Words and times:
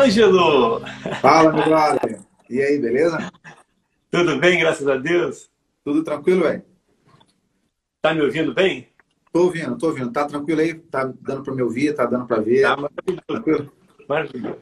Ângelo! 0.00 0.80
Fala, 1.20 1.52
meu 1.52 1.62
brother. 1.62 2.20
E 2.48 2.62
aí, 2.62 2.78
beleza? 2.78 3.30
Tudo 4.10 4.38
bem, 4.38 4.58
graças 4.58 4.88
a 4.88 4.96
Deus? 4.96 5.50
Tudo 5.84 6.02
tranquilo, 6.02 6.42
velho? 6.42 6.62
Tá 8.00 8.14
me 8.14 8.22
ouvindo 8.22 8.54
bem? 8.54 8.88
Tô 9.30 9.44
ouvindo, 9.44 9.76
tô 9.76 9.88
ouvindo. 9.88 10.10
Tá 10.10 10.24
tranquilo 10.24 10.62
aí? 10.62 10.72
Tá 10.72 11.04
dando 11.20 11.42
para 11.42 11.54
me 11.54 11.62
ouvir? 11.62 11.94
Tá 11.94 12.06
dando 12.06 12.26
para 12.26 12.40
ver? 12.40 12.62
Tá 12.62 12.76
maravilhoso. 12.76 13.22
Tranquilo? 13.26 13.72
Maravilhoso. 14.08 14.56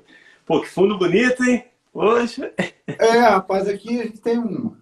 Pô, 0.45 0.61
que 0.61 0.69
fundo 0.69 0.98
bonito, 0.98 1.45
hein? 1.45 1.65
Poxa! 1.93 2.52
É, 2.87 3.19
rapaz, 3.19 3.69
aqui 3.69 4.01
a 4.01 4.05
gente 4.05 4.20
tem 4.20 4.39
um, 4.39 4.77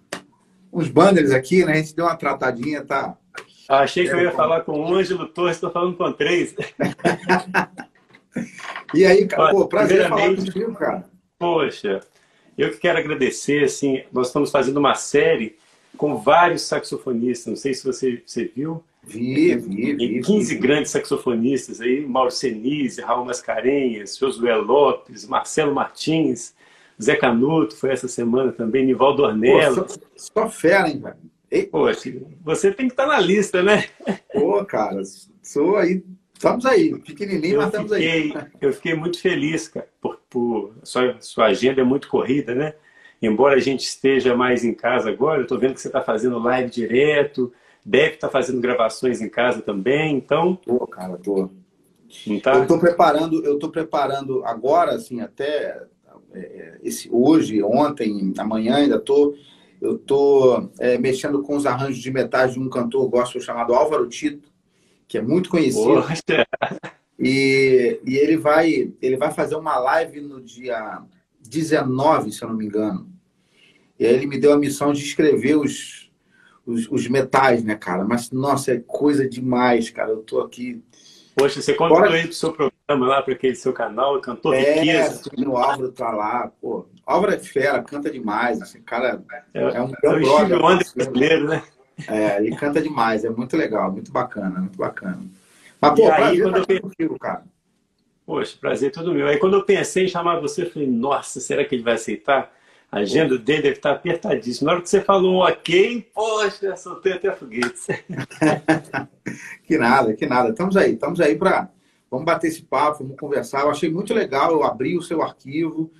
uns 0.72 0.88
banners 0.88 1.32
aqui, 1.32 1.66
né? 1.66 1.72
A 1.72 1.76
gente 1.76 1.94
deu 1.94 2.06
uma 2.06 2.16
tratadinha, 2.16 2.82
tá? 2.82 3.14
Ah, 3.68 3.80
achei 3.80 4.08
que 4.08 4.14
eu 4.14 4.20
ia 4.20 4.32
falar 4.32 4.62
com 4.62 4.72
o 4.72 4.94
Ângelo 4.94 5.28
Torres, 5.28 5.60
tô 5.60 5.70
falando 5.70 5.96
com 5.96 6.12
três. 6.12 6.54
e 8.94 9.04
aí, 9.04 9.26
cara, 9.26 9.50
pô, 9.50 9.66
prazer 9.66 10.08
falar 10.08 10.34
contigo, 10.34 10.74
cara. 10.74 11.04
Poxa, 11.38 12.00
eu 12.56 12.70
que 12.70 12.78
quero 12.78 12.98
agradecer, 12.98 13.64
assim, 13.64 14.02
nós 14.12 14.28
estamos 14.28 14.50
fazendo 14.50 14.78
uma 14.78 14.94
série 14.94 15.56
com 15.96 16.16
vários 16.16 16.62
saxofonistas, 16.62 17.46
não 17.46 17.56
sei 17.56 17.74
se 17.74 17.84
você, 17.84 18.22
você 18.24 18.44
viu. 18.44 18.82
Vi, 19.02 19.54
vi, 19.56 19.94
vi. 19.94 20.20
15 20.20 20.54
vi. 20.54 20.60
grandes 20.60 20.90
saxofonistas 20.90 21.80
aí, 21.80 22.04
Mauro 22.04 22.30
Senise, 22.30 23.00
Raul 23.00 23.24
Mascarenhas, 23.24 24.16
Josué 24.16 24.54
Lopes, 24.56 25.26
Marcelo 25.26 25.74
Martins, 25.74 26.54
Zé 27.00 27.14
Canuto, 27.14 27.76
foi 27.76 27.90
essa 27.92 28.08
semana 28.08 28.50
também, 28.50 28.84
Nivaldo 28.84 29.22
Ornella. 29.22 29.84
Pô, 29.84 29.88
só, 29.88 29.98
só 30.16 30.48
fera, 30.48 30.88
hein, 30.88 31.00
velho? 31.00 31.70
Poxa, 31.70 32.12
você 32.42 32.72
tem 32.72 32.88
que 32.88 32.94
estar 32.94 33.06
na 33.06 33.20
lista, 33.20 33.62
né? 33.62 33.84
Pô, 34.32 34.64
cara, 34.64 35.00
sou 35.42 35.76
aí 35.76 36.02
Estamos 36.36 36.66
aí, 36.66 36.94
pequenininho, 36.98 37.54
eu 37.54 37.58
mas 37.60 37.68
estamos 37.68 37.92
fiquei, 37.92 38.10
aí. 38.10 38.34
Eu 38.60 38.72
fiquei 38.74 38.94
muito 38.94 39.18
feliz, 39.18 39.68
cara, 39.68 39.88
por, 39.98 40.20
por 40.28 40.74
sua, 40.82 41.16
sua 41.18 41.46
agenda 41.46 41.80
é 41.80 41.84
muito 41.84 42.08
corrida, 42.08 42.54
né? 42.54 42.74
Embora 43.22 43.56
a 43.56 43.58
gente 43.58 43.80
esteja 43.80 44.36
mais 44.36 44.62
em 44.62 44.74
casa 44.74 45.08
agora, 45.08 45.38
eu 45.38 45.44
estou 45.44 45.58
vendo 45.58 45.72
que 45.72 45.80
você 45.80 45.88
está 45.88 46.02
fazendo 46.02 46.38
live 46.38 46.70
direto, 46.70 47.50
deve 47.82 48.16
estar 48.16 48.28
tá 48.28 48.32
fazendo 48.32 48.60
gravações 48.60 49.22
em 49.22 49.30
casa 49.30 49.62
também, 49.62 50.14
então... 50.14 50.56
Tô, 50.56 50.86
cara, 50.86 51.16
tô. 51.16 51.48
Tá? 52.42 52.54
Eu 52.54 52.62
estou 52.62 52.78
preparando, 52.78 53.42
eu 53.42 53.54
estou 53.54 53.70
preparando 53.70 54.44
agora, 54.44 54.94
assim, 54.94 55.22
até 55.22 55.82
é, 56.34 56.78
esse, 56.84 57.08
hoje, 57.10 57.62
ontem, 57.62 58.34
amanhã 58.36 58.76
ainda 58.76 58.96
estou... 58.96 59.34
Eu 59.80 59.96
estou 59.96 60.70
é, 60.78 60.96
mexendo 60.96 61.42
com 61.42 61.54
os 61.54 61.66
arranjos 61.66 61.98
de 61.98 62.10
metais 62.10 62.54
de 62.54 62.58
um 62.58 62.68
cantor 62.68 63.08
gospel 63.10 63.42
chamado 63.42 63.74
Álvaro 63.74 64.08
Tito, 64.08 64.50
que 65.08 65.18
é 65.18 65.22
muito 65.22 65.48
conhecido. 65.48 66.04
E, 67.18 67.98
e 68.04 68.16
ele, 68.16 68.36
vai, 68.36 68.92
ele 69.00 69.16
vai 69.16 69.32
fazer 69.32 69.56
uma 69.56 69.78
live 69.78 70.20
no 70.20 70.40
dia 70.40 71.02
19, 71.40 72.30
se 72.30 72.42
eu 72.42 72.48
não 72.48 72.56
me 72.56 72.66
engano. 72.66 73.10
E 73.98 74.04
aí 74.04 74.14
ele 74.14 74.26
me 74.26 74.38
deu 74.38 74.52
a 74.52 74.58
missão 74.58 74.92
de 74.92 75.02
escrever 75.02 75.56
os, 75.56 76.10
os, 76.66 76.86
os 76.90 77.08
metais, 77.08 77.64
né, 77.64 77.74
cara? 77.74 78.04
Mas, 78.04 78.30
nossa, 78.30 78.72
é 78.72 78.82
coisa 78.86 79.26
demais, 79.26 79.88
cara. 79.88 80.10
Eu 80.10 80.18
tô 80.18 80.40
aqui. 80.40 80.82
Poxa, 81.34 81.62
você 81.62 81.72
contou 81.72 81.98
Bora... 81.98 82.12
aí 82.12 82.24
pro 82.24 82.32
seu 82.34 82.52
programa 82.52 83.06
lá, 83.06 83.22
para 83.22 83.32
aquele 83.32 83.54
seu 83.54 83.72
canal, 83.72 84.20
cantor 84.20 84.54
é, 84.54 84.80
riqueza. 84.80 85.22
O 85.46 85.56
Álvaro 85.56 85.92
tá 85.92 86.10
lá, 86.10 86.52
pô. 86.60 86.86
Álvaro 87.06 87.32
é 87.32 87.38
fera, 87.38 87.82
canta 87.82 88.10
demais. 88.10 88.60
Assim, 88.60 88.82
cara, 88.82 89.22
é, 89.54 89.62
é 89.62 89.82
um 89.82 89.92
é 90.02 90.08
o 90.10 90.20
brother. 90.20 90.58
brasileiro, 90.94 91.48
né? 91.48 91.62
É, 92.06 92.38
ele 92.38 92.54
canta 92.56 92.80
demais, 92.80 93.24
é 93.24 93.30
muito 93.30 93.56
legal, 93.56 93.90
muito 93.90 94.12
bacana, 94.12 94.60
muito 94.60 94.76
bacana. 94.76 95.18
Mas, 95.80 95.94
pô, 95.94 96.06
e 96.06 96.10
aí, 96.10 96.40
quando 96.40 96.56
eu 96.56 96.66
pensei... 96.66 96.80
contigo, 96.80 97.18
cara. 97.18 97.44
Poxa, 98.26 98.56
prazer 98.60 98.90
todo 98.90 99.14
meu. 99.14 99.28
Aí 99.28 99.38
quando 99.38 99.54
eu 99.54 99.64
pensei 99.64 100.04
em 100.04 100.08
chamar 100.08 100.40
você, 100.40 100.62
eu 100.62 100.70
falei, 100.70 100.88
nossa, 100.88 101.38
será 101.38 101.64
que 101.64 101.74
ele 101.74 101.84
vai 101.84 101.94
aceitar? 101.94 102.52
A 102.90 102.98
agenda 102.98 103.36
dele 103.38 103.62
deve 103.62 103.76
estar 103.76 103.92
apertadíssima. 103.92 104.66
Na 104.66 104.72
hora 104.74 104.82
que 104.82 104.90
você 104.90 105.00
falou 105.00 105.46
ok, 105.46 106.10
poxa, 106.14 106.76
soltei 106.76 107.12
até 107.12 107.32
foguetes. 107.32 107.86
que 109.64 109.78
nada, 109.78 110.14
que 110.14 110.26
nada. 110.26 110.50
Estamos 110.50 110.76
aí, 110.76 110.94
estamos 110.94 111.20
aí 111.20 111.36
para. 111.36 111.68
Vamos 112.10 112.24
bater 112.24 112.48
esse 112.48 112.62
papo, 112.62 113.02
vamos 113.02 113.18
conversar. 113.18 113.62
Eu 113.62 113.70
achei 113.70 113.90
muito 113.90 114.14
legal, 114.14 114.52
eu 114.52 114.64
abri 114.64 114.96
o 114.96 115.02
seu 115.02 115.22
arquivo 115.22 115.90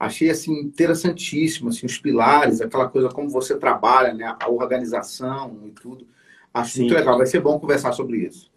achei 0.00 0.30
assim 0.30 0.58
interessantíssimo 0.58 1.68
assim 1.68 1.84
os 1.84 1.98
pilares 1.98 2.62
aquela 2.62 2.88
coisa 2.88 3.10
como 3.10 3.28
você 3.28 3.58
trabalha 3.58 4.14
né 4.14 4.34
a 4.40 4.48
organização 4.48 5.60
e 5.66 5.70
tudo. 5.72 6.06
Acho 6.52 6.72
Sim. 6.72 6.80
muito 6.80 6.94
legal 6.94 7.18
vai 7.18 7.26
ser 7.26 7.40
bom 7.40 7.60
conversar 7.60 7.92
sobre 7.92 8.16
isso. 8.16 8.50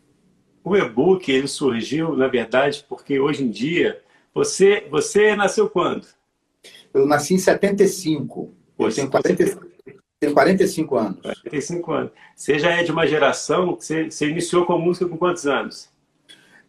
O 0.63 0.77
e-book 0.77 1.29
ele 1.29 1.49
surgiu 1.49 2.15
na 2.15 2.29
verdade 2.29 2.85
porque 2.87 3.19
hoje 3.19 3.43
em 3.43 3.49
dia 3.49 4.01
você 4.33 4.87
você 4.89 5.35
nasceu 5.35 5.69
quando? 5.69 6.07
Eu 6.93 7.05
nasci 7.05 7.33
em 7.33 7.39
75 7.39 8.53
Poxa, 8.77 9.01
eu 9.01 9.09
tenho 9.09 9.11
40, 9.11 9.59
tenho 10.19 10.33
45 10.33 10.95
anos. 10.95 11.19
45 11.21 11.91
anos. 11.91 12.11
Você 12.35 12.57
já 12.57 12.71
é 12.71 12.83
de 12.83 12.91
uma 12.91 13.05
geração 13.05 13.75
você, 13.75 14.09
você 14.09 14.29
iniciou 14.29 14.65
com 14.65 14.77
música 14.77 15.07
com 15.07 15.17
quantos 15.17 15.45
anos? 15.45 15.91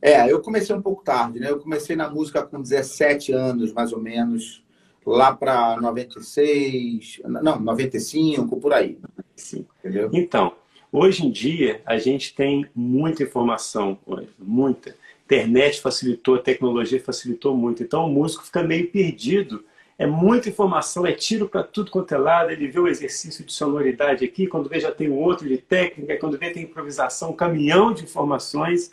É, 0.03 0.31
eu 0.31 0.43
comecei 0.43 0.75
um 0.75 0.83
pouco 0.83 1.05
tarde, 1.05 1.39
né? 1.39 1.49
Eu 1.49 1.61
comecei 1.61 1.95
na 1.95 2.11
música 2.11 2.43
com 2.43 2.61
17 2.61 3.33
anos, 3.33 3.73
mais 3.73 3.93
ou 3.93 4.01
menos 4.01 4.64
lá 5.07 5.35
para 5.35 5.77
96, 5.81 7.21
não, 7.25 7.61
95, 7.61 8.61
por 8.61 8.73
aí. 8.73 8.99
Sim. 9.37 9.67
Entendeu? 9.81 10.11
Então, 10.13 10.53
hoje 10.91 11.27
em 11.27 11.31
dia, 11.31 11.83
a 11.85 11.99
gente 11.99 12.35
tem 12.35 12.67
muita 12.75 13.23
informação, 13.23 13.99
muita. 14.39 14.97
internet 15.25 15.81
facilitou, 15.81 16.37
a 16.37 16.43
tecnologia 16.43 17.01
facilitou 17.01 17.57
muito. 17.57 17.83
Então, 17.83 18.07
o 18.07 18.11
músico 18.11 18.45
fica 18.45 18.63
meio 18.63 18.91
perdido. 18.91 19.65
É 19.97 20.07
muita 20.07 20.49
informação, 20.49 21.07
é 21.07 21.13
tiro 21.13 21.49
para 21.49 21.63
tudo 21.63 21.91
quanto 21.91 22.13
é 22.13 22.19
lado. 22.19 22.51
Ele 22.51 22.67
vê 22.67 22.81
o 22.81 22.89
exercício 22.89 23.45
de 23.45 23.53
sonoridade 23.53 24.25
aqui, 24.25 24.47
quando 24.47 24.69
vê 24.69 24.81
já 24.81 24.91
tem 24.91 25.09
um 25.09 25.19
outro 25.19 25.49
de 25.49 25.57
técnica, 25.59 26.17
quando 26.17 26.37
vê 26.37 26.51
tem 26.51 26.65
improvisação, 26.65 27.31
um 27.31 27.37
caminhão 27.37 27.93
de 27.93 28.03
informações. 28.03 28.91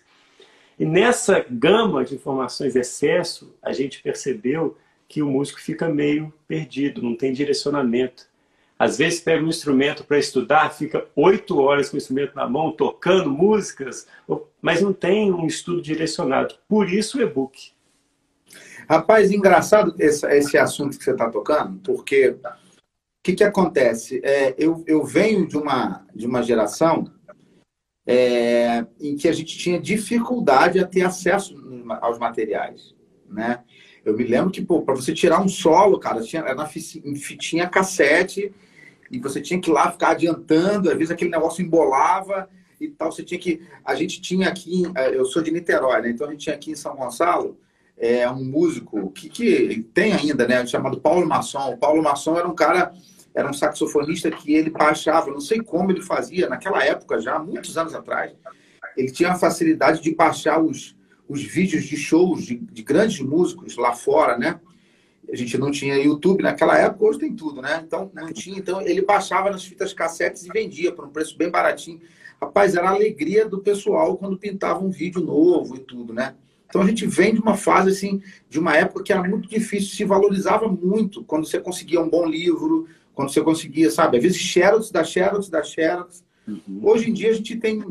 E 0.78 0.86
nessa 0.86 1.46
gama 1.50 2.04
de 2.04 2.16
informações, 2.16 2.76
excesso, 2.76 3.54
a 3.62 3.72
gente 3.72 4.02
percebeu 4.02 4.78
que 5.12 5.22
o 5.22 5.30
músico 5.30 5.60
fica 5.60 5.90
meio 5.90 6.34
perdido, 6.48 7.02
não 7.02 7.18
tem 7.18 7.34
direcionamento. 7.34 8.26
Às 8.80 8.98
vezes 8.98 9.20
pega 9.20 9.44
um 9.44 9.50
instrumento 9.50 10.06
para 10.06 10.18
estudar, 10.18 10.74
fica 10.74 11.06
oito 11.18 11.60
horas 11.60 11.90
com 11.90 11.96
o 11.96 11.98
instrumento 11.98 12.34
na 12.34 12.48
mão, 12.48 12.72
tocando 12.72 13.30
músicas, 13.30 14.08
mas 14.62 14.82
não 14.82 14.94
tem 14.94 15.30
um 15.30 15.46
estudo 15.46 15.82
direcionado. 15.82 16.56
Por 16.66 16.90
isso 16.90 17.18
o 17.18 17.22
e-book. 17.22 17.74
Rapaz, 18.90 19.32
engraçado 19.32 19.94
esse, 20.00 20.26
esse 20.28 20.58
assunto 20.58 20.98
que 20.98 21.04
você 21.04 21.12
está 21.12 21.30
tocando, 21.30 21.78
porque 21.84 22.30
o 22.30 22.38
que, 23.22 23.34
que 23.34 23.44
acontece? 23.44 24.22
É, 24.24 24.56
eu, 24.58 24.82
eu 24.88 25.04
venho 25.04 25.46
de 25.46 25.58
uma, 25.58 26.08
de 26.16 26.26
uma 26.26 26.42
geração 26.42 27.12
é, 28.08 28.86
em 29.00 29.18
que 29.18 29.28
a 29.28 29.34
gente 29.34 29.58
tinha 29.58 29.80
dificuldade 29.80 30.80
a 30.80 30.88
ter 30.88 31.04
acesso 31.04 31.54
aos 32.02 32.18
materiais. 32.18 32.96
Né? 33.30 33.62
Eu 34.04 34.16
me 34.16 34.24
lembro 34.24 34.52
que, 34.52 34.62
para 34.62 34.96
você 34.96 35.14
tirar 35.14 35.42
um 35.42 35.48
solo, 35.48 36.00
cara, 36.00 36.22
tinha, 36.22 36.42
era 36.42 36.56
na 36.56 36.66
fitinha 36.66 37.70
cassete 37.70 38.52
e 39.12 39.20
você 39.20 39.40
tinha 39.40 39.60
que 39.60 39.70
ir 39.70 39.74
lá 39.74 39.92
ficar 39.92 40.12
adiantando, 40.12 40.90
às 40.90 40.98
vezes 40.98 41.12
aquele 41.12 41.30
negócio 41.30 41.64
embolava 41.64 42.50
e 42.80 42.88
tal. 42.88 43.12
Você 43.12 43.24
tinha 43.24 43.40
que. 43.40 43.62
A 43.86 43.94
gente 43.94 44.20
tinha 44.22 44.50
aqui, 44.50 44.84
eh, 44.96 45.16
eu 45.16 45.26
sou 45.26 45.42
de 45.42 45.52
Niterói, 45.52 46.02
né? 46.02 46.10
Então 46.10 46.28
a 46.28 46.32
gente 46.32 46.44
tinha 46.44 46.56
aqui 46.56 46.72
em 46.72 46.76
São 46.76 46.96
Gonçalo 46.96 47.58
é, 48.02 48.28
um 48.30 48.44
músico 48.44 49.12
que, 49.12 49.30
que 49.30 49.84
tem 49.94 50.12
ainda, 50.14 50.48
né? 50.48 50.66
Chamado 50.66 51.00
Paulo 51.00 51.28
Masson. 51.28 51.74
O 51.74 51.78
Paulo 51.78 52.02
Masson 52.02 52.36
era 52.36 52.48
um 52.48 52.56
cara, 52.56 52.92
era 53.36 53.48
um 53.48 53.54
saxofonista 53.54 54.32
que 54.32 54.56
ele 54.56 54.72
baixava, 54.72 55.30
não 55.30 55.40
sei 55.40 55.62
como 55.62 55.92
ele 55.92 56.02
fazia, 56.02 56.50
naquela 56.50 56.84
época 56.84 57.22
já, 57.22 57.38
muitos 57.38 57.78
anos 57.78 57.94
atrás. 57.94 58.34
Ele 58.98 59.12
tinha 59.12 59.32
a 59.32 59.36
facilidade 59.36 60.02
de 60.02 60.16
baixar 60.16 60.60
os 60.60 60.96
os 61.32 61.42
vídeos 61.42 61.86
de 61.86 61.96
shows 61.96 62.44
de, 62.44 62.58
de, 62.58 62.84
grandes 62.84 63.22
músicos 63.22 63.78
lá 63.78 63.94
fora, 63.94 64.38
né? 64.38 64.60
A 65.32 65.36
gente 65.36 65.58
não 65.58 65.72
tinha 65.72 65.96
YouTube 65.96 66.44
naquela 66.44 66.78
época, 66.78 67.06
hoje 67.06 67.20
tem 67.20 67.34
tudo, 67.34 67.62
né? 67.62 67.82
Então 67.88 68.12
não 68.14 68.34
tinha, 68.34 68.60
então 68.60 68.82
ele 68.82 69.02
baixava 69.02 69.50
nas 69.50 69.64
fitas 69.64 69.94
cassetes 69.94 70.46
e 70.46 70.50
vendia 70.50 70.92
por 70.92 71.06
um 71.06 71.10
preço 71.10 71.38
bem 71.38 71.50
baratinho. 71.50 72.02
Rapaz, 72.42 72.76
era 72.76 72.90
a 72.90 72.94
alegria 72.94 73.48
do 73.48 73.60
pessoal 73.60 74.18
quando 74.18 74.38
pintava 74.38 74.84
um 74.84 74.90
vídeo 74.90 75.22
novo 75.22 75.78
e 75.78 75.80
tudo, 75.80 76.14
né? 76.14 76.36
Então 76.68 76.82
a 76.82 76.86
gente 76.86 77.06
vem 77.06 77.34
de 77.34 77.40
uma 77.40 77.56
fase 77.56 77.92
assim, 77.92 78.22
de 78.50 78.60
uma 78.60 78.76
época 78.76 79.04
que 79.04 79.14
era 79.14 79.24
muito 79.24 79.48
difícil, 79.48 79.96
se 79.96 80.04
valorizava 80.04 80.68
muito 80.68 81.24
quando 81.24 81.46
você 81.46 81.62
conseguia 81.62 82.02
um 82.02 82.10
bom 82.10 82.26
livro, 82.26 82.88
quando 83.14 83.32
você 83.32 83.40
conseguia, 83.40 83.90
sabe, 83.90 84.18
às 84.18 84.24
vezes 84.24 84.38
Xerox 84.38 84.92
da 84.92 85.04
Xerox 85.04 85.48
da 85.48 85.64
Xerox. 85.64 86.26
Uhum. 86.46 86.82
Hoje 86.84 87.10
em 87.10 87.14
dia 87.14 87.30
a 87.30 87.34
gente 87.34 87.56
tem 87.56 87.82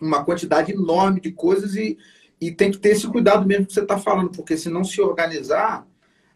uma 0.00 0.24
quantidade 0.24 0.72
enorme 0.72 1.20
de 1.20 1.30
coisas 1.30 1.76
e, 1.76 1.96
e 2.40 2.50
tem 2.52 2.70
que 2.70 2.78
ter 2.78 2.90
esse 2.90 3.06
cuidado 3.08 3.46
mesmo 3.46 3.66
que 3.66 3.72
você 3.72 3.80
está 3.80 3.98
falando, 3.98 4.30
porque 4.30 4.56
se 4.56 4.68
não 4.68 4.84
se 4.84 5.00
organizar, 5.00 5.86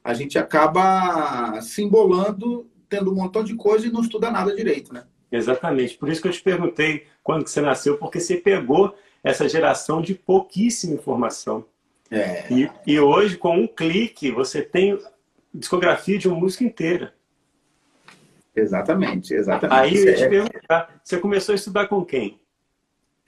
a 0.02 0.14
gente 0.14 0.38
acaba 0.38 1.60
se 1.60 1.82
embolando, 1.82 2.66
tendo 2.88 3.12
um 3.12 3.14
montão 3.14 3.44
de 3.44 3.54
coisa 3.54 3.86
e 3.86 3.92
não 3.92 4.00
estuda 4.00 4.30
nada 4.30 4.54
direito, 4.54 4.92
né? 4.92 5.04
Exatamente. 5.30 5.96
Por 5.96 6.08
isso 6.08 6.20
que 6.20 6.28
eu 6.28 6.32
te 6.32 6.42
perguntei 6.42 7.06
quando 7.22 7.44
que 7.44 7.50
você 7.50 7.60
nasceu, 7.60 7.96
porque 7.96 8.20
você 8.20 8.36
pegou 8.36 8.94
essa 9.24 9.48
geração 9.48 10.02
de 10.02 10.14
pouquíssima 10.14 10.94
informação. 10.94 11.64
É. 12.10 12.52
E, 12.52 12.70
e 12.86 13.00
hoje, 13.00 13.38
com 13.38 13.56
um 13.56 13.66
clique, 13.66 14.30
você 14.30 14.60
tem 14.60 14.98
discografia 15.54 16.18
de 16.18 16.28
uma 16.28 16.38
música 16.38 16.64
inteira. 16.64 17.14
Exatamente, 18.54 19.32
exatamente. 19.32 19.78
Aí 19.78 19.96
eu 19.96 20.04
ia 20.04 20.14
te 20.14 20.22
é 20.24 20.28
perguntar, 20.28 21.00
você 21.02 21.18
começou 21.18 21.54
a 21.54 21.56
estudar 21.56 21.86
com 21.86 22.04
quem? 22.04 22.38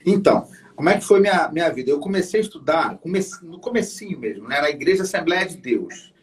Então, 0.05 0.47
como 0.75 0.89
é 0.89 0.97
que 0.97 1.05
foi 1.05 1.19
minha, 1.19 1.49
minha 1.49 1.69
vida? 1.69 1.89
Eu 1.89 1.99
comecei 1.99 2.39
a 2.39 2.43
estudar 2.43 2.97
comece, 2.97 3.43
no 3.45 3.59
comecinho 3.59 4.19
mesmo, 4.19 4.47
né? 4.47 4.61
na 4.61 4.69
Igreja 4.69 5.03
Assembleia 5.03 5.45
de 5.45 5.57
Deus. 5.57 6.13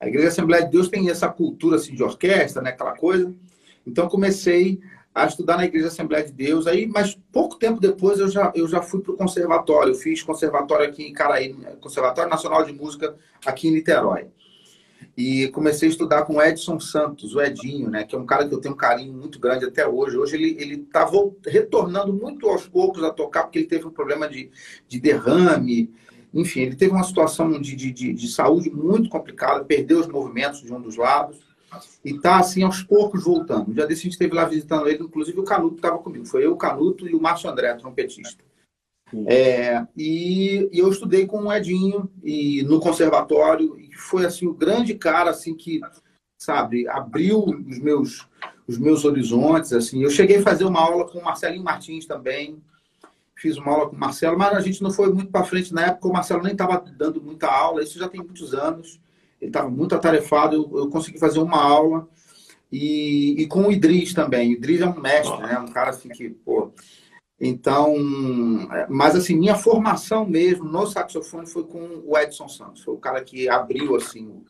A 0.00 0.06
Igreja 0.06 0.28
Assembleia 0.28 0.64
de 0.64 0.70
Deus 0.70 0.88
tem 0.88 1.08
essa 1.08 1.28
cultura 1.28 1.76
assim, 1.76 1.94
de 1.94 2.02
orquestra, 2.02 2.60
né? 2.60 2.70
aquela 2.70 2.96
coisa. 2.96 3.32
Então, 3.86 4.08
comecei 4.08 4.80
a 5.14 5.26
estudar 5.26 5.56
na 5.56 5.64
Igreja 5.64 5.88
Assembleia 5.88 6.24
de 6.24 6.32
Deus. 6.32 6.66
Aí, 6.66 6.86
mas 6.86 7.18
pouco 7.32 7.56
tempo 7.56 7.80
depois 7.80 8.18
eu 8.18 8.28
já, 8.28 8.52
eu 8.54 8.66
já 8.68 8.82
fui 8.82 9.00
para 9.00 9.12
o 9.12 9.16
conservatório. 9.16 9.92
Eu 9.92 9.98
fiz 9.98 10.22
conservatório 10.22 10.86
aqui 10.86 11.04
em 11.04 11.12
Caraí, 11.12 11.54
Conservatório 11.80 12.30
Nacional 12.30 12.64
de 12.64 12.72
Música 12.72 13.14
aqui 13.44 13.68
em 13.68 13.72
Niterói. 13.72 14.26
E 15.16 15.48
comecei 15.48 15.88
a 15.88 15.90
estudar 15.90 16.22
com 16.22 16.36
o 16.36 16.42
Edson 16.42 16.80
Santos, 16.80 17.34
o 17.34 17.40
Edinho, 17.40 17.90
né? 17.90 18.04
Que 18.04 18.14
é 18.14 18.18
um 18.18 18.26
cara 18.26 18.48
que 18.48 18.54
eu 18.54 18.60
tenho 18.60 18.74
um 18.74 18.76
carinho 18.76 19.12
muito 19.12 19.38
grande 19.38 19.64
até 19.64 19.86
hoje. 19.86 20.16
Hoje 20.16 20.36
ele 20.36 20.56
ele 20.58 20.74
está 20.76 21.08
retornando 21.46 22.12
muito 22.12 22.48
aos 22.48 22.66
poucos 22.66 23.02
a 23.04 23.10
tocar 23.10 23.44
porque 23.44 23.58
ele 23.58 23.66
teve 23.66 23.86
um 23.86 23.90
problema 23.90 24.28
de, 24.28 24.50
de 24.88 25.00
derrame. 25.00 25.92
Enfim, 26.32 26.60
ele 26.60 26.76
teve 26.76 26.92
uma 26.92 27.04
situação 27.04 27.60
de, 27.60 27.76
de, 27.76 27.92
de, 27.92 28.12
de 28.14 28.28
saúde 28.28 28.70
muito 28.70 29.10
complicada, 29.10 29.64
perdeu 29.64 30.00
os 30.00 30.08
movimentos 30.08 30.62
de 30.62 30.72
um 30.72 30.80
dos 30.80 30.96
lados 30.96 31.38
e 32.04 32.10
está 32.10 32.38
assim 32.38 32.62
aos 32.62 32.82
poucos 32.82 33.24
voltando. 33.24 33.72
Dia 33.72 33.86
desse 33.86 34.02
a 34.02 34.04
gente 34.04 34.12
esteve 34.12 34.34
lá 34.34 34.44
visitando 34.44 34.88
ele, 34.88 35.02
inclusive 35.02 35.38
o 35.38 35.44
Canuto 35.44 35.76
estava 35.76 35.98
comigo. 35.98 36.26
Foi 36.26 36.44
eu, 36.44 36.52
o 36.52 36.56
Canuto 36.56 37.06
e 37.08 37.14
o 37.14 37.20
Márcio 37.20 37.50
André, 37.50 37.74
trompetista. 37.74 38.42
É, 39.26 39.86
e, 39.96 40.68
e, 40.72 40.78
eu 40.78 40.88
estudei 40.88 41.26
com 41.26 41.44
o 41.44 41.52
Edinho 41.52 42.10
e 42.24 42.62
no 42.62 42.80
conservatório 42.80 43.78
e 43.78 43.94
foi 43.94 44.24
assim 44.24 44.46
o 44.46 44.54
grande 44.54 44.94
cara 44.94 45.30
assim 45.30 45.54
que 45.54 45.80
sabe 46.38 46.88
abriu 46.88 47.44
os 47.44 47.78
meus 47.78 48.26
os 48.66 48.78
meus 48.78 49.04
horizontes 49.04 49.72
assim. 49.72 50.02
Eu 50.02 50.10
cheguei 50.10 50.38
a 50.38 50.42
fazer 50.42 50.64
uma 50.64 50.80
aula 50.80 51.06
com 51.06 51.18
o 51.18 51.24
Marcelinho 51.24 51.62
Martins 51.62 52.06
também 52.06 52.62
fiz 53.36 53.56
uma 53.56 53.72
aula 53.72 53.90
com 53.90 53.96
o 53.96 53.98
Marcelo 53.98 54.38
mas 54.38 54.56
a 54.56 54.60
gente 54.60 54.82
não 54.82 54.90
foi 54.90 55.12
muito 55.12 55.30
para 55.30 55.44
frente 55.44 55.74
na 55.74 55.86
época 55.86 56.08
o 56.08 56.12
Marcelo 56.12 56.42
nem 56.42 56.52
estava 56.52 56.82
dando 56.96 57.20
muita 57.20 57.48
aula 57.48 57.82
isso 57.82 57.98
já 57.98 58.08
tem 58.08 58.22
muitos 58.22 58.54
anos 58.54 59.00
ele 59.40 59.50
estava 59.50 59.68
muito 59.68 59.94
atarefado 59.94 60.56
eu, 60.56 60.78
eu, 60.78 60.88
consegui 60.88 61.18
fazer 61.18 61.40
uma 61.40 61.60
aula 61.60 62.08
e, 62.70 63.34
e 63.42 63.46
com 63.46 63.66
o 63.66 63.72
Idris 63.72 64.14
também 64.14 64.50
o 64.50 64.52
Idris 64.52 64.80
é 64.80 64.86
um 64.86 65.00
mestre 65.00 65.36
né 65.42 65.58
um 65.58 65.66
cara 65.66 65.90
assim 65.90 66.08
que 66.08 66.30
pô 66.30 66.72
então, 67.44 67.96
mas 68.88 69.16
assim, 69.16 69.36
minha 69.36 69.56
formação 69.56 70.24
mesmo 70.24 70.64
no 70.64 70.86
saxofone 70.86 71.44
foi 71.44 71.64
com 71.64 72.00
o 72.06 72.16
Edson 72.16 72.46
Santos. 72.48 72.84
Foi 72.84 72.94
o 72.94 72.98
cara 72.98 73.20
que 73.24 73.48
abriu 73.48 73.96
assim 73.96 74.44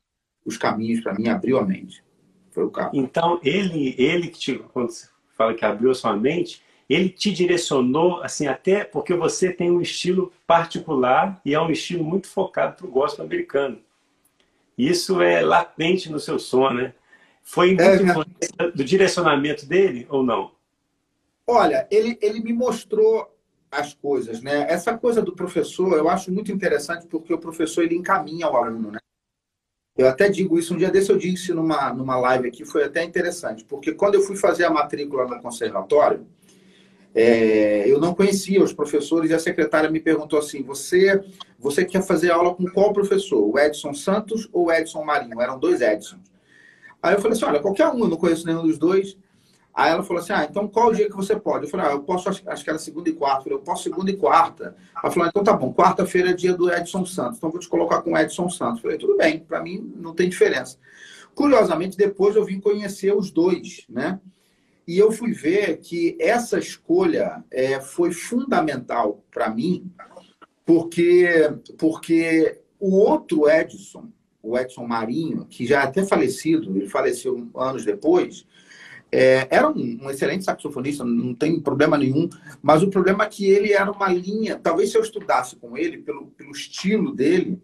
os 0.44 0.58
caminhos 0.58 1.00
para 1.00 1.14
mim, 1.14 1.28
abriu 1.28 1.58
a 1.58 1.64
mente. 1.64 2.04
Foi 2.50 2.64
o 2.64 2.70
cara. 2.70 2.90
Então, 2.92 3.40
ele, 3.42 3.94
ele 3.96 4.28
que 4.28 4.38
te, 4.38 4.58
quando 4.74 4.90
você 4.90 5.08
fala 5.34 5.54
que 5.54 5.64
abriu 5.64 5.90
a 5.90 5.94
sua 5.94 6.14
mente, 6.14 6.62
ele 6.86 7.08
te 7.08 7.32
direcionou 7.32 8.22
assim 8.22 8.46
até 8.46 8.84
porque 8.84 9.14
você 9.14 9.50
tem 9.50 9.70
um 9.70 9.80
estilo 9.80 10.30
particular 10.46 11.40
e 11.46 11.54
é 11.54 11.60
um 11.60 11.70
estilo 11.70 12.04
muito 12.04 12.28
focado 12.28 12.76
para 12.76 12.86
o 12.86 12.90
gospel 12.90 13.24
americano. 13.24 13.78
Isso 14.76 15.22
é 15.22 15.40
latente 15.40 16.12
no 16.12 16.20
seu 16.20 16.38
som, 16.38 16.68
né? 16.68 16.92
Foi 17.42 17.74
muito 17.74 18.26
é, 18.58 18.70
do 18.70 18.84
direcionamento 18.84 19.64
dele 19.64 20.06
ou 20.10 20.22
não? 20.22 20.50
Olha, 21.46 21.86
ele, 21.90 22.18
ele 22.20 22.40
me 22.40 22.52
mostrou 22.52 23.36
as 23.70 23.94
coisas, 23.94 24.42
né? 24.42 24.66
Essa 24.68 24.96
coisa 24.96 25.22
do 25.22 25.34
professor 25.34 25.96
eu 25.96 26.08
acho 26.08 26.30
muito 26.30 26.52
interessante 26.52 27.06
porque 27.06 27.32
o 27.32 27.38
professor 27.38 27.82
ele 27.82 27.96
encaminha 27.96 28.48
o 28.48 28.56
aluno, 28.56 28.92
né? 28.92 28.98
Eu 29.96 30.08
até 30.08 30.28
digo 30.28 30.58
isso, 30.58 30.74
um 30.74 30.78
dia 30.78 30.90
desse 30.90 31.10
eu 31.10 31.18
disse 31.18 31.52
numa, 31.52 31.92
numa 31.92 32.16
live 32.16 32.48
aqui, 32.48 32.64
foi 32.64 32.84
até 32.84 33.04
interessante, 33.04 33.64
porque 33.64 33.92
quando 33.92 34.14
eu 34.14 34.22
fui 34.22 34.36
fazer 34.36 34.64
a 34.64 34.70
matrícula 34.70 35.26
no 35.26 35.40
conservatório, 35.40 36.26
é, 37.14 37.86
eu 37.86 38.00
não 38.00 38.14
conhecia 38.14 38.62
os 38.62 38.72
professores 38.72 39.30
e 39.30 39.34
a 39.34 39.38
secretária 39.38 39.90
me 39.90 40.00
perguntou 40.00 40.38
assim: 40.38 40.62
você, 40.62 41.22
você 41.58 41.84
quer 41.84 42.02
fazer 42.02 42.30
aula 42.30 42.54
com 42.54 42.64
qual 42.70 42.92
professor? 42.92 43.42
O 43.42 43.58
Edson 43.58 43.92
Santos 43.92 44.48
ou 44.50 44.66
o 44.66 44.72
Edson 44.72 45.04
Marinho? 45.04 45.40
Eram 45.40 45.58
dois 45.58 45.82
Edsons. 45.82 46.32
Aí 47.02 47.14
eu 47.14 47.20
falei 47.20 47.36
assim: 47.36 47.44
olha, 47.44 47.60
qualquer 47.60 47.88
um, 47.88 48.00
eu 48.00 48.08
não 48.08 48.16
conheço 48.16 48.46
nenhum 48.46 48.66
dos 48.66 48.78
dois. 48.78 49.16
Aí 49.74 49.90
ela 49.90 50.02
falou 50.02 50.22
assim: 50.22 50.32
Ah, 50.32 50.46
então 50.48 50.68
qual 50.68 50.88
o 50.88 50.94
dia 50.94 51.08
que 51.08 51.16
você 51.16 51.34
pode? 51.34 51.64
Eu 51.64 51.70
falei: 51.70 51.86
Ah, 51.86 51.92
eu 51.92 52.02
posso, 52.02 52.28
acho, 52.28 52.42
que 52.42 52.70
era 52.70 52.78
segunda 52.78 53.08
e 53.08 53.12
quarta. 53.12 53.40
Eu 53.40 53.44
falei: 53.44 53.58
Eu 53.58 53.62
posso 53.62 53.82
segunda 53.82 54.10
e 54.10 54.16
quarta. 54.16 54.76
Ela 55.02 55.12
falou: 55.12 55.28
Então 55.28 55.42
tá 55.42 55.52
bom, 55.52 55.72
quarta-feira 55.72 56.30
é 56.30 56.34
dia 56.34 56.54
do 56.54 56.72
Edson 56.72 57.06
Santos, 57.06 57.38
então 57.38 57.50
vou 57.50 57.60
te 57.60 57.68
colocar 57.68 58.02
com 58.02 58.12
o 58.12 58.18
Edson 58.18 58.48
Santos. 58.50 58.76
Eu 58.76 58.82
falei: 58.82 58.98
Tudo 58.98 59.16
bem, 59.16 59.40
para 59.40 59.62
mim 59.62 59.92
não 59.96 60.14
tem 60.14 60.28
diferença. 60.28 60.76
Curiosamente, 61.34 61.96
depois 61.96 62.36
eu 62.36 62.44
vim 62.44 62.60
conhecer 62.60 63.14
os 63.14 63.30
dois, 63.30 63.84
né? 63.88 64.20
E 64.86 64.98
eu 64.98 65.10
fui 65.10 65.32
ver 65.32 65.78
que 65.78 66.16
essa 66.20 66.58
escolha 66.58 67.42
é, 67.50 67.80
foi 67.80 68.12
fundamental 68.12 69.24
para 69.30 69.48
mim, 69.48 69.90
porque, 70.66 71.50
porque 71.78 72.60
o 72.78 72.96
outro 72.96 73.48
Edson, 73.48 74.10
o 74.42 74.58
Edson 74.58 74.86
Marinho, 74.86 75.46
que 75.46 75.64
já 75.64 75.82
é 75.82 75.84
até 75.84 76.04
falecido, 76.04 76.76
ele 76.76 76.88
faleceu 76.88 77.48
anos 77.54 77.84
depois, 77.84 78.44
é, 79.12 79.46
era 79.50 79.68
um, 79.68 79.98
um, 80.02 80.10
excelente 80.10 80.42
saxofonista, 80.42 81.04
não 81.04 81.34
tem 81.34 81.60
problema 81.60 81.98
nenhum, 81.98 82.30
mas 82.62 82.82
o 82.82 82.88
problema 82.88 83.24
é 83.24 83.28
que 83.28 83.44
ele 83.44 83.74
era 83.74 83.92
uma 83.92 84.08
linha. 84.08 84.58
Talvez 84.60 84.90
se 84.90 84.96
eu 84.96 85.02
estudasse 85.02 85.56
com 85.56 85.76
ele, 85.76 85.98
pelo, 85.98 86.28
pelo 86.28 86.50
estilo 86.50 87.14
dele, 87.14 87.60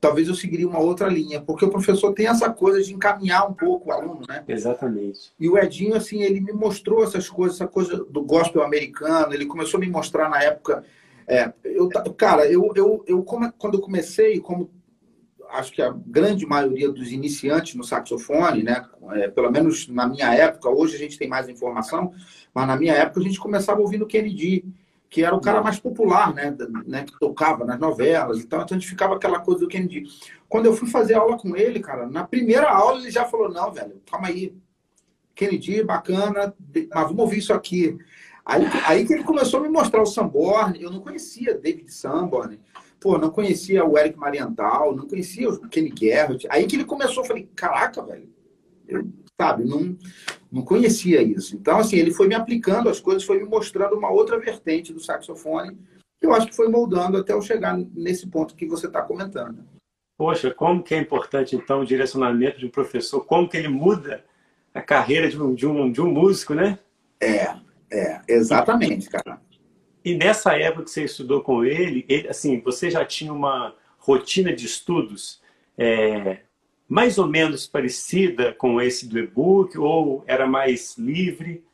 talvez 0.00 0.28
eu 0.28 0.34
seguiria 0.36 0.68
uma 0.68 0.78
outra 0.78 1.08
linha, 1.08 1.40
porque 1.40 1.64
o 1.64 1.70
professor 1.70 2.12
tem 2.12 2.28
essa 2.28 2.48
coisa 2.50 2.80
de 2.80 2.94
encaminhar 2.94 3.50
um 3.50 3.52
pouco 3.52 3.88
o 3.88 3.92
aluno, 3.92 4.20
né? 4.28 4.44
Exatamente. 4.46 5.32
E 5.40 5.48
o 5.48 5.58
Edinho, 5.58 5.96
assim, 5.96 6.22
ele 6.22 6.40
me 6.40 6.52
mostrou 6.52 7.02
essas 7.02 7.28
coisas, 7.28 7.56
essa 7.56 7.66
coisa 7.66 8.04
do 8.04 8.22
gospel 8.22 8.62
americano, 8.62 9.34
ele 9.34 9.46
começou 9.46 9.78
a 9.78 9.80
me 9.80 9.90
mostrar 9.90 10.28
na 10.28 10.40
época. 10.40 10.84
É, 11.26 11.52
eu, 11.64 11.88
cara, 12.16 12.46
eu, 12.46 12.72
eu, 12.76 13.02
eu, 13.08 13.22
quando 13.24 13.74
eu 13.74 13.80
comecei, 13.80 14.38
como 14.38 14.70
acho 15.50 15.72
que 15.72 15.82
a 15.82 15.94
grande 16.06 16.46
maioria 16.46 16.90
dos 16.90 17.10
iniciantes 17.10 17.74
no 17.74 17.84
saxofone, 17.84 18.62
né, 18.62 18.84
é, 19.12 19.28
pelo 19.28 19.50
menos 19.50 19.88
na 19.88 20.06
minha 20.06 20.34
época, 20.34 20.68
hoje 20.68 20.96
a 20.96 20.98
gente 20.98 21.18
tem 21.18 21.28
mais 21.28 21.48
informação, 21.48 22.12
mas 22.54 22.66
na 22.66 22.76
minha 22.76 22.94
época 22.94 23.20
a 23.20 23.22
gente 23.22 23.38
começava 23.38 23.80
ouvindo 23.80 24.06
Kennedy, 24.06 24.64
que 25.08 25.24
era 25.24 25.34
o 25.34 25.40
cara 25.40 25.62
mais 25.62 25.78
popular, 25.78 26.34
né, 26.34 26.56
né 26.86 27.04
que 27.04 27.18
tocava 27.18 27.64
nas 27.64 27.78
novelas 27.78 28.40
e 28.40 28.46
tal, 28.46 28.62
então 28.62 28.76
a 28.76 28.80
gente 28.80 28.90
ficava 28.90 29.14
aquela 29.14 29.40
coisa 29.40 29.60
do 29.60 29.68
Kennedy. 29.68 30.04
Quando 30.48 30.66
eu 30.66 30.74
fui 30.74 30.88
fazer 30.88 31.14
aula 31.14 31.38
com 31.38 31.56
ele, 31.56 31.80
cara, 31.80 32.06
na 32.06 32.24
primeira 32.24 32.70
aula 32.70 33.00
ele 33.00 33.10
já 33.10 33.24
falou, 33.24 33.48
não, 33.48 33.72
velho, 33.72 34.00
calma 34.10 34.28
aí, 34.28 34.54
Kennedy, 35.34 35.82
bacana, 35.82 36.54
mas 36.74 37.04
vamos 37.04 37.18
ouvir 37.18 37.38
isso 37.38 37.52
aqui. 37.52 37.98
Aí, 38.44 38.62
aí 38.86 39.04
que 39.04 39.12
ele 39.12 39.24
começou 39.24 39.58
a 39.58 39.62
me 39.64 39.68
mostrar 39.68 40.00
o 40.00 40.06
Sanborn, 40.06 40.80
eu 40.80 40.90
não 40.90 41.00
conhecia 41.00 41.58
David 41.58 41.92
Sanborn, 41.92 42.60
pô, 43.06 43.16
não 43.16 43.30
conhecia 43.30 43.84
o 43.84 43.96
Eric 43.96 44.18
Mariental, 44.18 44.96
não 44.96 45.06
conhecia 45.06 45.48
o 45.48 45.68
Kenny 45.68 45.90
Garrett. 45.90 46.44
Aí 46.50 46.66
que 46.66 46.74
ele 46.74 46.84
começou, 46.84 47.22
eu 47.22 47.28
falei, 47.28 47.48
caraca, 47.54 48.02
velho, 48.02 48.28
eu, 48.88 49.08
sabe, 49.40 49.62
não, 49.62 49.96
não 50.50 50.62
conhecia 50.62 51.22
isso. 51.22 51.54
Então, 51.54 51.78
assim, 51.78 51.98
ele 51.98 52.10
foi 52.10 52.26
me 52.26 52.34
aplicando 52.34 52.88
as 52.88 52.98
coisas, 52.98 53.22
foi 53.22 53.38
me 53.38 53.48
mostrando 53.48 53.94
uma 53.94 54.10
outra 54.10 54.40
vertente 54.40 54.92
do 54.92 54.98
saxofone, 54.98 55.78
que 56.20 56.26
eu 56.26 56.34
acho 56.34 56.48
que 56.48 56.56
foi 56.56 56.66
moldando 56.66 57.16
até 57.16 57.32
eu 57.32 57.40
chegar 57.40 57.78
nesse 57.94 58.26
ponto 58.26 58.56
que 58.56 58.66
você 58.66 58.88
está 58.88 59.02
comentando. 59.02 59.64
Poxa, 60.18 60.52
como 60.52 60.82
que 60.82 60.92
é 60.92 60.98
importante, 60.98 61.54
então, 61.54 61.82
o 61.82 61.86
direcionamento 61.86 62.58
de 62.58 62.66
um 62.66 62.70
professor, 62.70 63.24
como 63.24 63.48
que 63.48 63.56
ele 63.56 63.68
muda 63.68 64.24
a 64.74 64.82
carreira 64.82 65.28
de 65.28 65.40
um, 65.40 65.54
de 65.54 65.64
um, 65.64 65.92
de 65.92 66.00
um 66.02 66.10
músico, 66.10 66.54
né? 66.54 66.76
É, 67.20 67.54
é, 67.88 68.20
exatamente, 68.26 69.08
cara. 69.08 69.40
E 70.06 70.14
nessa 70.14 70.56
época 70.56 70.84
que 70.84 70.90
você 70.92 71.02
estudou 71.02 71.40
com 71.40 71.64
ele, 71.64 72.04
ele 72.08 72.28
assim, 72.28 72.60
você 72.60 72.88
já 72.88 73.04
tinha 73.04 73.32
uma 73.32 73.74
rotina 73.98 74.54
de 74.54 74.64
estudos 74.64 75.40
é, 75.76 76.42
mais 76.88 77.18
ou 77.18 77.26
menos 77.26 77.66
parecida 77.66 78.52
com 78.52 78.80
esse 78.80 79.08
do 79.08 79.18
e-book 79.18 79.76
ou 79.76 80.22
era 80.28 80.46
mais 80.46 80.96
livre? 80.96 81.64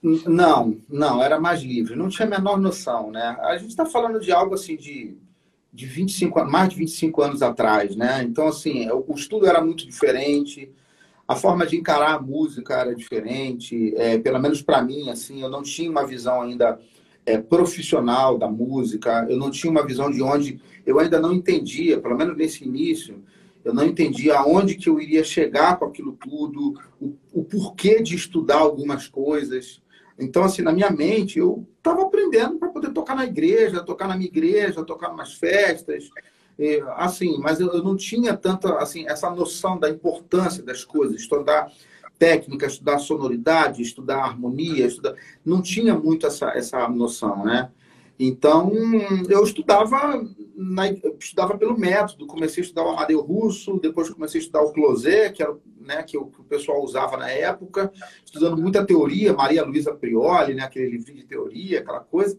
Não, 0.00 0.78
não, 0.88 1.20
era 1.20 1.40
mais 1.40 1.62
livre. 1.62 1.96
Não 1.96 2.08
tinha 2.08 2.28
a 2.28 2.30
menor 2.30 2.60
noção, 2.60 3.10
né? 3.10 3.36
A 3.40 3.58
gente 3.58 3.70
está 3.70 3.84
falando 3.84 4.20
de 4.20 4.30
algo 4.30 4.54
assim 4.54 4.76
de, 4.76 5.16
de 5.72 5.84
25, 5.84 6.44
mais 6.44 6.68
de 6.68 6.76
25 6.76 7.20
anos 7.22 7.42
atrás, 7.42 7.96
né? 7.96 8.22
Então, 8.22 8.46
assim, 8.46 8.88
o 8.88 9.14
estudo 9.16 9.48
era 9.48 9.60
muito 9.60 9.84
diferente, 9.84 10.70
a 11.26 11.34
forma 11.34 11.66
de 11.66 11.76
encarar 11.76 12.14
a 12.14 12.22
música 12.22 12.72
era 12.72 12.94
diferente, 12.94 13.92
é, 13.96 14.16
pelo 14.16 14.38
menos 14.38 14.62
para 14.62 14.80
mim, 14.80 15.10
assim, 15.10 15.42
eu 15.42 15.50
não 15.50 15.64
tinha 15.64 15.90
uma 15.90 16.06
visão 16.06 16.42
ainda 16.42 16.78
é, 17.26 17.38
profissional 17.38 18.38
da 18.38 18.48
música, 18.48 19.26
eu 19.28 19.36
não 19.36 19.50
tinha 19.50 19.70
uma 19.70 19.86
visão 19.86 20.10
de 20.10 20.22
onde, 20.22 20.60
eu 20.86 20.98
ainda 20.98 21.20
não 21.20 21.32
entendia, 21.32 22.00
pelo 22.00 22.16
menos 22.16 22.36
nesse 22.36 22.64
início, 22.64 23.22
eu 23.64 23.74
não 23.74 23.84
entendia 23.84 24.38
aonde 24.38 24.74
que 24.74 24.88
eu 24.88 25.00
iria 25.00 25.22
chegar 25.22 25.78
com 25.78 25.84
aquilo 25.84 26.12
tudo, 26.12 26.80
o, 27.00 27.14
o 27.32 27.44
porquê 27.44 28.02
de 28.02 28.16
estudar 28.16 28.58
algumas 28.58 29.06
coisas. 29.06 29.82
Então, 30.18 30.42
assim, 30.42 30.62
na 30.62 30.72
minha 30.72 30.90
mente, 30.90 31.38
eu 31.38 31.66
estava 31.76 32.02
aprendendo 32.02 32.58
para 32.58 32.68
poder 32.68 32.90
tocar 32.90 33.14
na 33.14 33.24
igreja, 33.24 33.82
tocar 33.82 34.08
na 34.08 34.16
minha 34.16 34.28
igreja, 34.28 34.84
tocar 34.84 35.10
umas 35.10 35.34
festas. 35.34 36.10
assim, 36.96 37.38
mas 37.38 37.60
eu 37.60 37.82
não 37.82 37.96
tinha 37.96 38.36
tanta 38.36 38.76
assim 38.78 39.06
essa 39.06 39.30
noção 39.30 39.78
da 39.78 39.88
importância 39.88 40.62
das 40.62 40.84
coisas, 40.84 41.20
estudar 41.20 41.70
técnica, 42.20 42.66
estudar 42.66 42.98
sonoridade, 42.98 43.80
estudar 43.80 44.18
harmonia, 44.18 44.86
estudar... 44.86 45.14
não 45.42 45.62
tinha 45.62 45.94
muito 45.94 46.26
essa, 46.26 46.50
essa 46.50 46.86
noção, 46.86 47.46
né? 47.46 47.70
Então, 48.18 48.70
eu 49.30 49.42
estudava, 49.42 50.22
na, 50.54 50.88
eu 50.88 51.16
estudava 51.18 51.56
pelo 51.56 51.78
método. 51.78 52.26
Comecei 52.26 52.62
a 52.62 52.66
estudar 52.66 52.84
o 52.84 52.90
Amadeu 52.90 53.22
Russo, 53.22 53.80
depois 53.80 54.10
comecei 54.10 54.38
a 54.38 54.42
estudar 54.42 54.60
o 54.60 54.72
Closet, 54.74 55.32
que, 55.32 55.42
era, 55.42 55.56
né, 55.80 56.02
que, 56.02 56.18
o, 56.18 56.26
que 56.26 56.42
o 56.42 56.44
pessoal 56.44 56.84
usava 56.84 57.16
na 57.16 57.30
época, 57.30 57.90
estudando 58.22 58.60
muita 58.60 58.84
teoria, 58.84 59.32
Maria 59.32 59.64
Luísa 59.64 59.94
Prioli, 59.94 60.52
né, 60.52 60.64
aquele 60.64 60.90
livro 60.90 61.14
de 61.14 61.24
teoria, 61.24 61.80
aquela 61.80 62.00
coisa. 62.00 62.38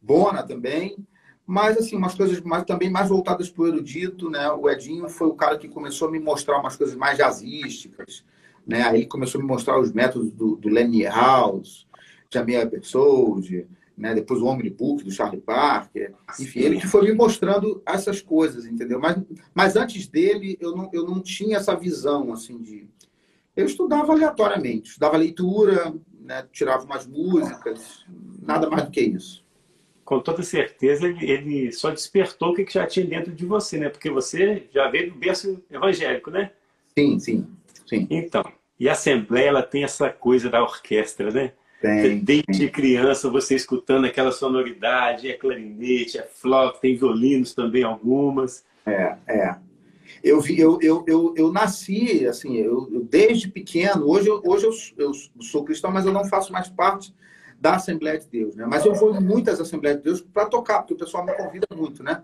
Bona 0.00 0.44
também. 0.44 0.96
Mas, 1.44 1.76
assim, 1.76 1.96
umas 1.96 2.14
coisas 2.14 2.40
mais, 2.42 2.62
também 2.62 2.88
mais 2.88 3.08
voltadas 3.08 3.50
para 3.50 3.62
o 3.64 3.66
erudito, 3.66 4.30
né? 4.30 4.48
O 4.52 4.70
Edinho 4.70 5.08
foi 5.08 5.26
o 5.26 5.34
cara 5.34 5.58
que 5.58 5.66
começou 5.66 6.06
a 6.06 6.10
me 6.12 6.20
mostrar 6.20 6.60
umas 6.60 6.76
coisas 6.76 6.94
mais 6.94 7.18
jazzísticas, 7.18 8.22
né? 8.68 8.82
Aí 8.82 9.00
ele 9.00 9.06
começou 9.06 9.40
a 9.40 9.42
me 9.42 9.48
mostrar 9.48 9.80
os 9.80 9.90
métodos 9.92 10.30
do, 10.30 10.56
do 10.56 10.68
Lenny 10.68 11.04
House, 11.04 11.86
Jamie 12.30 12.56
Episode, 12.56 13.66
né? 13.96 14.14
depois 14.14 14.42
o 14.42 14.46
Omnibook 14.46 15.02
do 15.02 15.10
Charlie 15.10 15.40
Parker, 15.40 16.14
enfim, 16.38 16.60
ele 16.60 16.78
que 16.78 16.86
foi 16.86 17.06
me 17.06 17.14
mostrando 17.14 17.82
essas 17.86 18.20
coisas, 18.20 18.66
entendeu? 18.66 19.00
Mas, 19.00 19.16
mas 19.54 19.74
antes 19.74 20.06
dele, 20.06 20.58
eu 20.60 20.76
não, 20.76 20.90
eu 20.92 21.06
não 21.06 21.22
tinha 21.22 21.56
essa 21.56 21.74
visão, 21.74 22.30
assim, 22.30 22.58
de... 22.58 22.86
Eu 23.56 23.64
estudava 23.64 24.12
aleatoriamente, 24.12 24.90
estudava 24.90 25.16
leitura, 25.16 25.92
né? 26.20 26.46
tirava 26.52 26.84
umas 26.84 27.06
músicas, 27.06 28.04
nada 28.40 28.68
mais 28.68 28.84
do 28.84 28.90
que 28.90 29.00
isso. 29.00 29.44
Com 30.04 30.20
toda 30.20 30.42
certeza, 30.42 31.08
ele, 31.08 31.30
ele 31.30 31.72
só 31.72 31.90
despertou 31.90 32.50
o 32.50 32.54
que 32.54 32.72
já 32.72 32.86
tinha 32.86 33.04
dentro 33.04 33.32
de 33.34 33.44
você, 33.44 33.78
né? 33.78 33.88
Porque 33.88 34.10
você 34.10 34.68
já 34.72 34.88
veio 34.88 35.10
do 35.10 35.18
berço 35.18 35.60
evangélico, 35.70 36.30
né? 36.30 36.52
Sim, 36.96 37.18
sim, 37.18 37.46
sim. 37.84 38.06
Então, 38.08 38.44
e 38.78 38.88
a 38.88 38.92
Assembleia, 38.92 39.48
ela 39.48 39.62
tem 39.62 39.84
essa 39.84 40.10
coisa 40.10 40.48
da 40.48 40.62
orquestra, 40.62 41.30
né? 41.30 41.52
Tem, 41.80 42.18
Desde 42.18 42.44
tem. 42.58 42.68
criança, 42.68 43.30
você 43.30 43.54
escutando 43.54 44.04
aquela 44.04 44.32
sonoridade, 44.32 45.28
é 45.28 45.34
clarinete, 45.34 46.18
é 46.18 46.22
flauta, 46.22 46.80
tem 46.80 46.96
violinos 46.96 47.54
também 47.54 47.84
algumas. 47.84 48.64
É, 48.84 49.16
é. 49.28 49.56
Eu, 50.22 50.40
vi, 50.40 50.58
eu, 50.58 50.78
eu, 50.82 51.04
eu, 51.06 51.34
eu 51.36 51.52
nasci, 51.52 52.26
assim, 52.26 52.56
eu, 52.56 52.88
eu, 52.92 53.04
desde 53.04 53.48
pequeno, 53.48 54.08
hoje, 54.08 54.28
eu, 54.28 54.42
hoje 54.44 54.66
eu, 54.66 54.72
eu 54.96 55.12
sou 55.40 55.64
cristão, 55.64 55.90
mas 55.90 56.06
eu 56.06 56.12
não 56.12 56.24
faço 56.24 56.52
mais 56.52 56.68
parte 56.68 57.14
da 57.60 57.76
Assembleia 57.76 58.18
de 58.18 58.26
Deus, 58.26 58.56
né? 58.56 58.64
Mas 58.66 58.84
eu 58.84 58.94
vou 58.94 59.14
em 59.14 59.20
muitas 59.20 59.60
Assembleias 59.60 59.98
de 59.98 60.04
Deus 60.04 60.20
para 60.20 60.46
tocar, 60.46 60.78
porque 60.78 60.94
o 60.94 60.98
pessoal 60.98 61.24
me 61.24 61.32
convida 61.32 61.66
muito, 61.74 62.02
né? 62.02 62.22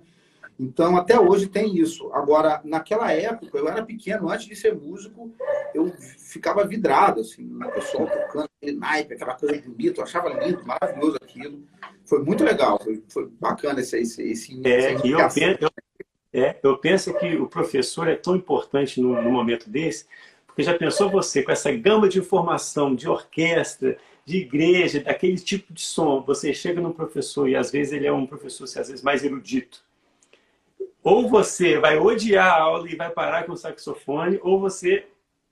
Então, 0.59 0.97
até 0.97 1.19
hoje 1.19 1.49
tem 1.49 1.77
isso. 1.77 2.13
Agora, 2.13 2.61
naquela 2.65 3.11
época, 3.13 3.59
eu 3.59 3.69
era 3.69 3.85
pequeno, 3.85 4.31
antes 4.31 4.47
de 4.47 4.55
ser 4.55 4.75
músico, 4.75 5.33
eu 5.75 5.93
ficava 5.99 6.65
vidrado, 6.65 7.21
assim, 7.21 7.43
no 7.43 7.71
pessoal 7.73 8.07
tocando 8.07 8.49
aquele 8.57 8.79
naipe, 8.79 9.15
aquela 9.15 9.35
coisa 9.35 9.61
bonita, 9.61 10.01
eu 10.01 10.05
achava 10.05 10.29
lindo, 10.29 10.65
maravilhoso 10.65 11.17
aquilo. 11.17 11.63
Foi 12.05 12.23
muito 12.23 12.45
legal, 12.45 12.81
foi, 12.83 13.03
foi 13.09 13.29
bacana 13.41 13.81
esse, 13.81 13.99
esse, 13.99 14.23
esse 14.23 14.61
é, 14.67 14.95
eu 14.95 15.29
penso, 15.29 15.59
eu, 15.61 15.71
é, 16.33 16.57
eu 16.63 16.79
penso 16.79 17.15
que 17.15 17.37
o 17.37 17.49
professor 17.49 18.07
é 18.07 18.15
tão 18.15 18.37
importante 18.37 19.01
no, 19.01 19.21
no 19.21 19.31
momento 19.31 19.69
desse, 19.69 20.07
porque 20.47 20.63
já 20.63 20.79
pensou 20.79 21.11
você 21.11 21.43
com 21.43 21.51
essa 21.51 21.73
gama 21.73 22.09
de 22.09 22.21
informação 22.21 22.95
de 22.95 23.09
orquestra, 23.09 23.97
de 24.25 24.39
igreja, 24.39 25.01
daquele 25.01 25.37
tipo 25.37 25.73
de 25.73 25.83
som, 25.83 26.23
você 26.23 26.55
chega 26.55 26.81
no 26.81 26.95
professor 26.95 27.49
e 27.49 27.57
às 27.57 27.71
vezes 27.73 27.93
ele 27.93 28.07
é 28.07 28.13
um 28.13 28.27
professor, 28.27 28.65
às 28.65 28.89
vezes 28.89 29.03
mais 29.03 29.25
erudito, 29.25 29.85
ou 31.05 31.29
você 31.29 31.79
vai 31.79 31.99
odiar 31.99 32.47
a 32.47 32.63
aula 32.63 32.91
e 32.91 32.97
vai 32.97 33.11
parar 33.11 33.45
com 33.45 33.53
o 33.53 33.57
saxofone, 33.57 34.41
ou 34.43 34.59
você 34.59 35.07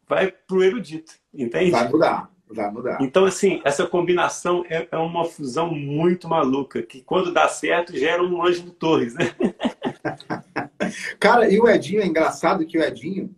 vai 0.08 0.32
para 0.32 0.56
o 0.56 0.62
erudito, 0.62 1.12
entende? 1.32 1.70
Vai 1.70 1.88
mudar, 1.88 2.30
vai 2.48 2.70
mudar. 2.70 2.98
Então, 3.02 3.26
assim, 3.26 3.60
essa 3.62 3.86
combinação 3.86 4.64
é, 4.70 4.88
é 4.90 4.96
uma 4.96 5.26
fusão 5.26 5.70
muito 5.70 6.26
maluca, 6.26 6.82
que 6.82 7.02
quando 7.02 7.34
dá 7.34 7.46
certo, 7.48 7.94
gera 7.94 8.22
um 8.22 8.42
anjo 8.42 8.62
de 8.62 8.70
torres, 8.70 9.14
né? 9.14 9.34
Cara, 11.20 11.48
e 11.50 11.60
o 11.60 11.68
Edinho, 11.68 12.00
é 12.00 12.06
engraçado 12.06 12.66
que 12.66 12.78
o 12.78 12.82
Edinho, 12.82 13.34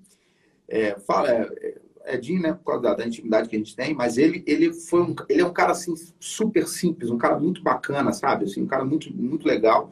é, 0.68 0.97
fala, 1.00 1.30
é, 1.30 1.80
Edinho, 2.06 2.42
né, 2.42 2.52
por 2.52 2.64
causa 2.64 2.83
da, 2.83 2.94
da, 2.94 3.06
intimidade 3.06 3.49
que 3.49 3.56
a 3.56 3.59
gente 3.59 3.75
tem, 3.75 3.92
mas 3.92 4.18
ele, 4.18 4.42
ele, 4.47 4.73
foi 4.73 5.02
um, 5.02 5.14
ele 5.28 5.42
é 5.42 5.47
um 5.47 5.52
cara, 5.52 5.73
assim, 5.73 5.94
super 6.21 6.68
simples, 6.68 7.11
um 7.11 7.18
cara 7.18 7.38
muito 7.38 7.61
bacana, 7.61 8.12
sabe? 8.12 8.44
Assim, 8.44 8.62
um 8.62 8.66
cara 8.66 8.85
muito, 8.85 9.12
muito 9.12 9.47
legal. 9.47 9.90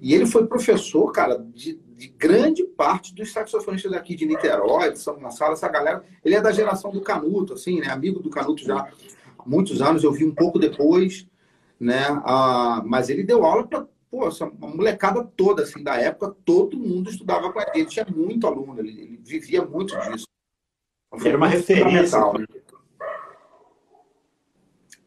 E 0.00 0.14
ele 0.14 0.26
foi 0.26 0.46
professor, 0.46 1.10
cara, 1.12 1.38
de, 1.52 1.74
de, 1.74 2.08
grande 2.08 2.64
parte 2.64 3.14
dos 3.14 3.32
saxofonistas 3.32 3.90
daqui 3.90 4.14
de 4.14 4.26
Niterói, 4.26 4.92
de 4.92 4.98
São 4.98 5.18
Gonçalo, 5.18 5.54
essa 5.54 5.68
galera. 5.68 6.04
Ele 6.24 6.36
é 6.36 6.40
da 6.40 6.52
geração 6.52 6.90
do 6.90 7.00
Canuto, 7.00 7.54
assim, 7.54 7.80
né? 7.80 7.88
Amigo 7.88 8.20
do 8.20 8.30
Canuto 8.30 8.64
já 8.64 8.78
há 8.78 8.88
muitos 9.44 9.82
anos. 9.82 10.04
Eu 10.04 10.12
vi 10.12 10.24
um 10.24 10.34
pouco 10.34 10.58
depois, 10.58 11.26
né? 11.80 12.06
Ah, 12.24 12.82
mas 12.86 13.08
ele 13.08 13.24
deu 13.24 13.44
aula 13.44 13.66
para 13.66 13.86
pô, 14.10 14.28
essa 14.28 14.46
molecada 14.46 15.24
toda, 15.36 15.62
assim, 15.64 15.82
da 15.82 15.96
época, 15.96 16.34
todo 16.44 16.78
mundo 16.78 17.10
estudava 17.10 17.52
com 17.52 17.60
ele. 17.60 17.70
Ele 17.74 17.86
tinha 17.86 18.06
muito 18.06 18.46
aluno, 18.46 18.78
ele, 18.78 18.90
ele 18.90 19.20
vivia 19.22 19.64
muito 19.64 19.98
disso. 20.00 20.26
Era 21.24 21.36
uma 21.36 21.48
referência. 21.48 22.18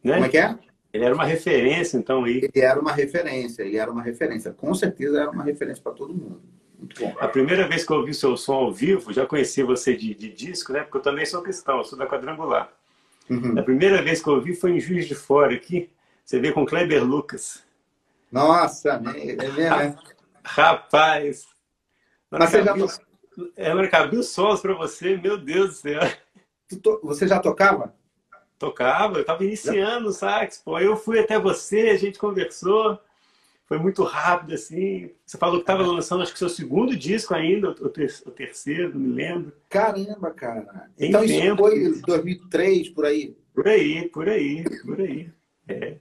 Né? 0.02 0.14
Como 0.14 0.24
é 0.24 0.28
que 0.28 0.38
é? 0.38 0.58
Ele 0.92 1.04
era 1.04 1.14
uma 1.14 1.24
referência, 1.24 1.96
então, 1.96 2.24
aí. 2.24 2.38
Ele 2.42 2.64
era 2.64 2.78
uma 2.78 2.92
referência, 2.92 3.62
ele 3.62 3.76
era 3.78 3.90
uma 3.90 4.02
referência. 4.02 4.52
Com 4.52 4.74
certeza 4.74 5.20
era 5.20 5.30
uma 5.30 5.42
referência 5.42 5.82
para 5.82 5.92
todo 5.92 6.12
mundo. 6.12 6.42
Muito 6.78 7.00
bom. 7.00 7.14
A 7.18 7.28
primeira 7.28 7.66
vez 7.66 7.84
que 7.84 7.92
eu 7.92 7.96
ouvi 7.96 8.12
seu 8.12 8.36
som 8.36 8.54
ao 8.54 8.72
vivo, 8.72 9.12
já 9.12 9.24
conheci 9.24 9.62
você 9.62 9.96
de, 9.96 10.14
de 10.14 10.28
disco, 10.28 10.72
né? 10.72 10.80
Porque 10.82 10.98
eu 10.98 11.02
também 11.02 11.24
sou 11.24 11.40
cristão, 11.40 11.82
sou 11.82 11.98
da 11.98 12.06
Quadrangular. 12.06 12.70
Uhum. 13.30 13.58
A 13.58 13.62
primeira 13.62 14.02
vez 14.02 14.22
que 14.22 14.28
eu 14.28 14.34
ouvi 14.34 14.54
foi 14.54 14.72
em 14.72 14.80
Juiz 14.80 15.06
de 15.06 15.14
Fora, 15.14 15.54
aqui. 15.54 15.88
Você 16.24 16.38
vê 16.40 16.52
com 16.52 16.66
Kleber 16.66 17.04
Lucas. 17.04 17.62
Nossa, 18.30 18.90
é 18.90 19.00
mesmo, 19.00 19.52
né? 19.52 19.96
Rapaz! 20.42 21.46
Mas 22.30 22.50
você 22.50 22.62
já... 22.62 22.74
Ela 23.56 23.88
cabia 23.88 24.22
sons 24.22 24.60
para 24.60 24.74
você, 24.74 25.16
meu 25.16 25.38
Deus 25.38 25.70
do 25.70 25.74
céu. 25.74 26.00
Você 27.02 27.26
já 27.26 27.38
tocava? 27.38 27.94
Tocava, 28.62 29.16
eu 29.16 29.22
estava 29.22 29.42
iniciando 29.44 30.08
o 30.08 30.12
sax, 30.12 30.62
pô. 30.64 30.78
Eu 30.78 30.96
fui 30.96 31.18
até 31.18 31.36
você, 31.36 31.90
a 31.90 31.96
gente 31.96 32.16
conversou. 32.16 32.96
Foi 33.66 33.76
muito 33.76 34.04
rápido, 34.04 34.54
assim. 34.54 35.10
Você 35.26 35.36
falou 35.36 35.56
que 35.56 35.62
estava 35.62 35.84
lançando, 35.84 36.22
acho 36.22 36.32
que 36.32 36.38
seu 36.38 36.48
segundo 36.48 36.94
disco 36.94 37.34
ainda, 37.34 37.70
o, 37.70 37.88
terceiro, 37.88 38.90
não 38.90 39.00
me 39.00 39.14
lembro. 39.14 39.52
Caramba, 39.68 40.30
cara. 40.30 40.88
Tem 40.96 41.08
então 41.08 41.26
tempo. 41.26 41.68
isso 41.68 42.02
foi 42.02 42.20
2003, 42.20 42.90
por 42.90 43.04
aí? 43.04 43.36
Por 43.52 43.66
aí, 43.66 44.08
por 44.08 44.28
aí, 44.28 44.64
por 44.84 45.00
aí. 45.00 45.30
É. 45.66 45.96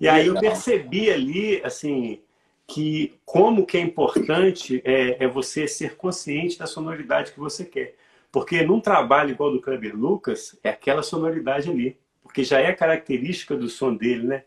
E 0.00 0.08
aí 0.08 0.26
eu 0.26 0.40
percebi 0.40 1.10
ali, 1.10 1.60
assim, 1.62 2.22
que 2.66 3.12
como 3.26 3.66
que 3.66 3.76
é 3.76 3.80
importante 3.80 4.80
é, 4.86 5.22
é 5.24 5.28
você 5.28 5.68
ser 5.68 5.96
consciente 5.96 6.58
da 6.58 6.66
sonoridade 6.66 7.32
que 7.32 7.38
você 7.38 7.62
quer. 7.62 7.94
Porque 8.32 8.62
num 8.62 8.80
trabalho 8.80 9.30
igual 9.30 9.52
do 9.52 9.60
Kleber 9.60 9.96
Lucas, 9.96 10.58
é 10.62 10.70
aquela 10.70 11.02
sonoridade 11.02 11.68
ali. 11.68 11.98
Porque 12.22 12.44
já 12.44 12.60
é 12.60 12.72
característica 12.72 13.56
do 13.56 13.68
som 13.68 13.94
dele, 13.94 14.26
né? 14.26 14.44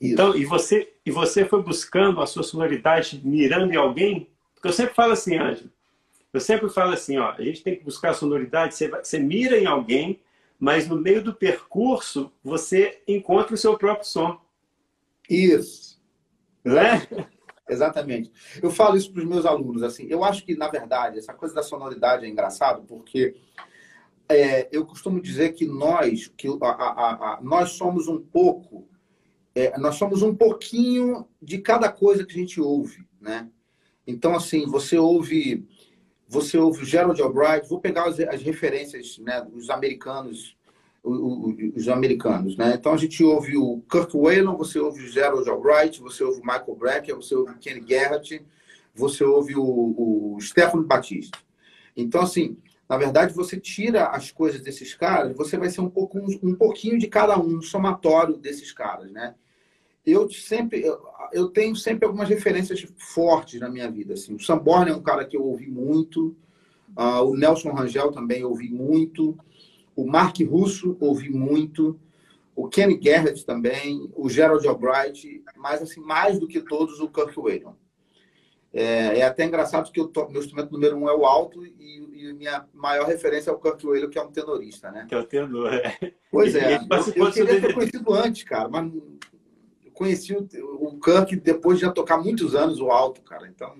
Isso. 0.00 0.12
Então, 0.12 0.36
e 0.36 0.44
você, 0.44 0.92
e 1.04 1.10
você 1.10 1.44
foi 1.44 1.62
buscando 1.62 2.20
a 2.20 2.26
sua 2.26 2.42
sonoridade 2.42 3.20
mirando 3.24 3.72
em 3.72 3.76
alguém? 3.76 4.28
Porque 4.54 4.68
eu 4.68 4.72
sempre 4.72 4.94
falo 4.94 5.12
assim, 5.12 5.36
Ângelo, 5.36 5.70
eu 6.32 6.40
sempre 6.40 6.68
falo 6.68 6.92
assim, 6.92 7.18
ó, 7.18 7.32
a 7.32 7.42
gente 7.42 7.62
tem 7.62 7.76
que 7.76 7.84
buscar 7.84 8.10
a 8.10 8.14
sonoridade, 8.14 8.74
você, 8.74 8.88
você 8.88 9.18
mira 9.18 9.58
em 9.58 9.66
alguém, 9.66 10.20
mas 10.58 10.88
no 10.88 10.96
meio 10.96 11.22
do 11.22 11.34
percurso 11.34 12.32
você 12.42 13.00
encontra 13.06 13.54
o 13.54 13.58
seu 13.58 13.76
próprio 13.78 14.06
som. 14.06 14.40
Isso. 15.28 16.00
Né? 16.64 17.06
Exatamente. 17.68 18.30
Eu 18.62 18.70
falo 18.70 18.96
isso 18.96 19.12
para 19.12 19.22
os 19.22 19.28
meus 19.28 19.44
alunos. 19.44 19.82
Assim, 19.82 20.06
eu 20.08 20.22
acho 20.22 20.44
que, 20.44 20.56
na 20.56 20.68
verdade, 20.68 21.18
essa 21.18 21.34
coisa 21.34 21.54
da 21.54 21.62
sonoridade 21.62 22.24
é 22.24 22.28
engraçado, 22.28 22.82
porque 22.86 23.34
é, 24.28 24.68
eu 24.70 24.86
costumo 24.86 25.20
dizer 25.20 25.52
que 25.52 25.66
nós, 25.66 26.28
que 26.36 26.48
a, 26.62 26.68
a, 26.68 27.34
a, 27.34 27.40
nós 27.42 27.70
somos 27.70 28.08
um 28.08 28.20
pouco, 28.20 28.88
é, 29.54 29.76
nós 29.78 29.96
somos 29.96 30.22
um 30.22 30.34
pouquinho 30.34 31.26
de 31.42 31.58
cada 31.58 31.90
coisa 31.90 32.24
que 32.24 32.32
a 32.32 32.40
gente 32.40 32.60
ouve, 32.60 33.04
né? 33.20 33.48
Então, 34.06 34.34
assim, 34.34 34.66
você 34.66 34.96
ouve, 34.96 35.66
você 36.28 36.56
ouve 36.56 36.84
Gerald 36.84 37.20
Albright, 37.20 37.68
vou 37.68 37.80
pegar 37.80 38.04
as, 38.06 38.20
as 38.20 38.42
referências, 38.42 39.18
né, 39.18 39.40
dos 39.40 39.68
americanos 39.70 40.55
os 41.06 41.88
americanos, 41.88 42.56
né? 42.56 42.74
Então 42.78 42.92
a 42.92 42.96
gente 42.96 43.22
ouve 43.22 43.56
o 43.56 43.80
Kurt 43.88 44.12
Whalen, 44.14 44.56
você 44.56 44.78
ouve 44.80 45.04
o 45.04 45.08
Gerald 45.08 45.48
Albright, 45.48 46.00
você 46.00 46.24
ouve 46.24 46.40
o 46.40 46.44
Michael 46.44 46.74
Brecker, 46.74 47.14
você 47.14 47.34
ouve 47.34 47.52
o 47.52 47.58
Kenny 47.58 47.80
Garrett, 47.80 48.44
você 48.94 49.22
ouve 49.22 49.54
o, 49.54 50.34
o 50.34 50.40
Stefano 50.40 50.82
Batista. 50.82 51.38
Então, 51.96 52.22
assim, 52.22 52.56
na 52.88 52.96
verdade, 52.96 53.32
você 53.32 53.58
tira 53.58 54.06
as 54.06 54.32
coisas 54.32 54.60
desses 54.60 54.94
caras, 54.94 55.36
você 55.36 55.56
vai 55.56 55.70
ser 55.70 55.80
um, 55.80 55.90
pouco, 55.90 56.18
um, 56.18 56.54
pouquinho 56.54 56.98
de 56.98 57.06
cada 57.06 57.38
um, 57.38 57.58
um 57.58 57.62
somatório 57.62 58.36
desses 58.36 58.72
caras, 58.72 59.10
né? 59.10 59.34
eu 60.06 60.30
sempre 60.30 60.84
eu, 61.32 61.48
tenho 61.48 61.74
sempre 61.74 62.06
algumas 62.06 62.28
referências 62.28 62.86
fortes 62.96 63.60
na 63.60 63.68
minha 63.68 63.90
vida. 63.90 64.14
Assim. 64.14 64.34
O 64.34 64.38
Samborn 64.40 64.90
é 64.90 64.94
um 64.94 65.02
cara 65.02 65.24
que 65.24 65.36
eu 65.36 65.42
ouvi 65.42 65.66
muito, 65.66 66.36
uh, 66.96 67.24
o 67.24 67.36
Nelson 67.36 67.72
Rangel 67.72 68.12
também 68.12 68.44
ouvi 68.44 68.68
muito, 68.68 69.36
o 69.96 70.06
Mark 70.06 70.36
Russo 70.40 70.96
ouvi 71.00 71.30
muito, 71.30 71.98
o 72.54 72.68
Kenny 72.68 72.96
Garrett 72.96 73.44
também, 73.44 74.10
o 74.14 74.28
Gerald 74.28 74.66
Albright, 74.68 75.42
mas 75.56 75.82
assim 75.82 76.00
mais 76.00 76.38
do 76.38 76.46
que 76.46 76.60
todos 76.60 77.00
o 77.00 77.08
Kirk 77.08 77.38
Whalum. 77.38 77.74
É, 78.72 79.20
é, 79.20 79.22
até 79.22 79.44
engraçado 79.44 79.90
que 79.90 80.06
to, 80.08 80.28
meu 80.30 80.40
instrumento 80.40 80.70
número 80.70 80.96
um 80.96 81.08
é 81.08 81.14
o 81.14 81.24
alto 81.24 81.64
e, 81.64 82.28
e 82.28 82.32
minha 82.34 82.66
maior 82.74 83.06
referência 83.06 83.50
é 83.50 83.52
o 83.52 83.58
Kirk 83.58 83.86
Whalum, 83.86 84.10
que 84.10 84.18
é 84.18 84.22
um 84.22 84.30
tenorista, 84.30 84.90
né? 84.90 85.06
Que 85.08 85.14
é 85.14 85.18
o 85.18 85.24
tenor, 85.24 85.72
é. 85.72 86.12
Pois 86.30 86.54
é. 86.54 86.76
Eu, 86.76 87.24
eu 87.24 87.32
queria 87.32 87.60
ter 87.60 87.72
conhecido 87.72 88.12
antes, 88.12 88.42
cara, 88.44 88.68
mas 88.68 88.92
conheci 89.94 90.34
o, 90.34 90.46
o 90.78 91.00
Kirk 91.00 91.36
depois 91.36 91.78
de 91.78 91.86
já 91.86 91.90
tocar 91.90 92.18
muitos 92.18 92.54
anos 92.54 92.80
o 92.80 92.90
alto, 92.90 93.22
cara. 93.22 93.48
Então 93.48 93.74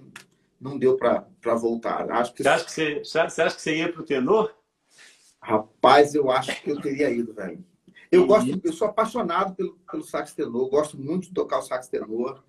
não 0.60 0.78
deu 0.78 0.96
para 0.96 1.54
voltar. 1.54 2.10
Acho 2.10 2.32
que 2.32 2.42
você, 2.42 2.48
acha 2.48 2.64
que 2.64 2.72
você, 2.72 2.98
você 3.00 3.42
acha 3.42 3.56
que 3.56 3.62
você 3.62 3.76
ia 3.76 3.92
para 3.92 4.00
o 4.00 4.04
tenor? 4.04 4.54
Rapaz, 5.46 6.12
eu 6.12 6.28
acho 6.28 6.60
que 6.60 6.72
eu 6.72 6.80
teria 6.80 7.08
ido, 7.08 7.32
velho. 7.32 7.64
Eu 8.10 8.24
e... 8.24 8.26
gosto, 8.26 8.60
eu 8.64 8.72
sou 8.72 8.88
apaixonado 8.88 9.54
pelo, 9.54 9.78
pelo 9.88 10.02
sax 10.02 10.32
tenor, 10.32 10.68
gosto 10.68 10.98
muito 10.98 11.28
de 11.28 11.34
tocar 11.34 11.60
o 11.60 11.62
sax 11.62 11.86
tenor, 11.86 12.42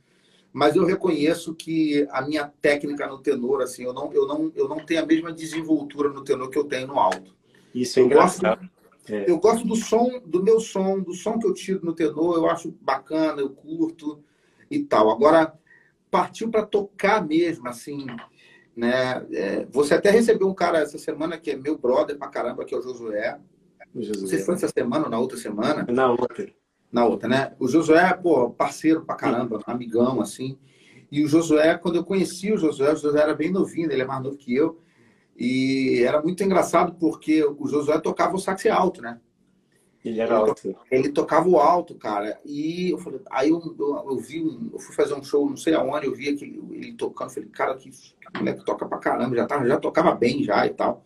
mas 0.51 0.75
eu 0.75 0.83
reconheço 0.83 1.53
que 1.53 2.07
a 2.09 2.23
minha 2.23 2.51
técnica 2.59 3.05
no 3.05 3.19
tenor, 3.19 3.61
assim, 3.61 3.83
eu 3.83 3.93
não, 3.93 4.11
eu 4.11 4.27
não, 4.27 4.51
eu 4.55 4.67
não 4.67 4.83
tenho 4.83 5.03
a 5.03 5.05
mesma 5.05 5.31
desenvoltura 5.31 6.09
no 6.09 6.23
tenor 6.23 6.49
que 6.49 6.57
eu 6.57 6.63
tenho 6.63 6.87
no 6.87 6.97
alto. 6.97 7.35
Isso 7.71 7.99
é 7.99 8.01
eu 8.01 8.05
engraçado. 8.07 8.61
Gosto, 8.61 9.13
é. 9.13 9.29
Eu 9.29 9.37
gosto 9.37 9.67
do 9.67 9.75
som, 9.75 10.19
do 10.25 10.41
meu 10.41 10.59
som, 10.59 10.99
do 10.99 11.13
som 11.13 11.37
que 11.37 11.45
eu 11.45 11.53
tiro 11.53 11.85
no 11.85 11.93
tenor, 11.93 12.35
eu 12.35 12.49
acho 12.49 12.75
bacana, 12.81 13.41
eu 13.41 13.51
curto 13.51 14.23
e 14.71 14.79
tal. 14.79 15.11
Agora, 15.11 15.53
partiu 16.09 16.49
para 16.49 16.65
tocar 16.65 17.23
mesmo, 17.23 17.67
assim, 17.67 18.07
né? 18.77 19.25
É, 19.33 19.65
você 19.71 19.95
até 19.95 20.11
recebeu 20.11 20.47
um 20.47 20.53
cara 20.53 20.77
essa 20.77 20.99
semana 20.99 21.37
que 21.37 21.49
é 21.49 21.55
meu 21.55 21.75
brother 21.75 22.15
pra 22.15 22.27
caramba, 22.27 22.63
que 22.63 22.75
é 22.75 22.77
o 22.77 22.81
Josué. 22.81 23.39
Josué. 23.95 24.21
Não 24.21 24.27
sei 24.27 24.39
se 24.39 24.45
foi 24.45 24.53
essa 24.53 24.67
semana 24.67 25.05
ou 25.05 25.09
na 25.09 25.19
outra 25.19 25.35
semana. 25.35 25.83
Na 25.89 26.11
outra. 26.11 26.47
Na 26.91 27.05
outra, 27.05 27.27
né? 27.27 27.55
O 27.59 27.67
Josué, 27.67 28.13
pô, 28.13 28.51
parceiro 28.51 29.03
pra 29.03 29.15
caramba, 29.15 29.59
amigão, 29.65 30.21
assim. 30.21 30.57
E 31.11 31.23
o 31.23 31.27
Josué, 31.27 31.75
quando 31.77 31.95
eu 31.95 32.03
conheci 32.03 32.53
o 32.53 32.57
Josué, 32.57 32.93
o 32.93 32.95
Josué 32.95 33.21
era 33.21 33.33
bem 33.33 33.51
novinho, 33.51 33.91
ele 33.91 34.03
é 34.03 34.05
mais 34.05 34.21
novo 34.21 34.37
que 34.37 34.55
eu. 34.55 34.79
E 35.35 36.03
era 36.03 36.21
muito 36.21 36.43
engraçado 36.43 36.95
porque 36.99 37.43
o 37.43 37.67
Josué 37.67 37.99
tocava 37.99 38.35
o 38.35 38.39
sax 38.39 38.65
alto, 38.67 39.01
né? 39.01 39.19
Ele 40.07 40.21
era 40.21 40.35
ele 40.35 40.49
alto. 40.49 40.75
Ele 40.91 41.09
tocava 41.09 41.47
o 41.47 41.57
alto, 41.57 41.95
cara. 41.95 42.39
E 42.45 42.91
eu 42.91 42.97
falei, 42.97 43.21
aí 43.29 43.49
eu, 43.49 43.75
eu, 43.77 44.05
eu 44.09 44.17
vi, 44.17 44.43
um, 44.43 44.69
eu 44.73 44.79
fui 44.79 44.95
fazer 44.95 45.13
um 45.13 45.23
show, 45.23 45.49
não 45.49 45.57
sei 45.57 45.73
aonde, 45.73 46.05
eu 46.05 46.15
vi 46.15 46.29
aquele, 46.29 46.61
ele 46.71 46.93
tocando, 46.93 47.29
falei, 47.29 47.49
cara, 47.49 47.75
que, 47.75 47.89
que 47.89 48.15
moleque 48.35 48.65
toca 48.65 48.85
pra 48.85 48.97
caramba, 48.97 49.35
já, 49.35 49.45
tava, 49.45 49.67
já 49.67 49.77
tocava 49.77 50.13
bem 50.13 50.43
já 50.43 50.65
e 50.65 50.71
tal. 50.71 51.05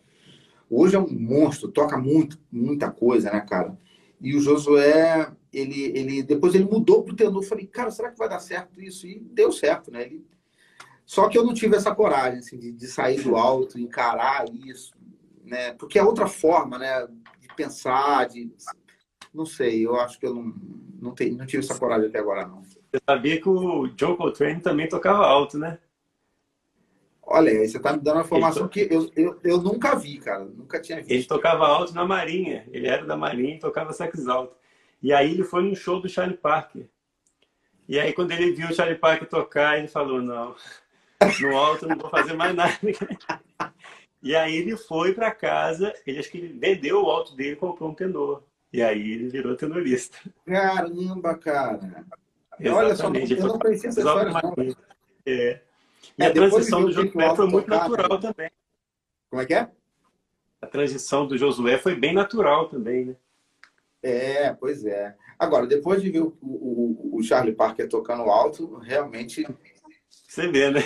Hoje 0.70 0.96
é 0.96 0.98
um 0.98 1.08
monstro, 1.08 1.68
toca 1.68 1.98
muito, 1.98 2.38
muita 2.50 2.90
coisa, 2.90 3.30
né, 3.30 3.40
cara? 3.40 3.78
E 4.20 4.34
o 4.34 4.40
Josué, 4.40 5.30
ele, 5.52 5.92
ele 5.96 6.22
depois 6.22 6.54
ele 6.54 6.64
mudou 6.64 7.02
pro 7.02 7.14
tenor. 7.14 7.42
Eu 7.42 7.48
falei, 7.48 7.66
cara, 7.66 7.90
será 7.90 8.10
que 8.10 8.18
vai 8.18 8.28
dar 8.28 8.38
certo 8.38 8.80
isso? 8.80 9.06
E 9.06 9.18
deu 9.18 9.52
certo, 9.52 9.90
né? 9.90 10.02
Ele 10.04 10.24
só 11.04 11.28
que 11.28 11.36
eu 11.36 11.44
não 11.44 11.52
tive 11.52 11.76
essa 11.76 11.94
coragem 11.94 12.38
assim, 12.38 12.58
de, 12.58 12.72
de 12.72 12.86
sair 12.86 13.20
do 13.22 13.36
alto, 13.36 13.78
encarar 13.78 14.46
isso, 14.64 14.94
né? 15.44 15.72
Porque 15.74 15.98
é 15.98 16.02
outra 16.02 16.26
forma, 16.26 16.78
né? 16.78 17.06
De 17.38 17.48
pensar, 17.54 18.28
de 18.28 18.50
não 19.32 19.46
sei. 19.46 19.86
Eu 19.86 19.96
acho 19.96 20.18
que 20.18 20.26
eu 20.26 20.34
não 20.34 20.54
não, 21.02 21.14
não 21.36 21.46
tive 21.46 21.64
essa 21.64 21.76
coragem 21.76 22.08
até 22.08 22.20
agora 22.20 22.46
não. 22.46 22.62
Você 22.62 23.00
sabia 23.04 23.40
que 23.40 23.48
o 23.48 23.88
John 23.88 24.16
Coltrane 24.16 24.60
também 24.60 24.88
tocava 24.88 25.26
alto, 25.26 25.58
né? 25.58 25.78
Olha, 27.20 27.50
você 27.66 27.76
está 27.76 27.92
me 27.92 27.98
dando 28.00 28.16
uma 28.16 28.24
informação 28.24 28.68
to... 28.68 28.68
que 28.68 28.86
eu, 28.88 29.10
eu, 29.16 29.40
eu 29.42 29.58
nunca 29.58 29.96
vi, 29.96 30.18
cara. 30.18 30.44
Nunca 30.44 30.80
tinha 30.80 30.98
visto. 30.98 31.10
Ele 31.10 31.24
tocava 31.24 31.66
alto 31.66 31.92
na 31.92 32.04
Marinha. 32.04 32.66
Ele 32.70 32.86
era 32.86 33.04
da 33.04 33.16
Marinha 33.16 33.56
e 33.56 33.58
tocava 33.58 33.92
sax 33.92 34.28
alto. 34.28 34.54
E 35.02 35.12
aí 35.12 35.32
ele 35.32 35.42
foi 35.42 35.62
num 35.62 35.74
show 35.74 36.00
do 36.00 36.08
Charlie 36.08 36.36
Parker. 36.36 36.86
E 37.88 37.98
aí 37.98 38.12
quando 38.12 38.30
ele 38.30 38.52
viu 38.52 38.68
o 38.68 38.74
Charlie 38.74 38.98
Parker 38.98 39.28
tocar, 39.28 39.78
ele 39.78 39.88
falou, 39.88 40.22
não, 40.22 40.54
no 41.40 41.56
alto, 41.56 41.88
não 41.88 41.96
vou 41.96 42.10
fazer 42.10 42.34
mais 42.34 42.54
nada. 42.54 42.78
E 44.22 44.36
aí 44.36 44.54
ele 44.54 44.76
foi 44.76 45.12
para 45.12 45.32
casa, 45.32 45.92
ele 46.06 46.20
acho 46.20 46.30
que 46.30 46.38
ele 46.38 46.56
vendeu 46.56 47.02
o 47.02 47.10
alto 47.10 47.34
dele 47.34 47.54
e 47.54 47.56
comprou 47.56 47.90
um 47.90 47.94
tenor. 47.94 48.44
E 48.72 48.82
aí 48.82 49.12
ele 49.12 49.28
virou 49.28 49.56
tenorista. 49.56 50.18
Caramba, 50.46 51.36
cara. 51.36 52.04
Olha 52.60 52.96
só, 52.96 53.06
eu 53.06 53.46
não 53.46 53.58
conhecia 53.58 53.90
essa 53.90 54.00
história, 54.00 54.32
não. 54.32 54.54
É. 55.26 55.60
E 56.18 56.22
é, 56.22 56.26
a 56.26 56.32
transição 56.32 56.82
do 56.82 56.92
Josué 56.92 57.36
foi 57.36 57.46
muito 57.46 57.66
tocar, 57.66 57.88
natural 57.88 58.20
né? 58.20 58.20
também. 58.20 58.50
Como 59.30 59.42
é 59.42 59.46
que 59.46 59.54
é? 59.54 59.70
A 60.60 60.66
transição 60.66 61.26
do 61.26 61.36
Josué 61.36 61.78
foi 61.78 61.94
bem 61.94 62.14
natural 62.14 62.68
também, 62.68 63.06
né? 63.06 63.16
É, 64.02 64.52
pois 64.52 64.84
é. 64.84 65.16
Agora, 65.38 65.66
depois 65.66 66.02
de 66.02 66.10
ver 66.10 66.22
o, 66.22 66.36
o, 66.40 67.16
o 67.18 67.22
Charlie 67.22 67.54
Parker 67.54 67.88
tocando 67.88 68.22
alto, 68.22 68.76
realmente 68.78 69.46
você 70.28 70.48
vê, 70.48 70.70
né? 70.70 70.82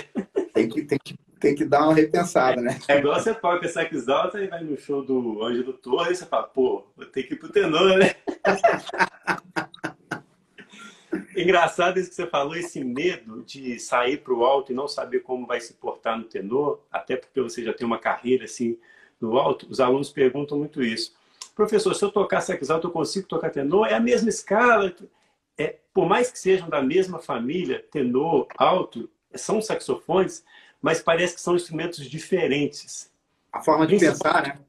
Tem 0.53 0.67
que, 0.67 0.83
tem 0.83 0.99
que, 1.03 1.17
tem 1.39 1.55
que 1.55 1.65
dar 1.65 1.83
uma 1.83 1.93
repensada, 1.93 2.61
né? 2.61 2.79
É 2.87 2.97
igual 2.97 3.19
você 3.19 3.33
toca 3.33 3.67
sax 3.67 4.07
alto 4.07 4.37
e 4.37 4.47
vai 4.47 4.63
no 4.63 4.77
show 4.77 5.03
do 5.03 5.43
Ângelo 5.43 5.73
Torres 5.73 6.17
e 6.17 6.21
você 6.21 6.25
fala, 6.25 6.43
pô, 6.43 6.85
vou 6.95 7.05
ter 7.05 7.23
que 7.23 7.33
ir 7.33 7.37
pro 7.37 7.49
tenor, 7.49 7.97
né? 7.97 8.15
Engraçado 11.35 11.99
isso 11.99 12.09
que 12.09 12.15
você 12.15 12.27
falou, 12.27 12.55
esse 12.55 12.83
medo 12.83 13.43
de 13.43 13.79
sair 13.79 14.17
para 14.17 14.33
o 14.33 14.43
alto 14.43 14.71
e 14.71 14.75
não 14.75 14.87
saber 14.87 15.19
como 15.19 15.45
vai 15.45 15.61
se 15.61 15.73
portar 15.73 16.17
no 16.17 16.23
tenor, 16.23 16.81
até 16.91 17.15
porque 17.15 17.39
você 17.39 17.63
já 17.63 17.73
tem 17.73 17.85
uma 17.85 17.99
carreira 17.99 18.45
assim 18.45 18.77
no 19.21 19.37
alto, 19.37 19.67
os 19.69 19.79
alunos 19.79 20.09
perguntam 20.09 20.57
muito 20.57 20.83
isso. 20.83 21.15
Professor, 21.55 21.93
se 21.95 22.03
eu 22.03 22.11
tocar 22.11 22.41
sax 22.41 22.69
alto, 22.69 22.87
eu 22.87 22.91
consigo 22.91 23.27
tocar 23.27 23.49
tenor? 23.49 23.87
É 23.87 23.93
a 23.93 23.99
mesma 23.99 24.29
escala? 24.29 24.93
É, 25.57 25.77
por 25.93 26.07
mais 26.07 26.31
que 26.31 26.37
sejam 26.37 26.69
da 26.69 26.81
mesma 26.81 27.19
família, 27.19 27.83
tenor, 27.91 28.47
alto, 28.57 29.09
são 29.33 29.61
saxofones, 29.61 30.43
mas 30.81 31.01
parece 31.01 31.35
que 31.35 31.41
são 31.41 31.55
instrumentos 31.55 32.05
diferentes. 32.05 33.11
A 33.51 33.61
forma 33.61 33.87
de 33.87 33.97
pensar, 33.97 34.43
né? 34.43 34.59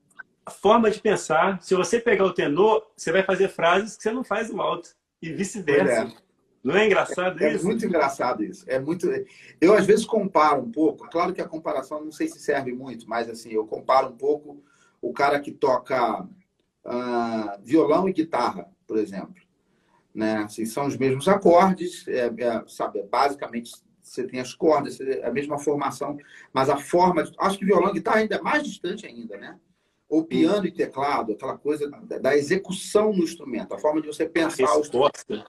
A 0.44 0.50
forma 0.50 0.90
de 0.90 1.00
pensar. 1.00 1.62
Se 1.62 1.74
você 1.74 2.00
pegar 2.00 2.24
o 2.24 2.32
tenor, 2.32 2.90
você 2.96 3.12
vai 3.12 3.22
fazer 3.22 3.48
frases 3.48 3.96
que 3.96 4.02
você 4.02 4.10
não 4.10 4.24
faz 4.24 4.50
no 4.50 4.60
alto. 4.60 4.96
E 5.20 5.32
vice-versa. 5.32 6.12
É. 6.14 6.28
Não 6.62 6.76
é 6.76 6.86
engraçado 6.86 7.42
é, 7.42 7.54
isso? 7.54 7.64
É 7.64 7.68
muito 7.68 7.86
engraçado 7.86 8.44
isso. 8.44 8.64
É 8.66 8.78
muito. 8.78 9.08
Eu 9.60 9.74
às 9.74 9.86
vezes 9.86 10.04
comparo 10.04 10.62
um 10.62 10.70
pouco. 10.70 11.08
Claro 11.08 11.32
que 11.32 11.40
a 11.40 11.48
comparação 11.48 12.04
não 12.04 12.12
sei 12.12 12.28
se 12.28 12.38
serve 12.38 12.72
muito, 12.72 13.08
mas 13.08 13.28
assim 13.28 13.50
eu 13.52 13.66
comparo 13.66 14.08
um 14.08 14.16
pouco 14.16 14.62
o 15.00 15.12
cara 15.12 15.38
que 15.40 15.52
toca 15.52 16.22
uh, 16.22 17.62
violão 17.62 18.08
e 18.08 18.12
guitarra, 18.12 18.68
por 18.86 18.98
exemplo. 18.98 19.34
Né? 20.14 20.38
Assim, 20.38 20.64
são 20.64 20.86
os 20.86 20.96
mesmos 20.96 21.28
acordes, 21.28 22.06
é, 22.08 22.26
é, 22.26 22.64
sabe? 22.66 22.98
É 22.98 23.02
basicamente 23.04 23.72
você 24.10 24.24
tem 24.24 24.40
as 24.40 24.54
cordas, 24.54 24.98
a 25.22 25.30
mesma 25.30 25.58
formação, 25.58 26.18
mas 26.52 26.68
a 26.68 26.76
forma. 26.76 27.24
De... 27.24 27.32
Acho 27.38 27.58
que 27.58 27.64
violão 27.64 27.90
e 27.90 27.94
guitarra 27.94 28.18
ainda 28.18 28.36
é 28.36 28.40
mais 28.40 28.64
distante 28.64 29.06
ainda, 29.06 29.36
né? 29.36 29.58
Ou 30.08 30.24
piano 30.24 30.66
e 30.66 30.72
teclado, 30.72 31.32
aquela 31.32 31.58
coisa 31.58 31.88
da 32.20 32.36
execução 32.36 33.12
no 33.12 33.22
instrumento, 33.22 33.74
a 33.74 33.78
forma 33.78 34.00
de 34.00 34.06
você 34.06 34.26
pensar 34.26 34.74
o 34.76 34.80
instrumento. 34.80 35.44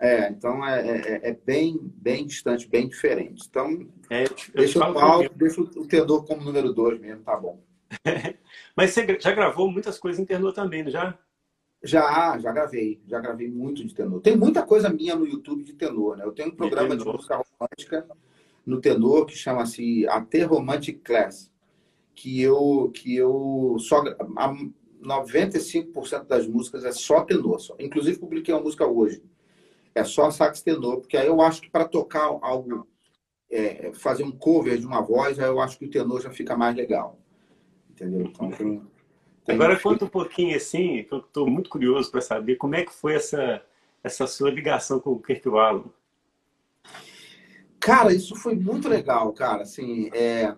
É, 0.00 0.30
então 0.30 0.66
é, 0.66 0.80
é, 0.80 1.28
é, 1.28 1.32
bem, 1.44 1.78
bem 1.82 2.26
distante, 2.26 2.66
bem 2.66 2.88
diferente. 2.88 3.44
Então, 3.46 3.86
é, 4.08 4.24
deixa 4.54 4.78
o 4.78 4.94
palco, 4.94 5.34
deixa 5.36 5.60
o 5.60 5.86
tenor 5.86 6.24
como 6.24 6.42
número 6.42 6.72
dois 6.72 6.98
mesmo, 6.98 7.22
tá 7.22 7.36
bom. 7.36 7.62
Mas 8.74 8.92
você 8.92 9.18
já 9.20 9.32
gravou 9.32 9.70
muitas 9.70 9.98
coisas 9.98 10.18
em 10.18 10.24
tenor 10.24 10.52
também, 10.52 10.82
não 10.82 10.90
já? 10.90 11.18
Já, 11.82 12.38
já 12.38 12.52
gravei. 12.52 13.00
Já 13.06 13.18
gravei 13.20 13.50
muito 13.50 13.84
de 13.84 13.94
tenor. 13.94 14.20
Tem 14.20 14.36
muita 14.36 14.62
coisa 14.62 14.90
minha 14.90 15.16
no 15.16 15.26
YouTube 15.26 15.64
de 15.64 15.72
tenor, 15.72 16.16
né? 16.16 16.24
Eu 16.24 16.32
tenho 16.32 16.50
um 16.50 16.56
programa 16.56 16.96
de, 16.96 17.02
de 17.02 17.10
música 17.10 17.36
romântica 17.36 18.06
no 18.66 18.80
tenor 18.80 19.24
que 19.26 19.34
chama-se 19.34 20.06
AT 20.08 20.42
Romantic 20.42 21.02
Class, 21.02 21.50
que 22.14 22.40
eu, 22.40 22.90
que 22.94 23.16
eu 23.16 23.76
só... 23.78 24.02
95% 25.02 26.26
das 26.26 26.46
músicas 26.46 26.84
é 26.84 26.92
só 26.92 27.22
tenor. 27.22 27.58
Só. 27.58 27.74
Inclusive, 27.78 28.18
publiquei 28.18 28.52
uma 28.52 28.62
música 28.62 28.86
hoje. 28.86 29.22
É 29.94 30.04
só 30.04 30.30
sax 30.30 30.62
tenor, 30.62 30.98
porque 30.98 31.16
aí 31.16 31.26
eu 31.26 31.40
acho 31.40 31.62
que 31.62 31.70
para 31.70 31.86
tocar 31.86 32.26
algo, 32.42 32.86
é, 33.50 33.90
fazer 33.94 34.22
um 34.22 34.30
cover 34.30 34.78
de 34.78 34.86
uma 34.86 35.00
voz, 35.00 35.38
aí 35.38 35.48
eu 35.48 35.60
acho 35.60 35.78
que 35.78 35.86
o 35.86 35.90
tenor 35.90 36.20
já 36.20 36.30
fica 36.30 36.56
mais 36.56 36.76
legal. 36.76 37.18
Entendeu? 37.90 38.20
Então, 38.20 38.50
tem, 38.50 38.82
Agora 39.50 39.78
conta 39.78 40.04
um 40.04 40.08
pouquinho 40.08 40.56
assim, 40.56 41.04
que 41.04 41.12
eu 41.12 41.18
estou 41.18 41.48
muito 41.48 41.70
curioso 41.70 42.10
para 42.10 42.20
saber 42.20 42.56
como 42.56 42.74
é 42.74 42.84
que 42.84 42.92
foi 42.92 43.14
essa, 43.14 43.62
essa 44.02 44.26
sua 44.26 44.50
ligação 44.50 45.00
com 45.00 45.12
o 45.12 45.20
Kirk 45.20 45.48
Wallum. 45.48 45.90
Cara, 47.78 48.12
isso 48.12 48.36
foi 48.36 48.54
muito 48.54 48.88
legal, 48.88 49.32
cara. 49.32 49.62
Assim, 49.62 50.10
é, 50.12 50.54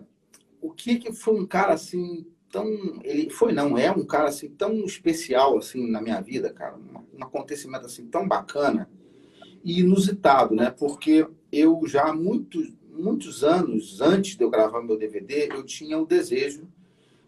o 0.61 0.71
Kirk 0.71 1.13
foi 1.13 1.39
um 1.39 1.45
cara 1.45 1.73
assim 1.73 2.25
tão, 2.51 2.67
ele 3.03 3.29
foi 3.29 3.51
não 3.51 3.77
é 3.77 3.89
um 3.91 4.05
cara 4.05 4.29
assim 4.29 4.49
tão 4.49 4.85
especial 4.85 5.57
assim 5.57 5.89
na 5.89 6.01
minha 6.01 6.21
vida, 6.21 6.51
cara. 6.53 6.75
Um, 6.75 7.19
um 7.19 7.23
acontecimento 7.23 7.85
assim 7.85 8.05
tão 8.07 8.27
bacana 8.27 8.89
e 9.63 9.79
inusitado, 9.79 10.53
né? 10.53 10.69
Porque 10.69 11.25
eu 11.51 11.81
já 11.87 12.09
há 12.09 12.13
muitos, 12.13 12.73
muitos 12.91 13.43
anos 13.43 14.01
antes 14.01 14.35
de 14.35 14.43
eu 14.43 14.49
gravar 14.49 14.81
meu 14.81 14.97
DVD, 14.97 15.49
eu 15.51 15.63
tinha 15.63 15.97
o 15.97 16.05
desejo 16.05 16.67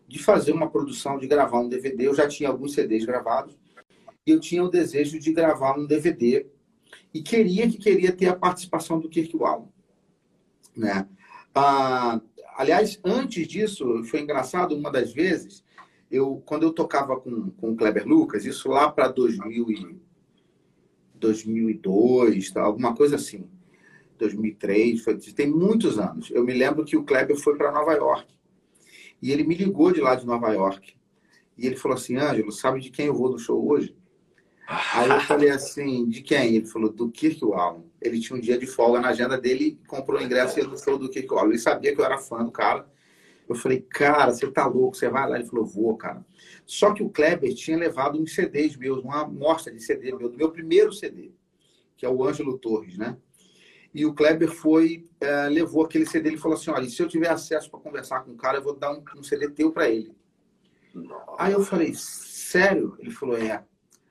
de 0.07 0.19
fazer 0.19 0.51
uma 0.51 0.69
produção, 0.69 1.17
de 1.17 1.27
gravar 1.27 1.59
um 1.59 1.69
DVD. 1.69 2.07
Eu 2.07 2.13
já 2.13 2.27
tinha 2.27 2.49
alguns 2.49 2.73
CDs 2.73 3.05
gravados 3.05 3.57
e 4.25 4.31
eu 4.31 4.39
tinha 4.39 4.63
o 4.63 4.69
desejo 4.69 5.19
de 5.19 5.31
gravar 5.31 5.77
um 5.77 5.85
DVD 5.85 6.45
e 7.13 7.21
queria 7.21 7.69
que 7.69 7.77
queria 7.77 8.11
ter 8.11 8.27
a 8.27 8.35
participação 8.35 8.99
do 8.99 9.09
Kirk 9.09 9.35
Wallen, 9.35 9.69
né? 10.75 11.07
Ah, 11.53 12.19
aliás, 12.57 12.99
antes 13.03 13.47
disso, 13.47 14.03
foi 14.05 14.21
engraçado 14.21 14.75
uma 14.75 14.91
das 14.91 15.13
vezes, 15.13 15.63
eu 16.11 16.41
quando 16.45 16.63
eu 16.63 16.73
tocava 16.73 17.19
com, 17.19 17.51
com 17.51 17.71
o 17.71 17.75
Kleber 17.75 18.07
Lucas, 18.07 18.45
isso 18.45 18.69
lá 18.69 18.91
para 18.91 19.07
2000 19.07 19.71
e 19.71 19.99
2002, 21.15 22.51
tá, 22.51 22.61
alguma 22.61 22.93
coisa 22.93 23.15
assim. 23.15 23.49
2003, 24.17 25.01
foi, 25.03 25.17
tem 25.17 25.49
muitos 25.49 25.99
anos. 25.99 26.29
Eu 26.31 26.43
me 26.43 26.53
lembro 26.53 26.85
que 26.85 26.95
o 26.95 27.03
Kleber 27.03 27.37
foi 27.37 27.57
para 27.57 27.71
Nova 27.71 27.93
York. 27.93 28.33
E 29.25 29.31
ele 29.31 29.43
me 29.43 29.55
ligou 29.55 29.91
de 29.91 29.99
lá 30.01 30.13
de 30.13 30.23
Nova 30.23 30.53
York. 30.53 30.93
E 31.57 31.65
ele 31.65 31.75
falou 31.75 31.97
assim: 31.97 32.15
Ângelo, 32.15 32.51
sabe 32.51 32.79
de 32.79 32.91
quem 32.91 33.07
eu 33.07 33.15
vou 33.15 33.31
no 33.31 33.39
show 33.39 33.67
hoje? 33.67 33.97
Aí 34.67 35.09
eu 35.09 35.19
falei 35.21 35.49
assim: 35.49 36.07
de 36.07 36.21
quem? 36.21 36.57
Ele 36.57 36.67
falou: 36.67 36.93
do 36.93 37.09
Kirk 37.09 37.43
Wallen. 37.43 37.85
Ele 37.99 38.19
tinha 38.19 38.37
um 38.37 38.39
dia 38.39 38.55
de 38.55 38.67
folga 38.67 39.01
na 39.01 39.07
agenda 39.07 39.35
dele, 39.35 39.79
comprou 39.87 40.21
o 40.21 40.23
ingresso 40.23 40.59
e 40.59 40.61
ia 40.61 40.67
no 40.67 40.77
show 40.77 40.99
do 40.99 41.09
Kirk 41.09 41.33
Wallen. 41.33 41.53
Ele 41.53 41.57
sabia 41.57 41.95
que 41.95 41.99
eu 41.99 42.05
era 42.05 42.19
fã 42.19 42.43
do 42.43 42.51
cara. 42.51 42.87
Eu 43.49 43.55
falei: 43.55 43.81
cara, 43.81 44.31
você 44.31 44.45
tá 44.51 44.67
louco, 44.67 44.95
você 44.95 45.09
vai 45.09 45.27
lá? 45.27 45.39
Ele 45.39 45.47
falou: 45.47 45.65
vou, 45.65 45.97
cara. 45.97 46.23
Só 46.63 46.93
que 46.93 47.01
o 47.01 47.09
Kleber 47.09 47.51
tinha 47.55 47.77
levado 47.79 48.21
uns 48.21 48.35
CDs 48.35 48.77
meus, 48.77 49.03
uma 49.03 49.21
amostra 49.21 49.73
de 49.73 49.81
CD 49.81 50.13
meu, 50.13 50.29
do 50.29 50.37
meu 50.37 50.51
primeiro 50.51 50.93
CD, 50.93 51.31
que 51.97 52.05
é 52.05 52.09
o 52.09 52.23
Ângelo 52.23 52.59
Torres, 52.59 52.95
né? 52.95 53.17
E 53.95 54.05
o 54.05 54.13
Kleber 54.13 54.51
foi, 54.51 55.07
é, 55.21 55.47
levou 55.47 55.85
aquele 55.85 56.05
CD 56.05 56.33
e 56.33 56.37
falou 56.37 56.57
assim: 56.57 56.69
olha, 56.69 56.85
se 56.89 57.01
eu 57.01 57.07
tiver 57.07 57.29
acesso 57.29 57.71
para 57.71 57.79
conversar 57.79 58.25
com 58.25 58.31
o 58.31 58.35
cara, 58.35 58.57
eu 58.57 58.61
vou 58.61 58.75
dar 58.75 58.91
um, 58.91 59.01
um 59.17 59.23
CD 59.23 59.49
teu 59.49 59.71
para 59.71 59.89
ele. 59.89 60.13
Aí 61.39 61.53
eu 61.53 61.63
falei: 61.63 61.93
sério? 61.95 62.97
Ele 62.99 63.09
falou: 63.09 63.37
é. 63.37 63.63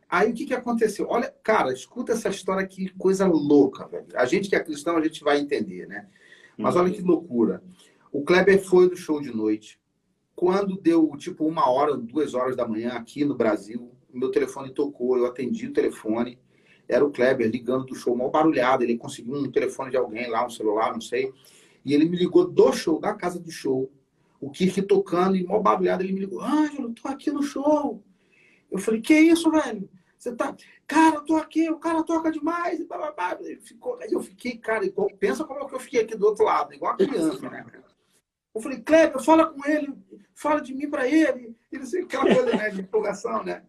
Aí 0.09 0.31
o 0.31 0.35
que, 0.35 0.47
que 0.47 0.55
aconteceu? 0.55 1.07
Olha, 1.11 1.31
cara, 1.42 1.70
escuta 1.70 2.12
essa 2.12 2.31
história 2.31 2.66
que 2.66 2.88
coisa 2.94 3.27
louca, 3.27 3.87
velho. 3.87 4.07
A 4.14 4.25
gente 4.25 4.49
que 4.49 4.57
é 4.57 4.64
cristão, 4.64 4.97
a 4.97 5.03
gente 5.03 5.23
vai 5.23 5.38
entender, 5.38 5.87
né? 5.87 6.09
Mas 6.57 6.77
olha 6.77 6.90
que 6.90 7.03
loucura. 7.03 7.62
O 8.11 8.23
Kleber 8.23 8.64
foi 8.64 8.88
no 8.88 8.97
show 8.97 9.20
de 9.20 9.37
noite, 9.37 9.79
quando 10.35 10.81
deu 10.81 11.14
tipo 11.18 11.44
uma 11.44 11.68
hora, 11.68 11.94
duas 11.94 12.33
horas 12.33 12.57
da 12.57 12.66
manhã 12.66 12.92
aqui 12.92 13.23
no 13.23 13.35
Brasil, 13.35 13.92
meu 14.11 14.31
telefone 14.31 14.73
tocou, 14.73 15.18
eu 15.18 15.27
atendi 15.27 15.66
o 15.66 15.73
telefone, 15.75 16.38
era 16.88 17.05
o 17.05 17.11
Kleber 17.11 17.51
ligando 17.51 17.87
do 17.87 17.94
show, 17.94 18.16
mal 18.16 18.31
barulhado, 18.31 18.83
ele 18.83 18.97
conseguiu 18.97 19.35
um 19.35 19.51
telefone 19.51 19.90
de 19.90 19.97
alguém 19.97 20.29
lá, 20.29 20.44
um 20.44 20.51
celular, 20.51 20.92
não 20.92 21.01
sei, 21.01 21.33
e 21.85 21.94
ele 21.94 22.09
me 22.09 22.16
ligou 22.16 22.47
do 22.47 22.73
show, 22.73 23.01
da 23.01 23.14
casa 23.14 23.38
do 23.38 23.51
show, 23.51 23.90
o 24.40 24.51
Kirk 24.51 24.83
tocando 24.83 25.37
e 25.37 25.44
mal 25.44 25.62
barulhado, 25.62 26.03
ele 26.03 26.12
me 26.12 26.20
ligou, 26.20 26.40
Ângelo, 26.40 26.92
tô 26.92 27.09
aqui 27.09 27.31
no 27.31 27.42
show. 27.42 28.03
Eu 28.70 28.79
falei, 28.79 29.01
que 29.01 29.14
isso, 29.14 29.51
velho? 29.51 29.88
Você 30.18 30.35
tá, 30.35 30.55
cara, 30.87 31.16
eu 31.16 31.25
tô 31.25 31.37
aqui, 31.37 31.70
o 31.70 31.79
cara 31.79 32.03
toca 32.03 32.31
demais, 32.31 32.85
blá, 32.87 32.97
blá, 32.97 33.12
blá. 33.12 33.38
Ficou, 33.61 33.99
aí 34.01 34.12
eu 34.12 34.20
fiquei, 34.20 34.57
cara, 34.57 34.85
igual, 34.85 35.09
pensa 35.18 35.44
como 35.44 35.61
é 35.61 35.66
que 35.66 35.75
eu 35.75 35.81
fiquei 35.81 36.01
aqui 36.01 36.16
do 36.16 36.27
outro 36.27 36.44
lado, 36.44 36.75
igual 36.75 36.92
a 36.92 36.97
criança, 36.97 37.49
né? 37.49 37.64
Eu 38.55 38.61
falei, 38.61 38.81
Kleber, 38.81 39.23
fala 39.23 39.47
com 39.47 39.68
ele, 39.68 39.92
fala 40.35 40.61
de 40.61 40.75
mim 40.75 40.88
para 40.88 41.09
ele, 41.09 41.57
e 41.73 41.79
não 41.79 41.87
sei, 41.87 42.03
aquela 42.03 42.25
coisa 42.25 42.57
né, 42.57 42.70
de 42.70 42.81
empolgação, 42.81 43.42
né? 43.42 43.64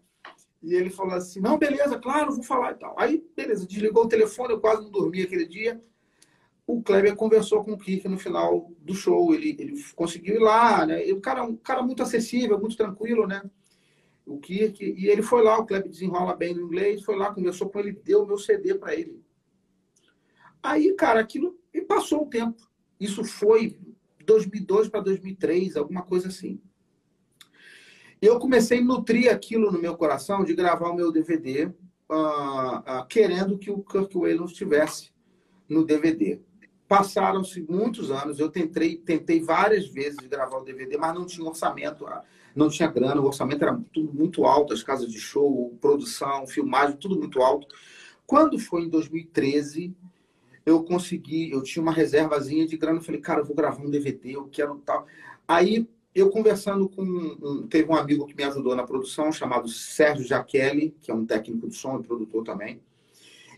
E 0.66 0.74
ele 0.74 0.90
falou 0.90 1.14
assim, 1.14 1.40
não, 1.40 1.60
beleza, 1.60 2.00
claro, 2.00 2.34
vou 2.34 2.44
falar 2.44 2.72
e 2.72 2.76
tal. 2.76 2.96
Aí, 3.00 3.24
beleza, 3.36 3.68
desligou 3.68 4.06
o 4.06 4.08
telefone, 4.08 4.52
eu 4.52 4.60
quase 4.60 4.82
não 4.82 4.90
dormi 4.90 5.22
aquele 5.22 5.46
dia. 5.46 5.80
O 6.66 6.82
Kleber 6.82 7.16
conversou 7.16 7.64
com 7.64 7.74
o 7.74 7.78
Kirk 7.78 8.10
no 8.10 8.18
final 8.18 8.72
do 8.80 8.96
show, 8.96 9.32
ele, 9.36 9.56
ele 9.60 9.80
conseguiu 9.96 10.38
ir 10.38 10.40
lá, 10.40 10.84
né? 10.84 11.08
E 11.08 11.14
o 11.14 11.22
cara, 11.22 11.44
um 11.44 11.56
cara 11.56 11.84
muito 11.84 12.02
acessível, 12.02 12.60
muito 12.60 12.76
tranquilo, 12.76 13.28
né? 13.28 13.44
O 14.26 14.40
Kirk, 14.40 14.84
e 14.84 15.08
ele 15.08 15.22
foi 15.22 15.44
lá, 15.44 15.60
o 15.60 15.68
Kleber 15.68 15.88
desenrola 15.88 16.36
bem 16.36 16.56
no 16.56 16.62
inglês, 16.62 17.04
foi 17.04 17.16
lá, 17.16 17.32
conversou 17.32 17.70
com 17.70 17.80
ele, 17.80 17.92
deu 18.04 18.24
o 18.24 18.26
meu 18.26 18.40
CD 18.40 18.74
para 18.74 18.96
ele. 18.96 19.24
Aí, 20.64 20.92
cara, 20.94 21.20
aquilo, 21.20 21.56
e 21.72 21.80
passou 21.80 22.24
o 22.24 22.28
tempo. 22.28 22.68
Isso 23.00 23.24
foi 23.24 23.78
2002 24.26 24.90
para 24.90 25.02
2003, 25.02 25.78
alguma 25.78 26.02
coisa 26.02 26.30
assim. 26.30 26.60
Eu 28.22 28.40
comecei 28.40 28.80
a 28.80 28.84
nutrir 28.84 29.32
aquilo 29.32 29.72
no 29.72 29.80
meu 29.80 29.96
coração 29.96 30.44
de 30.44 30.54
gravar 30.56 30.90
o 30.90 30.96
meu 30.96 31.12
DVD, 31.12 31.66
uh, 32.10 32.80
uh, 32.80 33.06
querendo 33.08 33.58
que 33.58 33.70
o 33.70 33.84
Kirk 33.84 34.18
Whalum 34.18 34.46
estivesse 34.46 35.12
no 35.68 35.86
DVD. 35.86 36.40
Passaram-se 36.88 37.66
muitos 37.68 38.12
anos, 38.12 38.40
eu 38.40 38.50
tentei, 38.50 38.98
tentei 38.98 39.42
várias 39.42 39.88
vezes 39.88 40.20
gravar 40.20 40.58
o 40.58 40.64
DVD, 40.64 40.98
mas 40.98 41.16
não 41.16 41.26
tinha 41.26 41.48
orçamento, 41.48 42.06
ah, 42.06 42.24
não 42.56 42.70
tinha 42.70 42.88
grana, 42.90 43.20
o 43.20 43.26
orçamento 43.26 43.64
era 43.64 43.80
tudo 43.92 44.14
muito 44.14 44.46
alto, 44.46 44.72
as 44.72 44.84
casas 44.84 45.12
de 45.12 45.20
show, 45.20 45.76
produção, 45.82 46.46
filmagem, 46.46 46.98
tudo 46.98 47.18
muito 47.18 47.42
alto. 47.42 47.68
Quando 48.28 48.60
foi 48.60 48.84
em 48.84 48.90
2013, 48.90 49.96
eu 50.64 50.84
consegui, 50.84 51.52
eu 51.52 51.64
tinha 51.64 51.82
uma 51.82 51.92
reservazinha 51.92 52.68
de 52.68 52.78
grana, 52.78 53.02
falei, 53.02 53.20
cara, 53.20 53.42
eu 53.42 53.46
vou 53.46 53.56
gravar 53.56 53.82
um 53.82 53.90
DVD, 53.90 54.36
eu 54.36 54.48
quero 54.48 54.76
tal. 54.86 55.08
Aí 55.48 55.88
eu 56.16 56.30
conversando 56.30 56.88
com 56.88 57.04
um, 57.04 57.68
teve 57.68 57.92
um 57.92 57.96
amigo 57.96 58.26
que 58.26 58.34
me 58.34 58.44
ajudou 58.46 58.74
na 58.74 58.84
produção 58.84 59.34
chamado 59.34 59.68
Sérgio 59.68 60.26
Jaquelli, 60.26 60.96
que 61.02 61.12
é 61.12 61.14
um 61.14 61.26
técnico 61.26 61.68
de 61.68 61.76
som 61.76 62.00
e 62.00 62.04
produtor 62.04 62.46
também. 62.46 62.82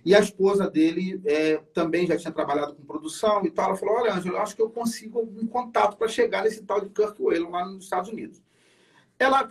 E 0.04 0.16
a 0.16 0.20
esposa 0.20 0.70
dele 0.70 1.22
é, 1.26 1.58
também 1.74 2.08
já 2.08 2.18
tinha 2.18 2.32
trabalhado 2.32 2.74
com 2.74 2.84
produção 2.84 3.46
e 3.46 3.52
tal. 3.52 3.68
Ela 3.68 3.76
falou: 3.78 3.96
Olha, 3.96 4.14
Ângelo, 4.14 4.38
acho 4.38 4.56
que 4.56 4.62
eu 4.62 4.70
consigo 4.70 5.20
algum 5.20 5.46
contato 5.46 5.98
para 5.98 6.08
chegar 6.08 6.44
nesse 6.44 6.64
tal 6.64 6.82
de 6.82 6.90
Kirk 6.90 7.22
Whalum 7.22 7.52
lá 7.52 7.66
nos 7.66 7.84
Estados 7.84 8.10
Unidos. 8.10 8.42
Ela 9.20 9.50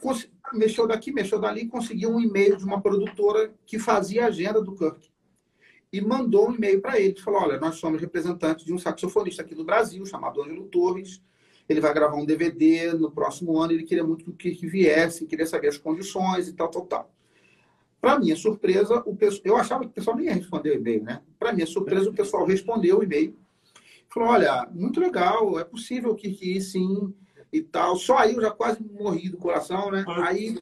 mexeu 0.54 0.86
daqui, 0.86 1.12
mexeu 1.12 1.40
dali 1.40 1.66
conseguiu 1.66 2.10
um 2.10 2.20
e-mail 2.20 2.56
de 2.56 2.64
uma 2.64 2.80
produtora 2.80 3.52
que 3.64 3.78
fazia 3.78 4.24
a 4.24 4.28
agenda 4.28 4.60
do 4.60 4.74
Kirk 4.74 5.10
e 5.92 6.00
mandou 6.00 6.48
um 6.48 6.54
e-mail 6.54 6.80
para 6.80 7.00
ele, 7.00 7.20
falou, 7.20 7.42
olha, 7.42 7.58
nós 7.58 7.76
somos 7.76 8.00
representantes 8.00 8.64
de 8.64 8.72
um 8.72 8.78
saxofonista 8.78 9.42
aqui 9.42 9.54
do 9.54 9.64
Brasil, 9.64 10.04
chamado 10.04 10.42
Ângelo 10.42 10.66
Torres, 10.66 11.22
ele 11.68 11.80
vai 11.80 11.92
gravar 11.92 12.16
um 12.16 12.24
DVD 12.24 12.92
no 12.92 13.10
próximo 13.10 13.58
ano, 13.58 13.72
ele 13.72 13.82
queria 13.82 14.04
muito 14.04 14.24
que 14.24 14.30
o 14.30 14.34
Kirk 14.34 14.66
viesse, 14.66 15.26
queria 15.26 15.46
saber 15.46 15.68
as 15.68 15.78
condições 15.78 16.48
e 16.48 16.52
tal, 16.52 16.68
tal, 16.68 16.86
tal. 16.86 17.10
Para 18.00 18.18
minha 18.18 18.36
surpresa, 18.36 19.02
o 19.04 19.16
pessoal, 19.16 19.42
eu 19.44 19.56
achava 19.56 19.82
que 19.82 19.90
o 19.90 19.92
pessoal 19.92 20.16
nem 20.16 20.26
ia 20.26 20.34
responder 20.34 20.70
o 20.70 20.74
e-mail, 20.74 21.02
né? 21.02 21.22
Para 21.38 21.52
minha 21.52 21.66
surpresa, 21.66 22.08
o 22.08 22.14
pessoal 22.14 22.44
respondeu 22.46 22.98
o 22.98 23.02
e-mail. 23.02 23.36
Falou, 24.08 24.28
olha, 24.28 24.68
muito 24.72 25.00
legal, 25.00 25.58
é 25.58 25.64
possível 25.64 26.14
que 26.14 26.28
ir 26.28 26.60
sim 26.60 27.12
e 27.52 27.60
tal. 27.62 27.96
Só 27.96 28.18
aí 28.18 28.34
eu 28.34 28.40
já 28.40 28.50
quase 28.50 28.82
morri 28.82 29.28
do 29.28 29.38
coração, 29.38 29.90
né? 29.90 30.04
Aí, 30.06 30.56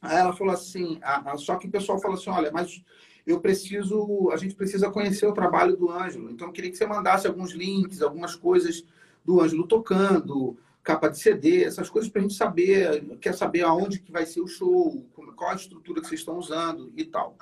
aí 0.00 0.16
ela 0.16 0.32
falou 0.32 0.54
assim, 0.54 0.98
a, 1.02 1.32
a, 1.32 1.36
só 1.36 1.56
que 1.56 1.68
o 1.68 1.70
pessoal 1.70 2.00
falou 2.00 2.16
assim, 2.16 2.30
olha, 2.30 2.50
mas 2.50 2.82
eu 3.26 3.40
preciso, 3.40 4.30
a 4.32 4.36
gente 4.38 4.54
precisa 4.54 4.90
conhecer 4.90 5.26
o 5.26 5.34
trabalho 5.34 5.76
do 5.76 5.90
Ângelo. 5.90 6.30
Então, 6.30 6.46
eu 6.46 6.52
queria 6.52 6.70
que 6.70 6.78
você 6.78 6.86
mandasse 6.86 7.26
alguns 7.26 7.52
links, 7.52 8.00
algumas 8.00 8.34
coisas 8.34 8.84
do 9.28 9.42
Ângelo 9.42 9.68
tocando, 9.68 10.56
capa 10.82 11.10
de 11.10 11.18
CD, 11.18 11.62
essas 11.62 11.90
coisas 11.90 12.10
para 12.10 12.20
a 12.20 12.22
gente 12.22 12.32
saber, 12.32 13.18
quer 13.18 13.34
saber 13.34 13.60
aonde 13.60 14.00
que 14.00 14.10
vai 14.10 14.24
ser 14.24 14.40
o 14.40 14.48
show, 14.48 15.06
qual 15.36 15.50
a 15.50 15.54
estrutura 15.54 16.00
que 16.00 16.08
vocês 16.08 16.20
estão 16.20 16.38
usando 16.38 16.90
e 16.96 17.04
tal. 17.04 17.36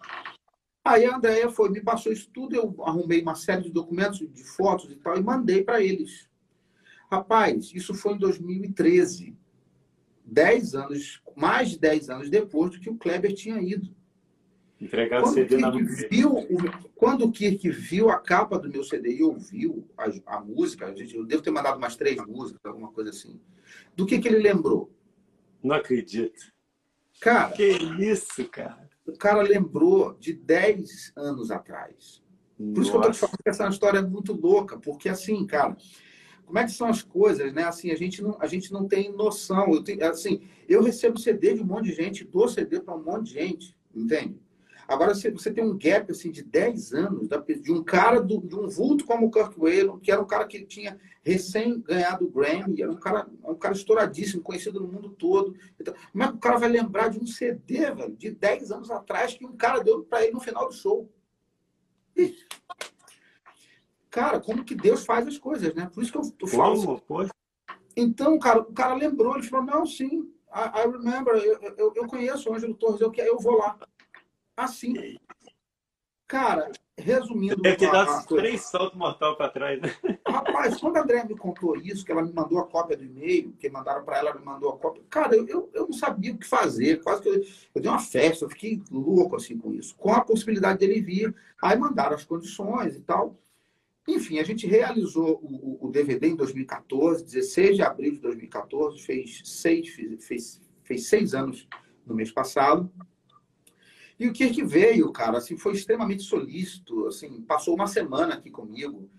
Aí 0.85 1.05
a 1.05 1.17
Andrea 1.17 1.49
foi, 1.49 1.71
me 1.71 1.81
passou 1.81 2.11
isso 2.11 2.29
tudo, 2.35 2.57
eu 2.57 2.75
arrumei 2.83 3.23
uma 3.23 3.37
série 3.37 3.63
de 3.63 3.71
documentos, 3.71 4.19
de 4.19 4.43
fotos 4.43 4.91
e 4.91 4.97
tal, 4.97 5.17
e 5.17 5.23
mandei 5.23 5.63
para 5.63 5.81
eles. 5.81 6.29
Rapaz, 7.09 7.71
isso 7.73 7.95
foi 7.95 8.15
em 8.15 8.19
2013. 8.19 9.37
Dez 10.25 10.75
anos, 10.75 11.23
mais 11.37 11.71
de 11.71 11.79
dez 11.79 12.11
anos 12.11 12.29
depois 12.29 12.73
do 12.73 12.81
que 12.81 12.91
o 12.91 12.97
Kleber 12.97 13.33
tinha 13.33 13.63
ido. 13.63 13.95
Entregar 14.81 15.23
quando 15.23 15.35
CD 15.35 15.57
na 15.57 15.71
viu, 15.71 16.35
Quando 16.95 17.25
o 17.25 17.33
Kirk 17.33 17.71
viu 17.71 18.11
a 18.11 18.19
capa 18.19 18.59
do 18.59 18.69
meu 18.69 18.85
CD 18.85 19.17
e 19.17 19.23
ouviu 19.23 19.89
a, 19.97 20.37
a 20.37 20.41
música, 20.41 20.87
a 20.87 20.95
gente, 20.95 21.17
eu 21.17 21.25
devo 21.25 21.43
ter 21.43 21.51
mandado 21.51 21.79
umas 21.79 21.97
três 21.97 22.17
músicas, 22.27 22.61
alguma 22.65 22.93
coisa 22.93 23.11
assim. 23.11 23.41
Do 23.95 24.05
que, 24.05 24.19
que 24.19 24.29
ele 24.29 24.39
lembrou? 24.39 24.91
Não 25.63 25.75
acredito. 25.75 26.53
Cara. 27.21 27.53
Que 27.53 27.65
isso, 27.99 28.47
cara? 28.51 28.87
O 29.07 29.17
cara 29.17 29.41
lembrou 29.41 30.15
de 30.19 30.35
10 30.35 31.13
anos 31.17 31.51
atrás. 31.51 32.23
Por 32.59 32.65
Nossa. 32.65 32.81
isso 32.83 32.91
que 32.91 32.97
eu 32.97 33.03
tô 33.03 33.11
te 33.11 33.19
falando 33.19 33.39
que 33.43 33.49
essa 33.49 33.63
é 33.63 33.67
uma 33.67 33.73
história 33.73 34.03
muito 34.03 34.33
louca, 34.33 34.79
porque 34.79 35.09
assim, 35.09 35.47
cara, 35.47 35.77
como 36.45 36.59
é 36.59 36.65
que 36.65 36.73
são 36.73 36.89
as 36.89 37.03
coisas, 37.03 37.53
né? 37.53 37.65
Assim, 37.65 37.91
a 37.91 37.97
gente 37.97 38.23
não, 38.23 38.37
a 38.41 38.47
gente 38.47 38.73
não 38.73 38.87
tem 38.87 39.13
noção. 39.13 39.73
Eu 39.73 39.83
tenho, 39.83 40.05
assim, 40.07 40.43
eu 40.69 40.83
recebo 40.83 41.19
CD 41.19 41.55
de 41.55 41.63
um 41.63 41.67
monte 41.67 41.87
de 41.87 41.95
gente, 41.95 42.25
dou 42.25 42.49
CD 42.49 42.81
para 42.81 42.95
um 42.95 43.03
monte 43.03 43.27
de 43.27 43.33
gente, 43.33 43.77
entende? 43.95 44.39
Agora, 44.89 45.15
você, 45.15 45.31
você 45.31 45.53
tem 45.53 45.65
um 45.65 45.77
gap 45.77 46.11
assim, 46.11 46.31
de 46.31 46.43
10 46.43 46.93
anos 46.93 47.29
de 47.61 47.73
um 47.73 47.83
cara, 47.83 48.21
do, 48.21 48.41
de 48.41 48.55
um 48.55 48.69
vulto 48.69 49.05
como 49.05 49.27
o 49.27 49.31
Kirk 49.31 49.59
Whalum, 49.59 49.99
que 49.99 50.13
era 50.13 50.21
um 50.21 50.27
cara 50.27 50.47
que 50.47 50.65
tinha 50.65 50.99
recém 51.23 51.81
ganhado 51.81 52.25
o 52.25 52.31
Grammy, 52.31 52.81
era 52.81 52.91
um 52.91 52.97
cara, 52.97 53.27
um 53.45 53.55
cara 53.57 53.75
estouradíssimo, 53.75 54.43
conhecido 54.43 54.79
no 54.81 54.87
mundo 54.87 55.11
todo. 55.11 55.57
Então, 55.81 55.93
como 56.13 56.25
é 56.25 56.29
que 56.29 56.35
o 56.35 56.39
cara 56.39 56.59
vai 56.59 56.69
lembrar 56.69 57.09
de 57.09 57.19
um 57.19 57.27
CD, 57.27 57.91
velho, 57.93 58.17
de 58.17 58.31
10 58.31 58.71
anos 58.71 58.91
atrás, 58.91 59.35
que 59.35 59.45
um 59.45 59.57
cara 59.57 59.81
deu 59.81 60.05
para 60.05 60.23
ele 60.23 60.33
no 60.33 60.41
final 60.41 60.69
do 60.69 60.75
show? 60.75 61.11
Cara, 64.09 64.41
como 64.41 64.65
que 64.65 64.75
Deus 64.75 65.05
faz 65.05 65.27
as 65.27 65.37
coisas, 65.37 65.75
né? 65.75 65.91
Por 65.93 66.03
isso 66.03 66.13
que 66.13 66.19
eu, 66.19 66.23
eu 66.41 66.47
falo. 66.47 67.03
Assim. 67.21 67.31
Então, 67.97 68.39
cara, 68.39 68.61
o 68.61 68.73
cara 68.73 68.95
lembrou, 68.95 69.35
ele 69.35 69.47
falou: 69.47 69.67
não, 69.67 69.85
sim, 69.85 70.31
I, 70.55 70.81
I 70.81 70.91
remember, 70.91 71.35
eu, 71.35 71.61
eu, 71.77 71.93
eu, 71.95 72.07
conheço 72.07 72.49
o 72.49 72.55
Ângelo 72.55 72.75
Torres, 72.75 73.01
eu, 73.01 73.13
eu 73.15 73.39
vou 73.39 73.59
lá. 73.59 73.79
Assim. 74.57 75.17
Cara, 76.27 76.73
resumindo. 76.99 77.61
Deve 77.63 77.77
ter 77.77 77.91
dado 77.91 78.27
três 78.27 78.63
saltos 78.63 78.99
mortais 78.99 79.37
para 79.37 79.51
trás, 79.51 79.81
né? 79.81 79.95
Rapaz, 80.27 80.81
quando 80.81 80.97
a 80.97 81.03
André 81.03 81.23
me 81.25 81.37
contou 81.37 81.77
isso, 81.77 82.05
que 82.05 82.11
ela 82.11 82.23
me 82.23 82.33
mandou 82.33 82.59
a 82.59 82.67
cópia 82.67 82.97
do 82.97 83.05
e-mail, 83.05 83.53
que 83.53 83.69
mandaram 83.69 84.05
para 84.05 84.19
ela, 84.19 84.31
ela 84.31 84.39
me 84.39 84.45
mandou 84.45 84.71
a 84.71 84.79
cópia. 84.79 85.05
Cara, 85.09 85.37
eu, 85.37 85.47
eu, 85.47 85.71
eu, 85.73 85.87
não 85.87 85.93
sabia 85.93 86.33
o 86.33 86.39
que 86.39 86.47
fazer. 86.47 87.03
Quase 87.03 87.23
que 87.23 87.29
eu, 87.29 87.35
eu 87.75 87.81
dei 87.83 87.91
uma 87.91 88.01
festa, 88.01 88.45
eu 88.45 88.51
fiquei 88.51 88.83
louco 88.91 89.37
assim 89.37 89.57
com 89.57 89.73
isso. 89.73 89.95
Com 89.97 90.13
a 90.13 90.21
possibilidade 90.21 90.79
dele 90.79 91.01
vir. 91.01 91.35
Aí 91.63 91.79
mandaram 91.79 92.17
as 92.17 92.25
condições 92.25 92.97
e 92.97 93.01
tal. 93.01 93.37
Enfim, 94.09 94.39
a 94.39 94.45
gente 94.45 94.67
realizou 94.67 95.41
o, 95.43 95.87
o, 95.87 95.91
DVD 95.91 96.29
em 96.29 96.37
2014, 96.37 97.25
16 97.25 97.77
de 97.77 97.83
abril 97.83 98.13
de 98.13 98.21
2014, 98.21 99.03
fez 99.03 99.43
seis, 99.45 99.89
fez, 100.21 100.63
fez 100.85 101.09
seis 101.09 101.35
anos 101.35 101.69
no 102.07 102.15
mês 102.15 102.31
passado. 102.31 102.91
E 104.19 104.27
o 104.29 104.33
Kirk 104.33 104.63
veio, 104.65 105.13
cara, 105.13 105.39
assim, 105.39 105.59
foi 105.59 105.75
extremamente 105.75 106.23
solícito, 106.23 107.07
assim, 107.07 107.43
passou 107.43 107.75
uma 107.75 107.87
semana 107.87 108.35
aqui 108.35 108.51
comigo, 108.51 109.11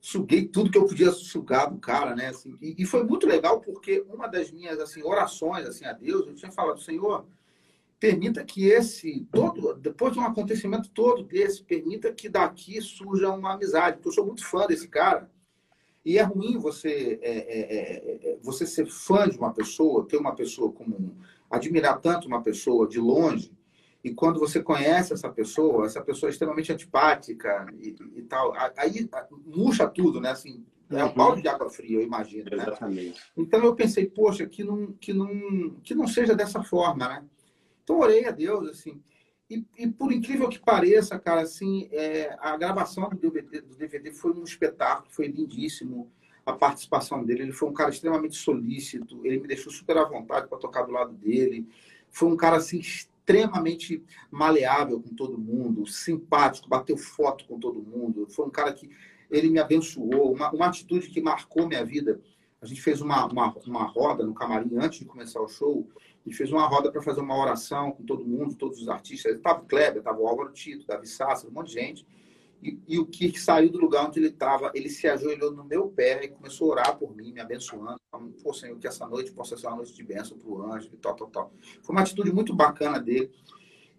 suguei 0.00 0.48
tudo 0.48 0.70
que 0.70 0.78
eu 0.78 0.86
podia 0.86 1.12
sugar 1.12 1.70
do 1.70 1.78
cara, 1.78 2.14
né? 2.16 2.28
Assim, 2.28 2.56
e, 2.60 2.74
e, 2.78 2.86
foi 2.86 3.04
muito 3.04 3.26
legal 3.26 3.60
porque 3.60 4.04
uma 4.08 4.26
das 4.26 4.50
minhas 4.50 4.80
assim, 4.80 5.02
orações 5.02 5.66
assim, 5.66 5.84
a 5.84 5.92
Deus, 5.92 6.26
eu 6.26 6.34
tinha 6.34 6.50
falado, 6.50 6.80
Senhor, 6.80 7.26
permita 8.00 8.42
que 8.44 8.66
esse, 8.66 9.28
todo, 9.30 9.74
depois 9.74 10.12
de 10.12 10.18
um 10.18 10.24
acontecimento 10.24 10.90
todo 10.90 11.22
desse, 11.22 11.62
permita 11.62 12.12
que 12.12 12.28
daqui 12.28 12.80
surja 12.80 13.30
uma 13.30 13.52
amizade, 13.52 13.96
porque 13.96 14.08
eu 14.08 14.12
sou 14.12 14.26
muito 14.26 14.44
fã 14.44 14.66
desse 14.66 14.88
cara. 14.88 15.30
E 16.04 16.18
é 16.18 16.22
ruim 16.22 16.58
você, 16.58 17.20
é, 17.22 17.30
é, 17.30 17.60
é, 17.60 18.30
é 18.32 18.38
você 18.42 18.66
ser 18.66 18.86
fã 18.86 19.28
de 19.28 19.38
uma 19.38 19.52
pessoa, 19.52 20.04
ter 20.04 20.16
uma 20.16 20.34
pessoa 20.34 20.72
como 20.72 21.16
admirar 21.48 22.00
tanto 22.00 22.26
uma 22.26 22.42
pessoa 22.42 22.88
de 22.88 22.98
longe, 22.98 23.52
e 24.04 24.12
quando 24.12 24.40
você 24.40 24.62
conhece 24.62 25.12
essa 25.12 25.30
pessoa, 25.30 25.86
essa 25.86 26.02
pessoa 26.02 26.28
é 26.28 26.32
extremamente 26.32 26.72
antipática 26.72 27.66
e, 27.78 27.94
e 28.16 28.22
tal, 28.22 28.52
aí 28.76 29.08
murcha 29.46 29.88
tudo, 29.88 30.20
né? 30.20 30.30
Assim, 30.30 30.64
é 30.90 31.04
um 31.04 31.08
uhum. 31.08 31.14
balde 31.14 31.42
de 31.42 31.48
água 31.48 31.70
fria, 31.70 31.98
eu 31.98 32.02
imagino. 32.02 32.50
Né? 32.50 32.56
Exatamente. 32.56 33.20
Então 33.36 33.64
eu 33.64 33.74
pensei, 33.74 34.06
poxa, 34.06 34.46
que 34.46 34.64
não, 34.64 34.92
que 34.92 35.12
não, 35.12 35.76
que 35.82 35.94
não 35.94 36.06
seja 36.06 36.34
dessa 36.34 36.62
forma, 36.62 37.08
né? 37.08 37.24
Então 37.82 37.98
orei 37.98 38.24
a 38.26 38.30
Deus, 38.30 38.68
assim. 38.68 39.00
E, 39.48 39.64
e 39.78 39.86
por 39.86 40.12
incrível 40.12 40.48
que 40.48 40.58
pareça, 40.58 41.18
cara, 41.18 41.42
assim, 41.42 41.88
é, 41.92 42.36
a 42.40 42.56
gravação 42.56 43.08
do 43.08 43.16
DVD, 43.16 43.60
do 43.60 43.76
DVD 43.76 44.10
foi 44.10 44.32
um 44.32 44.44
espetáculo, 44.44 45.10
foi 45.10 45.28
lindíssimo 45.28 46.10
a 46.44 46.52
participação 46.52 47.24
dele. 47.24 47.42
Ele 47.42 47.52
foi 47.52 47.68
um 47.68 47.72
cara 47.72 47.90
extremamente 47.90 48.34
solícito, 48.34 49.20
ele 49.24 49.40
me 49.40 49.46
deixou 49.46 49.72
super 49.72 49.96
à 49.96 50.04
vontade 50.04 50.48
para 50.48 50.58
tocar 50.58 50.82
do 50.82 50.92
lado 50.92 51.12
dele. 51.12 51.68
Foi 52.10 52.28
um 52.28 52.36
cara 52.36 52.56
assim 52.56 52.80
extremamente 53.22 54.04
maleável 54.30 55.00
com 55.00 55.14
todo 55.14 55.38
mundo, 55.38 55.86
simpático, 55.86 56.68
bateu 56.68 56.96
foto 56.96 57.44
com 57.46 57.58
todo 57.58 57.80
mundo. 57.80 58.26
Foi 58.28 58.46
um 58.46 58.50
cara 58.50 58.72
que 58.72 58.90
ele 59.30 59.48
me 59.48 59.60
abençoou, 59.60 60.34
uma, 60.34 60.50
uma 60.50 60.66
atitude 60.66 61.08
que 61.08 61.20
marcou 61.20 61.68
minha 61.68 61.84
vida. 61.84 62.20
A 62.60 62.66
gente 62.66 62.82
fez 62.82 63.00
uma, 63.00 63.26
uma, 63.26 63.54
uma 63.66 63.84
roda 63.84 64.24
no 64.24 64.34
camarim 64.34 64.76
antes 64.76 64.98
de 64.98 65.04
começar 65.04 65.40
o 65.40 65.48
show. 65.48 65.88
A 65.96 66.28
gente 66.28 66.36
fez 66.36 66.52
uma 66.52 66.66
roda 66.66 66.90
para 66.90 67.00
fazer 67.00 67.20
uma 67.20 67.40
oração 67.40 67.92
com 67.92 68.04
todo 68.04 68.24
mundo, 68.24 68.56
todos 68.56 68.80
os 68.80 68.88
artistas. 68.88 69.36
Estava 69.36 69.62
o 69.62 69.66
Kleber, 69.66 69.98
estava 69.98 70.20
o 70.20 70.26
Álvaro 70.26 70.52
Tito, 70.52 70.86
Davi 70.86 71.06
Sassa, 71.06 71.48
um 71.48 71.52
monte 71.52 71.68
de 71.68 71.74
gente. 71.74 72.06
E, 72.62 72.80
e, 72.86 72.98
o 72.98 73.04
Kirk 73.04 73.40
saiu 73.40 73.70
do 73.70 73.78
lugar 73.78 74.06
onde 74.06 74.20
ele 74.20 74.28
estava, 74.28 74.70
ele 74.72 74.88
se 74.88 75.08
ajoelhou 75.08 75.50
no 75.50 75.64
meu 75.64 75.88
pé 75.88 76.24
e 76.24 76.28
começou 76.28 76.68
a 76.68 76.72
orar 76.72 76.96
por 76.96 77.14
mim, 77.16 77.32
me 77.32 77.40
abençoando. 77.40 78.00
Pô, 78.40 78.54
Senhor, 78.54 78.78
que 78.78 78.86
essa 78.86 79.04
noite 79.04 79.32
possa 79.32 79.56
ser 79.56 79.66
uma 79.66 79.76
noite 79.76 79.92
de 79.92 80.02
bênção 80.04 80.38
para 80.38 80.48
o 80.48 80.62
anjo 80.62 80.88
e 80.92 80.96
tal, 80.96 81.16
tal, 81.16 81.26
tal. 81.28 81.52
Foi 81.82 81.92
uma 81.92 82.02
atitude 82.02 82.32
muito 82.32 82.54
bacana 82.54 83.00
dele. 83.00 83.32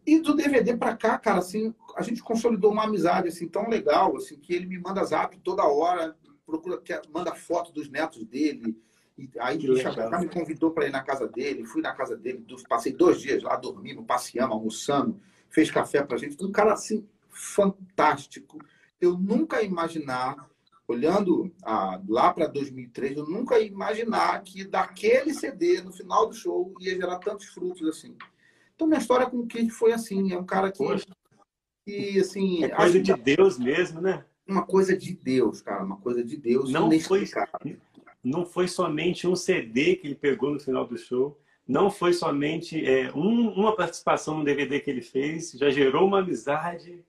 E 0.05 0.17
do 0.19 0.33
DVD 0.33 0.77
para 0.77 0.95
cá, 0.95 1.17
cara, 1.17 1.39
assim, 1.39 1.75
a 1.97 2.01
gente 2.01 2.23
consolidou 2.23 2.71
uma 2.71 2.85
amizade 2.85 3.27
assim 3.27 3.49
tão 3.49 3.67
legal, 3.67 4.15
assim, 4.15 4.37
que 4.37 4.53
ele 4.53 4.65
me 4.65 4.79
manda 4.79 5.03
zap 5.03 5.37
toda 5.39 5.65
hora, 5.65 6.15
procura, 6.45 6.81
manda 7.13 7.35
foto 7.35 7.71
dos 7.73 7.89
netos 7.89 8.23
dele. 8.23 8.77
E 9.17 9.29
aí 9.39 9.69
o 9.69 9.75
Chacacá 9.75 10.19
me 10.19 10.29
convidou 10.29 10.71
para 10.71 10.87
ir 10.87 10.91
na 10.91 11.03
casa 11.03 11.27
dele, 11.27 11.65
fui 11.65 11.81
na 11.81 11.93
casa 11.93 12.15
dele, 12.15 12.45
passei 12.67 12.93
dois 12.93 13.19
dias 13.19 13.43
lá 13.43 13.57
dormindo, 13.57 14.03
passeando, 14.03 14.53
almoçando, 14.53 15.19
fez 15.49 15.69
café 15.69 16.01
pra 16.01 16.17
gente. 16.17 16.41
Um 16.43 16.51
cara 16.51 16.73
assim 16.73 17.05
fantástico. 17.33 18.59
Eu 19.01 19.17
nunca 19.17 19.61
imaginar, 19.61 20.49
olhando 20.87 21.53
ah, 21.63 21.99
lá 22.07 22.33
para 22.33 22.47
2003, 22.47 23.17
eu 23.17 23.25
nunca 23.25 23.59
imaginar 23.59 24.41
que 24.43 24.63
daquele 24.63 25.33
CD, 25.33 25.81
no 25.81 25.91
final 25.91 26.27
do 26.27 26.33
show, 26.33 26.73
ia 26.79 26.95
gerar 26.95 27.19
tantos 27.19 27.47
frutos 27.47 27.87
assim. 27.87 28.15
Então, 28.75 28.87
minha 28.87 28.99
história 28.99 29.29
com 29.29 29.37
o 29.37 29.47
Kid 29.47 29.69
foi 29.71 29.91
assim: 29.91 30.31
é 30.31 30.37
um 30.37 30.45
cara 30.45 30.71
que. 30.71 30.83
que 31.85 32.19
assim, 32.19 32.63
é 32.63 32.69
coisa 32.69 33.01
de 33.01 33.13
Deus 33.13 33.59
mesmo, 33.59 34.01
né? 34.01 34.25
Uma 34.47 34.65
coisa 34.65 34.95
de 34.95 35.13
Deus, 35.13 35.61
cara, 35.61 35.83
uma 35.83 35.97
coisa 35.97 36.23
de 36.23 36.35
Deus. 36.37 36.71
Não 36.71 36.91
foi, 36.99 37.25
não 38.23 38.45
foi 38.45 38.67
somente 38.67 39.27
um 39.27 39.35
CD 39.35 39.95
que 39.95 40.07
ele 40.07 40.15
pegou 40.15 40.51
no 40.51 40.59
final 40.59 40.85
do 40.85 40.97
show, 40.97 41.39
não 41.67 41.89
foi 41.89 42.13
somente 42.13 42.85
é, 42.85 43.11
um, 43.13 43.49
uma 43.53 43.75
participação 43.75 44.37
no 44.37 44.43
DVD 44.43 44.79
que 44.79 44.89
ele 44.89 45.01
fez, 45.01 45.51
já 45.51 45.69
gerou 45.69 46.07
uma 46.07 46.19
amizade 46.19 47.03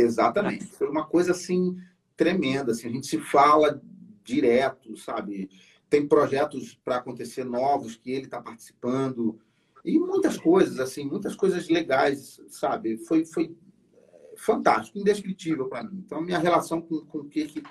Exatamente. 0.00 0.66
Foi 0.66 0.88
uma 0.88 1.06
coisa 1.06 1.32
assim 1.32 1.76
tremenda. 2.16 2.72
Assim, 2.72 2.88
a 2.88 2.90
gente 2.90 3.06
se 3.06 3.18
fala 3.18 3.80
direto, 4.22 4.96
sabe? 4.96 5.50
Tem 5.88 6.06
projetos 6.06 6.78
para 6.84 6.96
acontecer 6.96 7.44
novos 7.44 7.96
que 7.96 8.10
ele 8.10 8.26
está 8.26 8.40
participando 8.40 9.38
e 9.84 9.98
muitas 9.98 10.36
coisas 10.36 10.78
assim, 10.80 11.04
muitas 11.04 11.34
coisas 11.34 11.68
legais, 11.68 12.40
sabe? 12.48 12.98
Foi 12.98 13.24
foi 13.24 13.56
é, 13.94 14.34
fantástico, 14.36 14.98
indescritível 14.98 15.66
para 15.68 15.84
mim. 15.84 16.02
Então 16.04 16.20
minha 16.20 16.38
relação 16.38 16.80
com, 16.80 17.00
com 17.06 17.18
o 17.18 17.28
que 17.28 17.62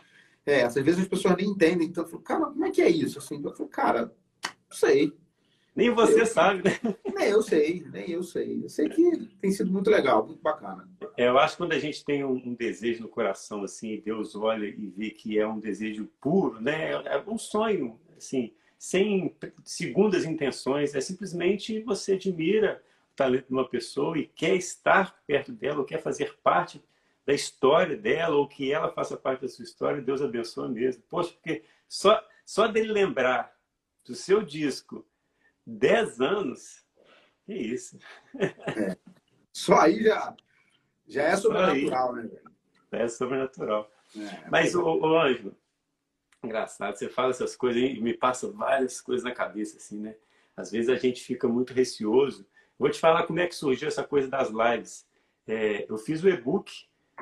é, 0.45 0.63
às 0.63 0.75
vezes 0.75 1.01
as 1.01 1.07
pessoas 1.07 1.35
nem 1.35 1.49
entendem, 1.49 1.87
então 1.87 2.05
eu 2.05 2.09
falo, 2.09 2.23
cara, 2.23 2.45
como 2.45 2.65
é 2.65 2.71
que 2.71 2.81
é 2.81 2.89
isso? 2.89 3.19
Assim, 3.19 3.41
eu 3.43 3.53
falo, 3.53 3.69
cara, 3.69 4.15
não 4.43 4.77
sei. 4.77 5.13
Nem 5.77 5.91
você 5.91 6.21
eu, 6.21 6.25
sabe, 6.25 6.63
né? 6.63 6.79
Nem 7.15 7.29
eu 7.29 7.43
sei, 7.43 7.85
nem 7.93 8.09
eu 8.09 8.23
sei. 8.23 8.63
Eu 8.63 8.67
sei 8.67 8.89
que 8.89 9.27
tem 9.39 9.51
sido 9.51 9.71
muito 9.71 9.91
legal, 9.91 10.25
muito 10.25 10.41
bacana. 10.41 10.89
É, 11.15 11.27
eu 11.27 11.37
acho 11.37 11.53
que 11.53 11.57
quando 11.59 11.73
a 11.73 11.79
gente 11.79 12.03
tem 12.03 12.23
um, 12.23 12.33
um, 12.33 12.55
desejo 12.55 13.03
no 13.03 13.07
coração, 13.07 13.63
assim, 13.63 14.01
Deus 14.03 14.35
olha 14.35 14.65
e 14.65 14.87
vê 14.87 15.11
que 15.11 15.37
é 15.37 15.47
um 15.47 15.59
desejo 15.59 16.09
puro, 16.19 16.59
né? 16.59 16.93
É 16.93 17.23
um 17.27 17.37
sonho, 17.37 17.99
assim, 18.17 18.55
sem 18.75 19.35
segundas 19.63 20.25
intenções. 20.25 20.95
É 20.95 20.99
simplesmente 20.99 21.79
você 21.81 22.13
admira 22.13 22.81
o 23.13 23.15
talento 23.15 23.45
de 23.45 23.53
uma 23.53 23.69
pessoa 23.69 24.17
e 24.17 24.25
quer 24.25 24.55
estar 24.55 25.15
perto 25.27 25.51
dela, 25.51 25.77
ou 25.77 25.85
quer 25.85 26.01
fazer 26.01 26.39
parte 26.41 26.83
da 27.23 27.35
história 27.35 27.95
dela, 27.95 28.35
ou 28.35 28.47
que 28.47 28.71
ela 28.71 28.91
faça 28.91 29.15
parte 29.15 29.41
da 29.41 29.47
sua 29.47 29.63
história, 29.63 30.01
Deus 30.01 30.23
abençoa 30.23 30.67
mesmo. 30.67 31.03
Poxa, 31.07 31.33
porque 31.33 31.61
só, 31.87 32.19
só 32.43 32.67
dele 32.67 32.91
lembrar 32.91 33.55
do 34.03 34.15
seu 34.15 34.41
disco 34.41 35.05
Dez 35.69 36.21
anos? 36.21 36.81
Que 37.45 37.53
isso. 37.53 37.99
É. 38.39 38.95
Só 39.51 39.79
aí 39.79 40.01
já, 40.01 40.33
já 41.05 41.23
é 41.23 41.35
sobrenatural, 41.35 42.15
né? 42.15 42.29
É 42.89 43.07
sobrenatural. 43.09 43.91
É, 44.15 44.49
Mas, 44.49 44.73
o, 44.75 44.81
o 44.81 45.19
Ângelo, 45.19 45.53
engraçado, 46.41 46.95
você 46.95 47.09
fala 47.09 47.31
essas 47.31 47.53
coisas 47.53 47.81
e 47.81 47.99
me 47.99 48.13
passa 48.13 48.49
várias 48.49 49.01
coisas 49.01 49.25
na 49.25 49.33
cabeça, 49.33 49.75
assim, 49.75 49.99
né? 49.99 50.15
Às 50.55 50.71
vezes 50.71 50.89
a 50.89 50.95
gente 50.95 51.21
fica 51.21 51.49
muito 51.49 51.73
receoso. 51.73 52.47
Vou 52.79 52.89
te 52.89 52.99
falar 52.99 53.23
como 53.23 53.41
é 53.41 53.47
que 53.47 53.55
surgiu 53.55 53.89
essa 53.89 54.05
coisa 54.05 54.29
das 54.29 54.49
lives. 54.49 55.05
É, 55.45 55.85
eu 55.89 55.97
fiz 55.97 56.23
o 56.23 56.29
e-book, 56.29 56.71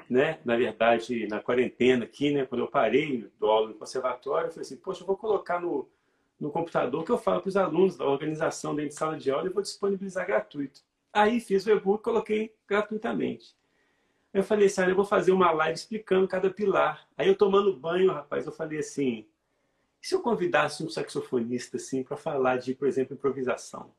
né? 0.07 0.39
Na 0.45 0.55
verdade, 0.55 1.27
na 1.27 1.39
quarentena 1.39 2.05
aqui, 2.05 2.31
né? 2.31 2.45
Quando 2.45 2.61
eu 2.61 2.67
parei 2.67 3.27
do 3.39 3.47
aula 3.47 3.69
no 3.69 3.73
conservatório, 3.73 4.49
eu 4.49 4.51
falei 4.51 4.61
assim, 4.61 4.77
poxa, 4.77 5.01
eu 5.01 5.07
vou 5.07 5.17
colocar 5.17 5.59
no, 5.59 5.89
no 6.39 6.51
computador 6.51 7.03
que 7.03 7.11
eu 7.11 7.17
falo 7.17 7.41
para 7.41 7.49
os 7.49 7.57
alunos 7.57 7.95
da 7.95 8.05
organização 8.05 8.75
dentro 8.75 8.89
de 8.89 8.95
sala 8.95 9.17
de 9.17 9.31
aula 9.31 9.47
e 9.47 9.53
vou 9.53 9.61
disponibilizar 9.61 10.27
gratuito. 10.27 10.81
Aí 11.13 11.39
fiz 11.39 11.65
o 11.65 11.71
e-book 11.71 12.03
coloquei 12.03 12.53
gratuitamente. 12.67 13.55
Eu 14.33 14.43
falei 14.43 14.67
assim, 14.67 14.81
eu 14.81 14.95
vou 14.95 15.05
fazer 15.05 15.31
uma 15.31 15.49
live 15.51 15.79
explicando 15.79 16.27
cada 16.27 16.49
pilar. 16.49 17.07
Aí 17.17 17.27
eu 17.27 17.37
tomando 17.37 17.75
banho, 17.75 18.11
rapaz, 18.11 18.45
eu 18.45 18.51
falei 18.51 18.79
assim, 18.79 19.25
e 20.01 20.07
se 20.07 20.13
eu 20.13 20.21
convidasse 20.21 20.83
um 20.83 20.89
saxofonista 20.89 21.77
assim 21.77 22.03
para 22.03 22.17
falar 22.17 22.57
de, 22.57 22.75
por 22.75 22.87
exemplo, 22.87 23.15
improvisação? 23.15 23.93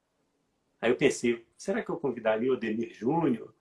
Aí 0.80 0.90
eu 0.90 0.96
pensei, 0.96 1.44
será 1.56 1.82
que 1.82 1.90
eu 1.90 1.96
convidaria 1.96 2.52
o 2.52 2.56
Demir 2.56 2.92
Júnior? 2.92 3.54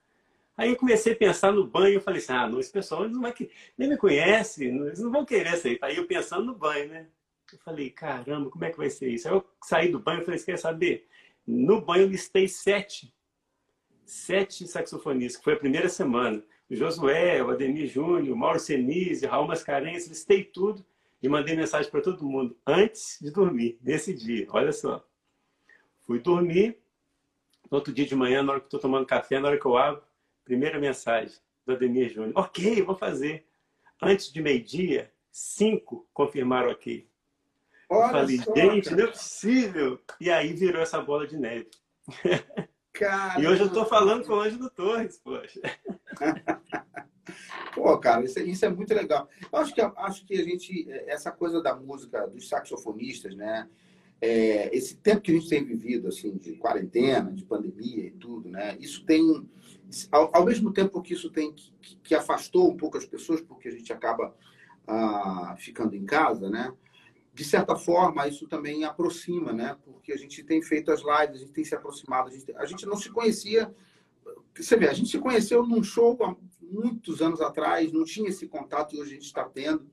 Aí 0.56 0.70
eu 0.70 0.76
comecei 0.76 1.14
a 1.14 1.16
pensar 1.16 1.50
no 1.50 1.66
banho, 1.66 1.94
eu 1.94 2.00
falei 2.00 2.20
assim, 2.20 2.32
ah, 2.32 2.48
não, 2.48 2.60
esse 2.60 2.70
pessoal 2.70 3.08
não 3.08 3.20
vai 3.20 3.34
nem 3.76 3.88
me 3.88 3.96
conhece, 3.96 4.66
eles 4.66 5.00
não 5.00 5.10
vão 5.10 5.24
querer 5.24 5.54
isso 5.54 5.66
aí. 5.66 5.78
Aí 5.82 5.96
eu 5.96 6.06
pensando 6.06 6.44
no 6.44 6.54
banho, 6.54 6.88
né? 6.88 7.06
Eu 7.52 7.58
falei, 7.60 7.90
caramba, 7.90 8.50
como 8.50 8.64
é 8.64 8.70
que 8.70 8.76
vai 8.76 8.90
ser 8.90 9.08
isso? 9.08 9.28
Aí 9.28 9.34
eu 9.34 9.44
saí 9.62 9.88
do 9.88 10.00
banho 10.00 10.22
e 10.22 10.24
falei, 10.24 10.40
quer 10.40 10.58
saber? 10.58 11.06
No 11.46 11.80
banho 11.80 12.02
eu 12.02 12.08
listei 12.08 12.48
sete. 12.48 13.14
Sete 14.04 14.66
saxofonistas, 14.66 15.38
que 15.38 15.44
foi 15.44 15.54
a 15.54 15.58
primeira 15.58 15.88
semana. 15.88 16.42
o 16.68 16.74
Josué, 16.74 17.42
o 17.42 17.50
Ademir 17.50 17.86
Júnior, 17.86 18.34
o 18.34 18.36
Mauro 18.36 18.58
Senise, 18.58 19.26
Raul 19.26 19.46
Mascarenhas, 19.46 20.08
listei 20.08 20.42
tudo 20.42 20.84
e 21.22 21.28
mandei 21.28 21.54
mensagem 21.56 21.90
para 21.90 22.00
todo 22.00 22.24
mundo 22.24 22.56
antes 22.66 23.18
de 23.20 23.30
dormir, 23.30 23.78
nesse 23.80 24.12
dia. 24.12 24.46
Olha 24.50 24.72
só. 24.72 25.06
Fui 26.04 26.18
dormir, 26.18 26.78
no 27.70 27.78
outro 27.78 27.92
dia 27.92 28.06
de 28.06 28.14
manhã, 28.14 28.42
na 28.42 28.52
hora 28.52 28.60
que 28.60 28.66
estou 28.66 28.80
tomando 28.80 29.06
café, 29.06 29.38
na 29.38 29.48
hora 29.48 29.58
que 29.58 29.66
eu 29.66 29.76
abro, 29.76 30.02
primeira 30.44 30.78
mensagem 30.78 31.36
do 31.64 31.72
Ademir 31.72 32.12
Júnior. 32.12 32.32
Ok, 32.36 32.82
vou 32.82 32.96
fazer. 32.96 33.46
Antes 34.00 34.32
de 34.32 34.40
meio-dia, 34.40 35.12
cinco 35.30 36.08
confirmaram 36.12 36.70
ok. 36.70 37.08
Olha 37.88 38.06
eu 38.06 38.10
falei, 38.10 38.38
só, 38.38 38.54
gente, 38.54 38.84
cara. 38.84 38.96
não 38.96 39.04
é 39.04 39.10
possível. 39.10 40.00
E 40.20 40.30
aí 40.30 40.52
virou 40.52 40.82
essa 40.82 41.00
bola 41.00 41.26
de 41.26 41.36
neve. 41.36 41.68
Caramba. 42.92 43.40
E 43.40 43.46
hoje 43.46 43.60
eu 43.60 43.66
estou 43.66 43.84
falando 43.84 44.24
com 44.26 44.32
o 44.32 44.40
Ângelo 44.40 44.70
Torres, 44.70 45.18
poxa. 45.22 45.60
Pô, 47.74 47.98
cara, 47.98 48.24
isso, 48.24 48.38
é, 48.38 48.42
isso, 48.42 48.64
é 48.64 48.70
muito 48.70 48.94
legal. 48.94 49.28
Eu 49.52 49.58
acho 49.58 49.74
que, 49.74 49.80
acho 49.80 50.24
que 50.24 50.34
a 50.34 50.42
gente, 50.42 50.90
essa 51.06 51.30
coisa 51.30 51.60
da 51.62 51.74
música 51.74 52.26
dos 52.26 52.48
saxofonistas, 52.48 53.36
né? 53.36 53.68
É, 54.18 54.74
esse 54.74 54.96
tempo 54.96 55.20
que 55.20 55.30
a 55.30 55.34
gente 55.34 55.48
tem 55.48 55.62
vivido, 55.62 56.08
assim, 56.08 56.36
de 56.38 56.54
quarentena, 56.54 57.30
de 57.30 57.44
pandemia 57.44 58.06
e 58.06 58.12
tudo, 58.12 58.48
né? 58.48 58.76
Isso 58.80 59.04
tem, 59.04 59.46
ao, 60.10 60.34
ao 60.34 60.44
mesmo 60.46 60.72
tempo 60.72 61.02
que 61.02 61.12
isso 61.12 61.28
tem, 61.30 61.52
que, 61.52 61.96
que, 62.02 62.14
afastou 62.14 62.70
um 62.70 62.76
pouco 62.76 62.96
as 62.96 63.04
pessoas, 63.04 63.42
porque 63.42 63.68
a 63.68 63.72
gente 63.72 63.92
acaba 63.92 64.34
ah, 64.86 65.54
ficando 65.58 65.94
em 65.94 66.06
casa, 66.06 66.48
né? 66.48 66.72
De 67.36 67.44
certa 67.44 67.76
forma, 67.76 68.26
isso 68.26 68.48
também 68.48 68.84
aproxima, 68.84 69.52
né? 69.52 69.76
Porque 69.84 70.10
a 70.12 70.16
gente 70.16 70.42
tem 70.42 70.62
feito 70.62 70.90
as 70.90 71.00
lives, 71.00 71.36
a 71.36 71.44
gente 71.44 71.52
tem 71.52 71.64
se 71.64 71.74
aproximado, 71.74 72.28
a 72.28 72.32
gente, 72.32 72.56
a 72.56 72.64
gente 72.64 72.86
não 72.86 72.96
se 72.96 73.10
conhecia 73.10 73.70
você 74.62 74.76
vê, 74.76 74.88
a 74.88 74.92
gente 74.92 75.10
se 75.10 75.18
conheceu 75.18 75.66
num 75.66 75.82
show 75.82 76.16
há 76.22 76.34
muitos 76.62 77.20
anos 77.20 77.40
atrás, 77.40 77.92
não 77.92 78.04
tinha 78.04 78.28
esse 78.28 78.46
contato 78.46 78.94
e 78.94 79.00
hoje 79.00 79.12
a 79.12 79.14
gente 79.14 79.26
está 79.26 79.44
tendo. 79.44 79.86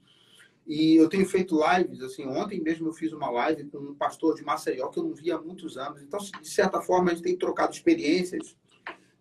E 0.65 0.95
eu 0.95 1.09
tenho 1.09 1.25
feito 1.25 1.59
lives, 1.61 2.01
assim, 2.01 2.25
ontem 2.25 2.61
mesmo 2.61 2.87
eu 2.87 2.93
fiz 2.93 3.11
uma 3.11 3.29
live 3.29 3.65
com 3.65 3.79
um 3.79 3.95
pastor 3.95 4.35
de 4.35 4.43
Maceió 4.43 4.87
que 4.87 4.97
eu 4.97 5.03
não 5.03 5.13
via 5.13 5.35
há 5.35 5.41
muitos 5.41 5.77
anos. 5.77 6.01
Então, 6.01 6.19
de 6.19 6.49
certa 6.49 6.81
forma, 6.81 7.11
a 7.11 7.13
gente 7.13 7.23
tem 7.23 7.37
trocado 7.37 7.73
experiências 7.73 8.55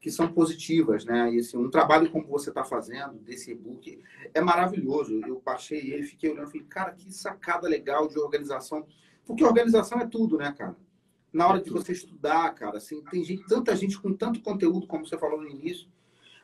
que 0.03 0.11
são 0.11 0.27
positivas, 0.27 1.05
né? 1.05 1.33
E 1.33 1.39
assim, 1.39 1.57
um 1.57 1.71
trabalho 1.71 2.11
como 2.11 2.27
você 2.27 2.51
está 2.51 2.65
fazendo, 2.65 3.21
desse 3.21 3.53
e-book, 3.53 4.03
é 4.35 4.41
maravilhoso. 4.41 5.21
Eu 5.25 5.41
baixei 5.45 5.93
ele, 5.93 6.03
fiquei 6.03 6.29
olhando, 6.29 6.51
falei, 6.51 6.67
cara, 6.69 6.91
que 6.91 7.11
sacada 7.15 7.69
legal 7.69 8.09
de 8.09 8.19
organização. 8.19 8.85
Porque 9.25 9.45
organização 9.45 10.01
é 10.01 10.07
tudo, 10.07 10.39
né, 10.39 10.53
cara? 10.59 10.77
Na 11.33 11.47
hora 11.47 11.63
de 11.63 11.71
você 11.71 11.93
estudar, 11.93 12.53
cara, 12.53 12.79
assim, 12.79 13.01
tem 13.13 13.23
gente, 13.23 13.47
tanta 13.47 13.77
gente 13.77 13.99
com 13.99 14.13
tanto 14.13 14.43
conteúdo, 14.43 14.89
como 14.89 15.07
você 15.07 15.17
falou 15.17 15.41
no 15.41 15.49
início, 15.49 15.89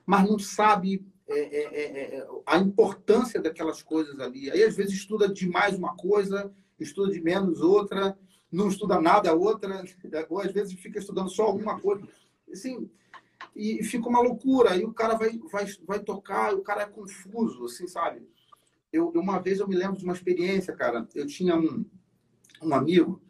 mas 0.07 0.31
não 0.31 0.39
sabe 0.39 1.05
é, 1.27 1.41
é, 1.41 1.65
é, 1.65 2.17
é, 2.17 2.29
a 2.47 2.59
importância 2.59 3.43
daquelas 3.43 3.83
coisas 3.83 4.21
ali. 4.21 4.53
Aí, 4.53 4.63
às 4.63 4.77
vezes, 4.77 4.95
estuda 4.95 5.29
demais 5.29 5.77
uma 5.77 5.97
coisa, 5.97 6.55
estuda 6.79 7.13
de 7.13 7.21
menos 7.21 7.61
outra, 7.61 8.17
não 8.53 8.69
estuda 8.69 9.01
nada 9.01 9.35
outra, 9.35 9.85
ou 10.31 10.41
às 10.41 10.53
vezes 10.53 10.79
fica 10.79 11.01
estudando 11.01 11.29
só 11.29 11.43
alguma 11.43 11.81
coisa. 11.81 12.07
Assim, 12.51 12.89
e 13.59 13.83
fica 13.83 14.09
uma 14.09 14.21
loucura. 14.21 14.71
Aí 14.71 14.85
o 14.85 14.95
cara 14.95 15.17
vai, 15.17 15.37
vai, 15.51 15.67
vai 15.85 15.99
tocar, 15.99 16.55
o 16.55 16.63
cara 16.63 16.83
é 16.83 16.87
confuso, 16.87 17.65
assim, 17.65 17.89
sabe? 17.89 18.23
Eu, 18.93 19.09
uma 19.11 19.41
vez 19.41 19.59
eu 19.59 19.67
me 19.67 19.75
lembro 19.75 19.99
de 19.99 20.05
uma 20.05 20.15
experiência, 20.15 20.75
cara. 20.75 21.07
Eu 21.15 21.27
tinha 21.27 21.57
um, 21.57 21.85
um 22.63 22.73
amigo 22.73 23.21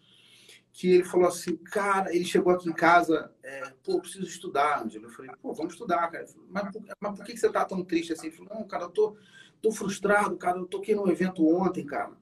que 0.70 0.90
ele 0.90 1.04
falou 1.04 1.26
assim, 1.26 1.56
cara, 1.56 2.14
ele 2.14 2.24
chegou 2.24 2.52
aqui 2.52 2.68
em 2.68 2.74
casa, 2.74 3.32
é, 3.42 3.72
pô, 3.82 4.00
preciso 4.00 4.26
estudar, 4.26 4.84
Angelo. 4.84 5.06
Eu 5.06 5.10
falei, 5.10 5.30
pô, 5.42 5.52
vamos 5.54 5.72
estudar, 5.72 6.06
cara. 6.08 6.26
Falei, 6.26 6.46
mas, 6.50 6.72
por, 6.72 6.82
mas 7.00 7.16
por 7.16 7.24
que 7.24 7.36
você 7.36 7.50
tá 7.50 7.64
tão 7.64 7.82
triste 7.82 8.12
assim? 8.12 8.26
Ele 8.26 8.36
falou, 8.36 8.54
não, 8.54 8.68
cara, 8.68 8.84
eu 8.84 8.90
tô, 8.90 9.16
tô 9.62 9.72
frustrado, 9.72 10.36
cara, 10.36 10.58
eu 10.58 10.66
toquei 10.66 10.94
num 10.94 11.08
evento 11.08 11.44
ontem, 11.48 11.86
cara. 11.86 12.12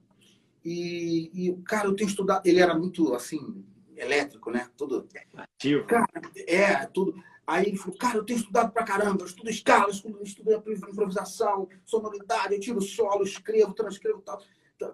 E, 0.63 1.29
e, 1.33 1.53
cara, 1.63 1.87
eu 1.87 1.95
tenho 1.95 2.09
estudado. 2.09 2.45
Ele 2.45 2.59
era 2.59 2.73
muito, 2.73 3.13
assim, 3.13 3.63
elétrico, 3.95 4.49
né? 4.49 4.69
Tudo. 4.77 5.07
Ativo. 5.35 5.85
Cara, 5.85 6.07
é, 6.47 6.85
tudo. 6.87 7.13
Aí 7.47 7.67
ele 7.67 7.77
falou, 7.77 7.97
cara, 7.97 8.17
eu 8.17 8.25
tenho 8.25 8.39
estudado 8.39 8.73
pra 8.73 8.83
caramba, 8.83 9.23
eu 9.23 9.27
estudo 9.27 9.49
escala, 9.49 9.89
estudo, 9.89 10.21
estudo 10.21 10.51
improvisação, 10.51 11.69
sonoridade, 11.85 12.53
eu 12.53 12.59
tiro 12.59 12.81
solo, 12.81 13.23
escrevo, 13.23 13.73
transcrevo 13.73 14.21
tal. 14.21 14.41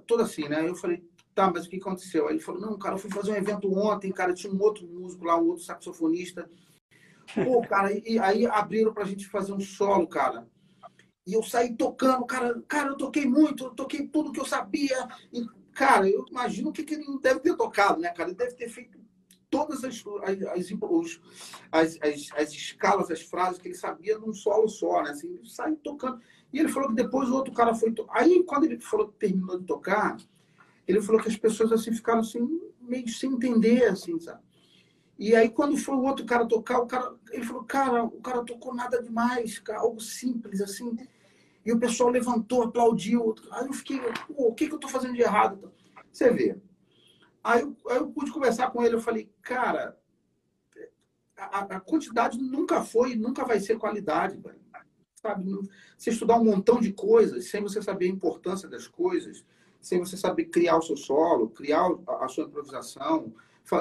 Tudo 0.05 0.23
assim, 0.23 0.47
né? 0.47 0.69
Eu 0.69 0.75
falei, 0.75 1.03
Tá, 1.33 1.49
mas 1.51 1.65
o 1.65 1.69
que 1.69 1.77
aconteceu? 1.77 2.27
Aí 2.27 2.35
ele 2.35 2.43
falou, 2.43 2.61
não, 2.61 2.77
cara, 2.77 2.93
eu 2.93 2.99
fui 2.99 3.09
fazer 3.09 3.31
um 3.31 3.35
evento 3.35 3.73
ontem, 3.75 4.11
cara, 4.11 4.33
tinha 4.33 4.53
um 4.53 4.61
outro 4.61 4.85
músico 4.87 5.25
lá, 5.25 5.35
um 5.35 5.47
outro 5.47 5.63
saxofonista. 5.63 6.47
Pô, 7.43 7.61
cara, 7.61 7.91
e 7.91 8.19
aí 8.19 8.45
abriram 8.45 8.93
pra 8.93 9.05
gente 9.05 9.27
fazer 9.27 9.51
um 9.51 9.59
solo, 9.59 10.07
cara. 10.07 10.47
E 11.25 11.33
eu 11.33 11.41
saí 11.41 11.75
tocando, 11.75 12.23
cara, 12.25 12.61
cara, 12.67 12.89
eu 12.89 12.97
toquei 12.97 13.25
muito, 13.25 13.65
eu 13.65 13.69
toquei 13.71 14.07
tudo 14.07 14.31
que 14.31 14.39
eu 14.39 14.45
sabia. 14.45 15.07
E, 15.31 15.43
cara, 15.73 16.07
eu 16.07 16.25
imagino 16.29 16.71
que, 16.71 16.83
que 16.83 16.93
ele 16.93 17.05
não 17.05 17.17
deve 17.17 17.39
ter 17.39 17.55
tocado, 17.55 17.99
né, 17.99 18.09
cara? 18.09 18.29
Ele 18.29 18.37
deve 18.37 18.53
ter 18.53 18.69
feito 18.69 18.99
todas 19.53 19.83
as, 19.83 20.03
as, 20.23 20.37
as, 21.71 21.99
as, 22.01 22.29
as 22.35 22.51
escalas, 22.51 23.11
as 23.11 23.21
frases 23.21 23.61
que 23.61 23.67
ele 23.67 23.75
sabia 23.75 24.17
num 24.17 24.33
solo 24.33 24.67
só, 24.67 25.03
né? 25.03 25.11
Assim, 25.11 25.39
saiu 25.45 25.75
tocando. 25.75 26.19
E 26.51 26.57
ele 26.57 26.69
falou 26.69 26.89
que 26.89 26.95
depois 26.95 27.29
o 27.29 27.35
outro 27.35 27.53
cara 27.53 27.75
foi. 27.75 27.91
To... 27.91 28.07
Aí, 28.09 28.43
quando 28.45 28.63
ele 28.63 28.79
falou 28.79 29.09
que 29.09 29.19
terminou 29.19 29.59
de 29.59 29.65
tocar, 29.67 30.17
ele 30.87 30.99
falou 31.03 31.21
que 31.21 31.29
as 31.29 31.37
pessoas 31.37 31.71
assim 31.71 31.93
ficaram 31.93 32.21
assim, 32.21 32.59
meio 32.81 33.07
sem 33.07 33.31
entender, 33.31 33.83
assim, 33.83 34.19
sabe? 34.19 34.41
E 35.19 35.35
aí, 35.35 35.49
quando 35.49 35.77
foi 35.77 35.93
o 35.93 36.01
outro 36.01 36.25
cara 36.25 36.47
tocar, 36.47 36.79
o 36.79 36.87
cara, 36.87 37.13
ele 37.31 37.45
falou, 37.45 37.63
cara, 37.63 38.03
o 38.03 38.21
cara 38.21 38.43
tocou 38.43 38.73
nada 38.73 39.03
demais, 39.03 39.59
cara, 39.59 39.81
algo 39.81 40.01
simples, 40.01 40.61
assim. 40.61 40.97
E 41.63 41.71
o 41.71 41.79
pessoal 41.79 42.09
levantou, 42.09 42.63
aplaudiu. 42.63 43.35
Aí 43.51 43.67
eu 43.67 43.73
fiquei, 43.73 44.01
o 44.29 44.51
que, 44.51 44.67
que 44.67 44.73
eu 44.73 44.79
tô 44.79 44.87
fazendo 44.87 45.13
de 45.13 45.21
errado? 45.21 45.71
Você 46.11 46.31
vê. 46.31 46.57
Aí 47.43 47.62
eu, 47.62 47.75
aí 47.89 47.97
eu 47.97 48.08
pude 48.08 48.32
conversar 48.32 48.71
com 48.71 48.84
ele, 48.84 48.95
eu 48.95 49.01
falei, 49.01 49.29
cara, 49.41 49.97
a, 51.38 51.60
a 51.60 51.79
quantidade 51.79 52.38
nunca 52.39 52.84
foi, 52.84 53.15
nunca 53.15 53.43
vai 53.43 53.60
ser 53.60 53.77
qualidade. 53.77 54.41
Sabe? 55.15 55.45
Você 55.97 56.10
estudar 56.10 56.38
um 56.39 56.43
montão 56.43 56.79
de 56.79 56.91
coisas 56.91 57.49
sem 57.49 57.62
você 57.62 57.82
saber 57.82 58.06
a 58.06 58.10
importância 58.10 58.67
das 58.67 58.88
coisas, 58.88 59.45
sem 59.79 59.99
você 59.99 60.17
saber 60.17 60.45
criar 60.45 60.77
o 60.77 60.82
seu 60.82 60.97
solo, 60.97 61.49
criar 61.49 61.89
a 62.21 62.27
sua 62.27 62.45
improvisação, 62.45 63.34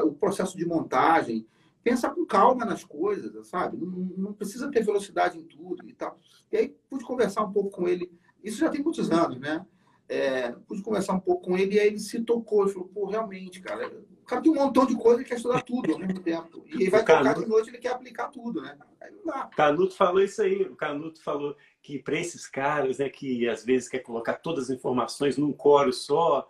o 0.04 0.12
processo 0.12 0.56
de 0.56 0.64
montagem. 0.64 1.46
Pensa 1.82 2.08
com 2.08 2.24
calma 2.24 2.64
nas 2.64 2.84
coisas, 2.84 3.48
sabe? 3.48 3.76
Não, 3.76 3.90
não 4.16 4.32
precisa 4.32 4.70
ter 4.70 4.84
velocidade 4.84 5.36
em 5.36 5.42
tudo 5.42 5.88
e 5.88 5.92
tal. 5.92 6.18
E 6.50 6.56
aí 6.56 6.76
pude 6.88 7.04
conversar 7.04 7.42
um 7.42 7.52
pouco 7.52 7.70
com 7.70 7.88
ele. 7.88 8.10
Isso 8.42 8.58
já 8.58 8.70
tem 8.70 8.82
muitos 8.82 9.10
anos, 9.10 9.38
né? 9.38 9.66
É, 10.08 10.52
pude 10.66 10.82
conversar 10.82 11.14
um 11.14 11.20
pouco 11.20 11.46
com 11.46 11.56
ele 11.56 11.76
e 11.76 11.80
aí 11.80 11.86
ele 11.88 11.98
se 11.98 12.20
tocou. 12.22 12.64
Ele 12.64 12.72
falou, 12.72 12.88
pô, 12.88 13.06
realmente, 13.06 13.60
cara, 13.60 13.88
o 13.88 14.24
cara 14.26 14.42
tem 14.42 14.52
um 14.52 14.56
montão 14.56 14.84
de 14.84 14.94
coisa 14.96 15.22
e 15.22 15.24
quer 15.24 15.36
estudar 15.36 15.62
tudo 15.62 15.92
ao 15.92 15.98
mesmo 15.98 16.20
tempo. 16.20 16.64
E 16.66 16.74
ele 16.74 16.90
vai 16.90 17.00
tocar 17.00 17.34
de 17.34 17.46
noite 17.46 17.70
ele 17.70 17.78
quer 17.78 17.92
aplicar 17.92 18.28
tudo, 18.28 18.60
né? 18.60 18.76
Aí 19.00 19.10
não 19.10 19.24
dá. 19.24 19.50
Canuto 19.56 19.94
falou 19.94 20.22
isso 20.22 20.42
aí. 20.42 20.62
O 20.62 20.76
Canuto 20.76 21.22
falou 21.22 21.56
que 21.82 21.98
para 21.98 22.18
esses 22.18 22.46
caras, 22.46 22.98
né, 22.98 23.08
que 23.08 23.48
às 23.48 23.64
vezes 23.64 23.88
quer 23.88 24.00
colocar 24.00 24.34
todas 24.34 24.64
as 24.64 24.76
informações 24.76 25.36
num 25.36 25.52
coro 25.52 25.92
só, 25.92 26.48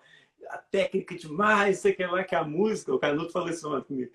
a 0.48 0.58
técnica 0.58 1.14
demais, 1.14 1.78
sei 1.78 1.92
que 1.92 2.04
lá 2.04 2.24
que 2.24 2.34
a 2.34 2.44
música, 2.44 2.94
o 2.94 2.98
Canuto 2.98 3.32
falou 3.32 3.48
isso 3.48 3.74
ontem, 3.74 4.10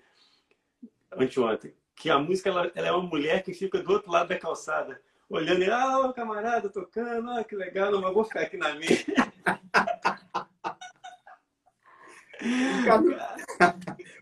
anteontem, 1.12 1.74
que 1.96 2.10
a 2.10 2.18
música 2.18 2.48
ela, 2.48 2.70
ela, 2.74 2.88
é 2.88 2.92
uma 2.92 3.08
mulher 3.08 3.42
que 3.42 3.52
fica 3.52 3.82
do 3.82 3.92
outro 3.92 4.10
lado 4.10 4.28
da 4.28 4.38
calçada, 4.38 5.00
olhando 5.28 5.62
e, 5.62 5.70
ah, 5.70 6.06
o 6.06 6.12
camarada 6.12 6.68
tocando, 6.68 7.30
ah, 7.30 7.44
que 7.44 7.56
legal, 7.56 7.90
não, 7.90 8.00
mas 8.00 8.14
vou 8.14 8.24
ficar 8.24 8.42
aqui 8.42 8.56
na 8.56 8.74
minha. 8.74 8.88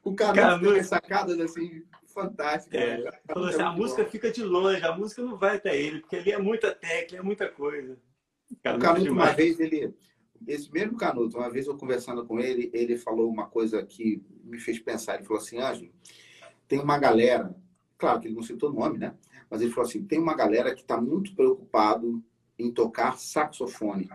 o 0.05 0.15
Canuto, 0.15 0.71
o 0.71 0.73
tem 0.75 0.83
sacadas 0.83 1.39
assim 1.41 1.85
fantástico. 2.17 2.75
É, 2.75 3.05
né? 3.05 3.11
falou 3.27 3.49
assim, 3.51 3.61
a 3.61 3.73
música 3.73 4.07
fica 4.07 4.31
de 4.31 4.43
longe, 4.43 4.83
a 4.83 4.97
música 4.97 5.23
não 5.23 5.37
vai 5.37 5.57
até 5.57 5.79
ele, 5.79 6.01
porque 6.01 6.17
ali 6.17 6.33
é 6.33 6.39
muita 6.39 6.75
técnica, 6.75 7.19
é 7.19 7.23
muita 7.23 7.47
coisa. 7.47 7.99
Canuto, 8.63 8.79
o 8.79 8.89
Canuto, 8.89 9.13
uma 9.13 9.33
vez, 9.33 9.61
ele. 9.61 9.95
Esse 10.47 10.73
mesmo 10.73 10.97
Canuto, 10.97 11.37
uma 11.37 11.51
vez 11.51 11.67
eu 11.67 11.77
conversando 11.77 12.25
com 12.25 12.41
ele, 12.41 12.71
ele 12.73 12.97
falou 12.97 13.31
uma 13.31 13.47
coisa 13.47 13.85
que 13.85 14.23
me 14.45 14.59
fez 14.59 14.79
pensar. 14.79 15.17
Ele 15.17 15.25
falou 15.25 15.43
assim: 15.43 15.59
Ângelo, 15.59 15.93
tem 16.67 16.81
uma 16.81 16.99
galera, 16.99 17.55
claro 17.99 18.21
que 18.21 18.29
ele 18.29 18.35
não 18.35 18.43
citou 18.43 18.73
nome, 18.73 18.99
né? 18.99 19.15
Mas 19.51 19.61
ele 19.61 19.71
falou 19.71 19.89
assim: 19.89 20.05
tem 20.05 20.19
uma 20.19 20.35
galera 20.35 20.75
que 20.75 20.83
está 20.83 21.01
muito 21.01 21.35
preocupado 21.35 22.23
em 22.59 22.73
tocar 22.73 23.19
saxofone. 23.19 24.09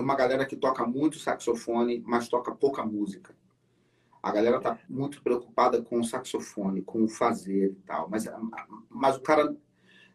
Tem 0.00 0.04
uma 0.06 0.16
galera 0.16 0.46
que 0.46 0.56
toca 0.56 0.86
muito 0.86 1.18
saxofone, 1.18 2.02
mas 2.06 2.26
toca 2.26 2.54
pouca 2.54 2.82
música. 2.82 3.36
A 4.22 4.32
galera 4.32 4.56
está 4.56 4.78
muito 4.88 5.22
preocupada 5.22 5.82
com 5.82 6.00
o 6.00 6.04
saxofone, 6.04 6.80
com 6.80 7.04
o 7.04 7.08
fazer 7.08 7.72
e 7.72 7.82
tal. 7.84 8.08
Mas, 8.08 8.24
mas 8.88 9.18
o 9.18 9.20
cara 9.20 9.54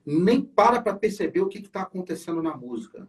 nem 0.03 0.41
para 0.41 0.81
para 0.81 0.95
perceber 0.95 1.41
o 1.41 1.47
que 1.47 1.59
está 1.59 1.83
acontecendo 1.83 2.41
na 2.41 2.57
música. 2.57 3.07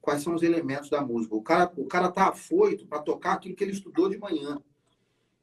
Quais 0.00 0.22
são 0.22 0.32
os 0.32 0.44
elementos 0.44 0.88
da 0.88 1.00
música. 1.00 1.34
O 1.34 1.42
cara 1.42 1.72
o 1.76 1.86
cara 1.86 2.06
está 2.06 2.28
afoito 2.28 2.86
para 2.86 3.02
tocar 3.02 3.32
aquilo 3.32 3.56
que 3.56 3.64
ele 3.64 3.72
estudou 3.72 4.08
de 4.08 4.16
manhã. 4.16 4.62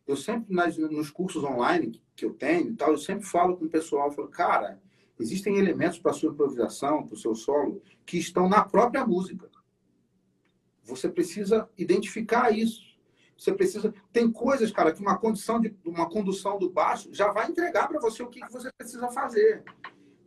Eu 0.07 0.15
sempre, 0.15 0.55
nas, 0.55 0.77
nos 0.77 1.11
cursos 1.11 1.43
online 1.43 2.01
que 2.15 2.23
eu 2.23 2.33
tenho 2.33 2.69
e 2.69 2.75
tal, 2.77 2.91
eu 2.91 2.97
sempre 2.97 3.25
falo 3.25 3.57
com 3.57 3.65
o 3.65 3.69
pessoal, 3.69 4.13
falo, 4.13 4.29
cara, 4.29 4.79
Existem 5.19 5.57
elementos 5.57 5.99
para 5.99 6.13
sua 6.13 6.31
improvisação, 6.31 7.05
para 7.05 7.13
o 7.13 7.17
seu 7.17 7.35
solo, 7.35 7.81
que 8.05 8.17
estão 8.17 8.47
na 8.47 8.63
própria 8.63 9.05
música. 9.05 9.49
Você 10.89 11.09
precisa 11.09 11.69
identificar 11.77 12.51
isso. 12.51 12.83
Você 13.37 13.53
precisa. 13.53 13.93
Tem 14.11 14.29
coisas, 14.31 14.71
cara, 14.71 14.91
que 14.91 15.01
uma 15.01 15.17
condição 15.17 15.61
de 15.61 15.75
uma 15.85 16.09
condução 16.09 16.59
do 16.59 16.69
baixo 16.69 17.09
já 17.13 17.31
vai 17.31 17.49
entregar 17.49 17.87
para 17.87 17.99
você 17.99 18.21
o 18.21 18.27
que, 18.27 18.41
que 18.41 18.51
você 18.51 18.69
precisa 18.77 19.07
fazer. 19.09 19.63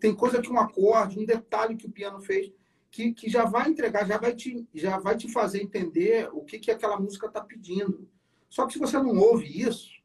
Tem 0.01 0.15
coisa 0.15 0.41
que 0.41 0.51
um 0.51 0.59
acorde, 0.59 1.19
um 1.19 1.27
detalhe 1.27 1.77
que 1.77 1.87
o 1.87 1.91
piano 1.91 2.21
fez, 2.21 2.51
que, 2.91 3.13
que 3.13 3.29
já 3.29 3.45
vai 3.45 3.69
entregar, 3.69 4.07
já 4.07 4.19
vai 4.19 4.35
te, 4.35 4.67
já 4.75 4.99
vai 4.99 5.17
te 5.17 5.31
fazer 5.31 5.63
entender 5.63 6.29
o 6.33 6.43
que, 6.43 6.59
que 6.59 6.71
aquela 6.71 6.99
música 6.99 7.27
está 7.27 7.41
pedindo. 7.41 8.09
Só 8.49 8.67
que 8.67 8.73
se 8.73 8.79
você 8.79 8.99
não 8.99 9.17
ouve 9.19 9.47
isso, 9.47 10.03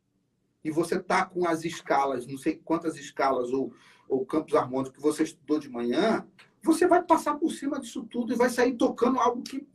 e 0.64 0.72
você 0.72 0.99
tá 0.99 1.26
com 1.26 1.47
as 1.47 1.64
escalas, 1.64 2.28
não 2.28 2.38
sei 2.38 2.60
quantas 2.64 2.97
escalas 2.97 3.51
ou, 3.53 3.74
ou 4.08 4.26
campos 4.26 4.53
harmônicos 4.53 4.95
que 4.95 5.01
você 5.01 5.24
estudou 5.24 5.60
de 5.60 5.70
manhã, 5.70 6.28
você 6.62 6.86
vai 6.86 7.01
passar 7.01 7.36
por 7.36 7.51
cima 7.51 7.80
disso 7.80 8.03
tudo 8.03 8.34
e 8.34 8.36
vai 8.36 8.49
sair 8.49 8.76
tocando 8.76 9.18
algo 9.18 9.41
que 9.41 9.66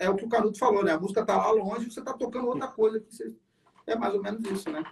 é 0.00 0.08
o 0.08 0.16
que 0.16 0.24
o 0.24 0.28
Canuto 0.28 0.58
falou, 0.58 0.82
né? 0.82 0.92
A 0.92 0.98
música 0.98 1.24
tá 1.24 1.36
lá 1.36 1.50
longe, 1.52 1.90
você 1.90 2.02
tá 2.02 2.14
tocando 2.14 2.48
outra 2.48 2.66
coisa 2.66 3.04
você... 3.08 3.32
é 3.86 3.94
mais 3.94 4.14
ou 4.14 4.22
menos 4.22 4.42
isso, 4.50 4.70
né? 4.70 4.82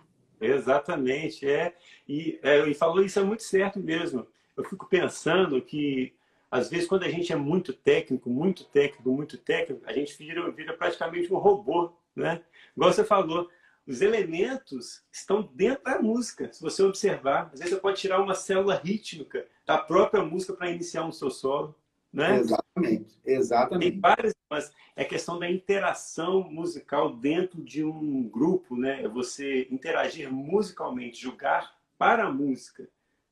Exatamente, 0.40 1.48
é. 1.48 1.74
E, 2.06 2.38
é, 2.42 2.68
e 2.68 2.74
falou 2.74 3.02
isso 3.02 3.18
é 3.18 3.24
muito 3.24 3.42
certo 3.42 3.80
mesmo. 3.80 4.26
Eu 4.56 4.64
fico 4.64 4.86
pensando 4.86 5.60
que 5.62 6.14
às 6.50 6.68
vezes 6.68 6.86
quando 6.86 7.04
a 7.04 7.08
gente 7.08 7.32
é 7.32 7.36
muito 7.36 7.72
técnico, 7.72 8.28
muito 8.28 8.64
técnico, 8.64 9.10
muito 9.10 9.38
técnico, 9.38 9.82
a 9.86 9.92
gente 9.92 10.16
vira, 10.16 10.50
vira 10.50 10.74
praticamente 10.74 11.32
um 11.32 11.38
robô, 11.38 11.92
né? 12.14 12.42
Igual 12.76 12.92
você 12.92 13.02
falou, 13.02 13.48
os 13.86 14.02
elementos 14.02 15.02
estão 15.10 15.48
dentro 15.54 15.84
da 15.84 16.02
música. 16.02 16.52
Se 16.52 16.60
você 16.60 16.82
observar, 16.82 17.50
às 17.52 17.60
vezes 17.60 17.74
você 17.74 17.80
pode 17.80 17.98
tirar 17.98 18.20
uma 18.20 18.34
célula 18.34 18.74
rítmica 18.84 19.46
da 19.64 19.78
própria 19.78 20.22
música 20.22 20.52
para 20.52 20.70
iniciar 20.70 21.04
um 21.06 21.12
seu 21.12 21.30
solo. 21.30 21.74
Né? 22.12 22.38
Exatamente, 22.38 23.18
exatamente. 23.24 23.92
Tem 23.92 24.00
várias, 24.00 24.34
mas 24.50 24.72
é 24.96 25.04
questão 25.04 25.38
da 25.38 25.50
interação 25.50 26.42
musical 26.50 27.14
dentro 27.14 27.62
de 27.62 27.84
um 27.84 28.28
grupo, 28.28 28.76
né? 28.76 29.02
É 29.02 29.08
você 29.08 29.68
interagir 29.70 30.32
musicalmente, 30.32 31.20
jogar 31.20 31.76
para 31.96 32.26
a 32.26 32.32
música 32.32 32.88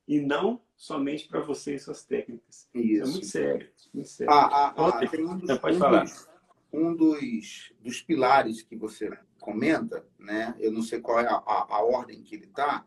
e 0.07 0.19
não 0.19 0.61
somente 0.75 1.27
para 1.27 1.41
você 1.41 1.75
e 1.75 1.79
suas 1.79 2.03
técnicas. 2.05 2.69
Isso, 2.73 2.83
Isso 2.83 3.01
é 3.01 3.11
muito 3.11 3.25
sério. 3.25 3.69
Muito 3.93 4.09
sério. 4.09 4.33
Ah, 4.33 4.73
ah, 4.75 4.87
ah, 4.87 5.07
tem 5.07 5.25
um 5.25 5.37
dos, 5.37 5.57
pode 5.57 5.75
um 5.75 5.79
falar. 5.79 6.03
Dos, 6.03 6.29
um 6.71 6.95
dos, 6.95 7.73
dos 7.81 8.01
pilares 8.01 8.61
que 8.61 8.75
você 8.75 9.09
comenta, 9.39 10.05
né? 10.19 10.55
Eu 10.59 10.71
não 10.71 10.81
sei 10.81 10.99
qual 10.99 11.19
é 11.19 11.25
a, 11.25 11.35
a, 11.35 11.75
a 11.75 11.83
ordem 11.83 12.21
que 12.21 12.35
ele 12.35 12.45
está, 12.45 12.85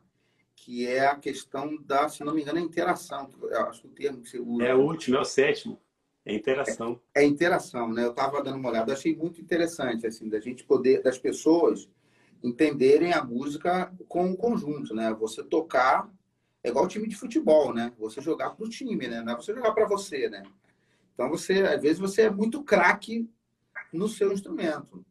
que 0.55 0.87
é 0.87 1.07
a 1.07 1.16
questão 1.16 1.76
da, 1.83 2.09
se 2.09 2.22
não 2.22 2.35
me 2.35 2.43
engano, 2.43 2.59
a 2.59 2.62
interação. 2.62 3.31
Eu 3.43 3.66
acho 3.66 3.83
que 3.83 3.89
o 3.89 3.91
termo 3.91 4.22
que 4.22 4.28
você 4.28 4.39
usa. 4.39 4.64
É 4.64 4.74
o 4.74 4.81
último, 4.81 5.16
é 5.16 5.20
o 5.20 5.24
sétimo. 5.24 5.81
É 6.31 6.35
interação. 6.35 7.01
É, 7.14 7.22
é 7.22 7.26
interação, 7.26 7.93
né? 7.93 8.05
Eu 8.05 8.11
estava 8.11 8.43
dando 8.43 8.57
uma 8.57 8.70
olhada, 8.70 8.93
achei 8.93 9.16
muito 9.16 9.41
interessante, 9.41 10.07
assim, 10.07 10.28
da 10.28 10.39
gente 10.39 10.64
poder, 10.64 11.03
das 11.03 11.18
pessoas 11.18 11.89
entenderem 12.43 13.12
a 13.12 13.22
música 13.24 13.93
com 14.09 14.31
o 14.31 14.37
conjunto, 14.37 14.95
né? 14.95 15.12
Você 15.14 15.43
tocar 15.43 16.11
é 16.62 16.68
igual 16.68 16.87
time 16.87 17.09
de 17.09 17.16
futebol, 17.16 17.74
né? 17.74 17.93
Você 17.99 18.20
jogar 18.20 18.51
para 18.51 18.64
o 18.64 18.68
time, 18.68 19.09
né? 19.09 19.22
Não 19.22 19.33
é 19.33 19.37
você 19.37 19.55
jogar 19.55 19.72
para 19.72 19.87
você, 19.87 20.28
né? 20.28 20.43
Então 21.14 21.28
você, 21.28 21.62
às 21.62 21.83
vezes, 21.83 21.99
você 21.99 22.22
é 22.22 22.31
muito 22.31 22.62
craque 22.62 23.28
no 23.93 24.09
seu 24.09 24.33
instrumento. 24.33 25.05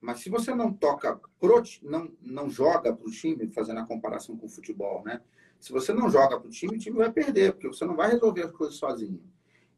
Mas 0.00 0.20
se 0.20 0.28
você 0.28 0.52
não 0.54 0.72
toca, 0.72 1.20
pro, 1.38 1.62
não, 1.82 2.12
não 2.20 2.50
joga 2.50 2.92
para 2.92 3.06
o 3.06 3.10
time, 3.10 3.48
fazendo 3.52 3.78
a 3.78 3.86
comparação 3.86 4.36
com 4.36 4.46
o 4.46 4.50
futebol, 4.50 5.02
né? 5.04 5.20
Se 5.60 5.72
você 5.72 5.92
não 5.92 6.10
joga 6.10 6.38
para 6.38 6.48
o 6.48 6.50
time, 6.50 6.76
o 6.76 6.78
time 6.78 6.98
vai 6.98 7.12
perder, 7.12 7.52
porque 7.52 7.68
você 7.68 7.84
não 7.84 7.94
vai 7.94 8.10
resolver 8.10 8.42
as 8.42 8.50
coisas 8.50 8.76
sozinho. 8.76 9.22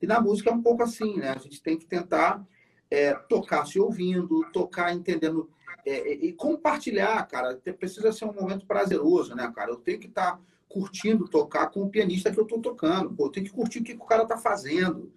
E 0.05 0.07
na 0.07 0.21
música 0.21 0.51
é 0.51 0.53
um 0.53 0.63
pouco 0.63 0.83
assim, 0.83 1.17
né? 1.17 1.31
A 1.31 1.39
gente 1.39 1.63
tem 1.63 1.79
que 1.79 1.87
tentar 1.87 2.47
é, 2.91 3.15
tocar 3.15 3.67
se 3.67 3.81
ouvindo, 3.81 4.45
tocar 4.53 4.95
entendendo 4.95 5.51
é, 5.87 5.93
é 5.93 6.15
e 6.27 6.33
compartilhar, 6.33 7.27
cara. 7.27 7.57
Precisa 7.79 8.13
ser 8.13 8.27
um 8.27 8.33
momento 8.33 8.67
prazeroso, 8.67 9.35
né, 9.35 9.51
cara? 9.55 9.71
Eu 9.71 9.77
tenho 9.77 9.99
que 9.99 10.07
estar 10.07 10.33
tá 10.33 10.41
curtindo 10.69 11.29
tocar 11.29 11.69
com 11.69 11.83
o 11.83 11.89
pianista 11.89 12.31
que 12.31 12.39
eu 12.39 12.45
estou 12.45 12.61
tocando. 12.61 13.13
Pô, 13.15 13.27
eu 13.27 13.31
tenho 13.31 13.47
que 13.47 13.53
curtir 13.53 13.81
o 13.81 13.85
que 13.85 13.95
o 13.95 14.05
cara 14.05 14.25
está 14.25 14.37
fazendo. 14.37 15.11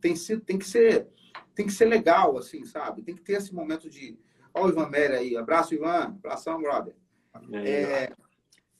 Tem, 0.00 0.14
tem, 0.46 0.58
que 0.58 0.66
ser, 0.66 1.08
tem 1.54 1.66
que 1.66 1.72
ser 1.72 1.84
legal, 1.84 2.38
assim, 2.38 2.64
sabe? 2.64 3.02
Tem 3.02 3.14
que 3.14 3.22
ter 3.22 3.34
esse 3.34 3.54
momento 3.54 3.90
de 3.90 4.18
Olha 4.54 4.66
o 4.66 4.68
Ivan 4.70 4.88
Mery 4.88 5.14
aí. 5.14 5.36
Abraço, 5.36 5.74
Ivan. 5.74 6.04
Abração, 6.04 6.60
brother. 6.60 6.94
É, 7.52 8.12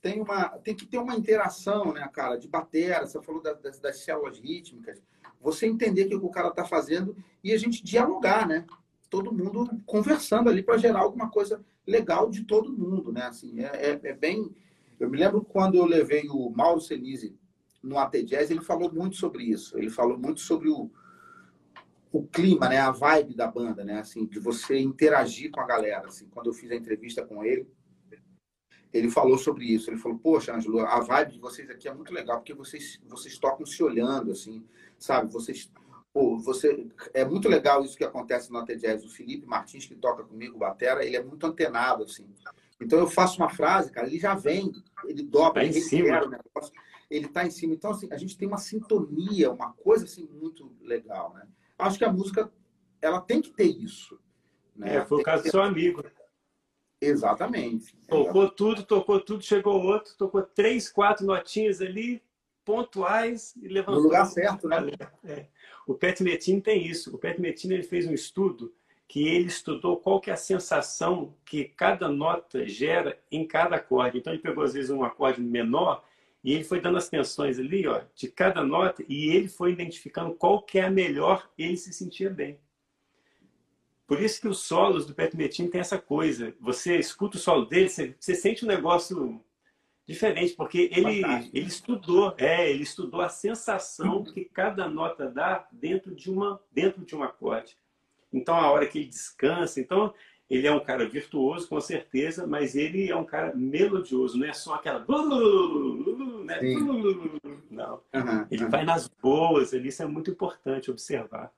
tem, 0.01 0.21
uma, 0.21 0.49
tem 0.59 0.75
que 0.75 0.87
ter 0.87 0.99
uma 0.99 1.15
interação, 1.15 1.93
né, 1.93 2.09
cara, 2.13 2.37
de 2.37 2.49
batera. 2.49 3.07
Você 3.07 3.21
falou 3.23 3.43
das, 3.43 3.61
das, 3.61 3.79
das 3.79 3.99
células 3.99 4.39
rítmicas. 4.39 5.01
Você 5.41 5.66
entender 5.66 6.05
o 6.05 6.20
que 6.20 6.26
o 6.26 6.30
cara 6.30 6.49
está 6.49 6.64
fazendo 6.64 7.16
e 7.43 7.53
a 7.53 7.59
gente 7.59 7.82
dialogar, 7.82 8.47
né? 8.47 8.66
Todo 9.09 9.32
mundo 9.32 9.68
conversando 9.86 10.49
ali 10.49 10.62
para 10.62 10.78
gerar 10.78 11.01
alguma 11.01 11.30
coisa 11.30 11.64
legal 11.86 12.30
de 12.30 12.45
todo 12.45 12.72
mundo, 12.72 13.12
né? 13.12 13.22
Assim, 13.22 13.61
é, 13.61 13.91
é, 13.93 14.01
é, 14.03 14.12
bem. 14.14 14.55
Eu 14.99 15.09
me 15.09 15.18
lembro 15.18 15.43
quando 15.43 15.76
eu 15.76 15.84
levei 15.84 16.28
o 16.28 16.51
Mauro 16.51 16.80
Senise 16.80 17.34
no 17.82 17.99
AT 17.99 18.22
Jazz, 18.22 18.51
ele 18.51 18.61
falou 18.61 18.93
muito 18.93 19.16
sobre 19.16 19.45
isso. 19.45 19.76
Ele 19.78 19.88
falou 19.88 20.18
muito 20.18 20.41
sobre 20.41 20.68
o, 20.68 20.91
o 22.12 22.26
clima, 22.26 22.68
né, 22.68 22.78
a 22.78 22.91
vibe 22.91 23.34
da 23.34 23.47
banda, 23.47 23.82
né, 23.82 24.01
assim, 24.01 24.26
de 24.26 24.38
você 24.38 24.78
interagir 24.78 25.51
com 25.51 25.61
a 25.61 25.66
galera, 25.66 26.07
assim. 26.07 26.28
Quando 26.28 26.49
eu 26.49 26.53
fiz 26.53 26.70
a 26.70 26.76
entrevista 26.76 27.24
com 27.24 27.43
ele, 27.43 27.66
ele 28.93 29.09
falou 29.09 29.38
sobre 29.38 29.64
isso. 29.64 29.91
Ele 29.91 29.97
falou: 29.97 30.18
"Poxa, 30.18 30.55
Ângelo, 30.55 30.80
a 30.80 31.01
vibe 31.01 31.32
de 31.32 31.38
vocês 31.38 31.70
aqui 31.70 31.88
é 31.88 31.95
muito 31.95 32.12
legal 32.12 32.38
porque 32.38 32.55
vocês 32.55 33.01
vocês 33.07 33.38
tocam 33.38 33.64
se 33.64 33.82
olhando, 33.82 34.32
assim, 34.32 34.64
sabe? 35.01 35.33
Vocês 35.33 35.69
Pô, 36.13 36.37
você 36.39 36.89
é 37.15 37.25
muito 37.25 37.49
legal 37.49 37.85
isso 37.85 37.97
que 37.97 38.05
acontece 38.05 38.51
no 38.51 38.59
AT 38.59 38.75
Jazz. 38.77 39.05
O 39.05 39.09
Felipe 39.09 39.47
Martins 39.47 39.87
que 39.87 39.95
toca 39.95 40.25
comigo, 40.25 40.59
batera, 40.59 41.05
ele 41.05 41.17
é 41.17 41.23
muito 41.23 41.47
antenado 41.47 42.03
assim. 42.03 42.29
Então 42.81 42.99
eu 42.99 43.07
faço 43.07 43.37
uma 43.41 43.49
frase, 43.49 43.93
cara, 43.93 44.09
ele 44.09 44.19
já 44.19 44.35
vem, 44.35 44.73
ele 45.05 45.23
dobra, 45.23 45.63
tá 45.63 45.65
ele 45.65 45.81
quer 45.89 46.23
o 46.25 46.29
negócio, 46.29 46.73
ele 47.09 47.29
tá 47.29 47.47
em 47.47 47.51
cima. 47.51 47.75
Então 47.75 47.93
assim, 47.93 48.09
a 48.11 48.17
gente 48.17 48.37
tem 48.37 48.49
uma 48.49 48.59
sintonia, 48.59 49.53
uma 49.53 49.73
coisa 49.73 50.05
assim 50.05 50.29
muito 50.33 50.73
legal, 50.81 51.33
né? 51.35 51.47
acho 51.79 51.99
que 51.99 52.05
a 52.05 52.13
música 52.13 52.53
ela 53.01 53.21
tem 53.21 53.41
que 53.41 53.51
ter 53.51 53.69
isso. 53.69 54.19
Né? 54.75 54.97
É, 54.97 55.05
foi 55.07 55.21
o 55.21 55.23
caso 55.23 55.45
do 55.45 55.51
seu 55.51 55.63
amigo. 55.63 56.03
Exatamente. 57.01 57.97
Tocou 58.09 58.51
tudo, 58.51 58.83
tocou 58.83 59.21
tudo, 59.21 59.43
chegou 59.43 59.81
outro, 59.81 60.15
tocou 60.19 60.43
três, 60.43 60.91
quatro 60.91 61.25
notinhas 61.25 61.81
ali, 61.81 62.23
pontuais 62.65 63.55
e 63.57 63.69
levantou. 63.69 63.97
No 63.97 64.09
lugar 64.09 64.27
certo, 64.27 64.69
né? 64.69 64.77
É. 65.25 65.47
O 65.87 65.95
Pet 65.95 66.23
Metin 66.23 66.61
tem 66.61 66.87
isso. 66.87 67.15
O 67.15 67.19
Pet 67.19 67.41
Metin 67.41 67.73
ele 67.73 67.83
fez 67.83 68.07
um 68.07 68.13
estudo 68.13 68.73
que 69.09 69.27
ele 69.27 69.49
estudou 69.49 69.97
qual 69.97 70.21
que 70.21 70.31
é 70.31 70.35
a 70.35 70.37
sensação 70.37 71.35
que 71.45 71.65
cada 71.65 72.09
nota 72.09 72.67
gera 72.67 73.19
em 73.31 73.45
cada 73.45 73.77
acorde. 73.77 74.19
Então 74.19 74.33
ele 74.33 74.43
pegou 74.43 74.63
às 74.63 74.73
vezes 74.73 74.91
um 74.91 75.03
acorde 75.03 75.41
menor 75.41 76.05
e 76.43 76.55
ele 76.55 76.65
foi 76.65 76.81
dando 76.81 76.97
as 76.97 77.09
tensões 77.09 77.59
ali, 77.59 77.87
ó, 77.87 78.03
de 78.15 78.29
cada 78.29 78.65
nota, 78.65 79.05
e 79.09 79.29
ele 79.29 79.49
foi 79.49 79.73
identificando 79.73 80.35
qual 80.35 80.63
que 80.63 80.79
é 80.79 80.85
a 80.85 80.91
melhor, 80.91 81.51
ele 81.59 81.77
se 81.77 81.93
sentia 81.93 82.31
bem. 82.31 82.59
Por 84.07 84.21
isso 84.21 84.41
que 84.41 84.49
os 84.49 84.61
solos 84.61 85.07
do 85.07 85.15
Pet 85.15 85.37
Metin 85.37 85.69
tem 85.69 85.81
essa 85.81 85.99
coisa. 85.99 86.55
Você 86.61 86.97
escuta 86.97 87.37
o 87.37 87.41
solo 87.41 87.67
dele, 87.67 87.89
você, 87.89 88.15
você 88.19 88.35
sente 88.35 88.65
um 88.65 88.69
negócio 88.69 89.41
diferente, 90.11 90.55
porque 90.55 90.91
ele, 90.93 91.23
ele 91.55 91.67
estudou, 91.67 92.35
é, 92.37 92.69
ele 92.69 92.83
estudou 92.83 93.21
a 93.21 93.29
sensação 93.29 94.25
que 94.25 94.45
cada 94.45 94.89
nota 94.89 95.31
dá 95.31 95.69
dentro 95.71 96.13
de 96.13 96.29
uma 96.29 96.61
dentro 96.73 97.05
de 97.05 97.15
um 97.15 97.23
acorde. 97.23 97.77
Então 98.33 98.57
a 98.57 98.71
hora 98.71 98.87
que 98.87 98.99
ele 98.99 99.07
descansa, 99.07 99.81
então 99.81 100.13
ele 100.49 100.67
é 100.67 100.73
um 100.73 100.81
cara 100.81 101.09
virtuoso, 101.09 101.69
com 101.69 101.81
certeza, 101.81 102.45
mas 102.45 102.75
ele 102.75 103.09
é 103.09 103.15
um 103.15 103.25
cara 103.25 103.55
melodioso, 103.55 104.37
não 104.37 104.49
é 104.49 104.53
só 104.53 104.75
aquela. 104.75 104.99
Né? 104.99 105.07
Não. 107.71 108.03
Uhum, 108.13 108.47
ele 108.51 108.65
uhum. 108.65 108.71
vai 108.71 108.85
nas 108.85 109.09
boas, 109.23 109.73
ali, 109.73 109.89
isso 109.89 110.03
é 110.03 110.07
muito 110.07 110.33
importante 110.33 110.91
observar. 110.91 111.53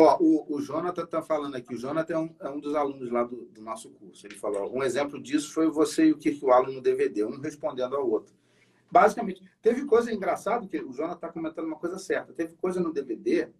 Ó, 0.00 0.16
o, 0.20 0.56
o 0.56 0.60
Jonathan 0.60 1.02
está 1.02 1.20
falando 1.20 1.56
aqui. 1.56 1.74
O 1.74 1.76
Jonathan 1.76 2.14
é 2.14 2.18
um, 2.18 2.36
é 2.38 2.48
um 2.50 2.60
dos 2.60 2.72
alunos 2.76 3.10
lá 3.10 3.24
do, 3.24 3.46
do, 3.46 3.60
nosso 3.60 3.90
curso. 3.90 4.24
Ele 4.24 4.36
falou: 4.36 4.72
um 4.72 4.84
exemplo 4.84 5.20
disso 5.20 5.52
foi 5.52 5.68
você 5.68 6.06
e 6.06 6.12
o 6.12 6.18
Kirk 6.18 6.44
Wallen 6.44 6.76
no 6.76 6.80
DVD, 6.80 7.24
um 7.24 7.40
respondendo 7.40 7.96
ao 7.96 8.08
outro. 8.08 8.32
Basicamente, 8.88 9.42
teve 9.60 9.84
coisa 9.86 10.12
engraçada, 10.12 10.68
que 10.68 10.78
o 10.78 10.92
Jonathan 10.92 11.14
está 11.16 11.28
comentando 11.30 11.66
uma 11.66 11.76
coisa 11.76 11.98
certa. 11.98 12.32
Teve 12.32 12.54
coisa 12.54 12.80
no 12.80 12.92
DVD 12.92 13.50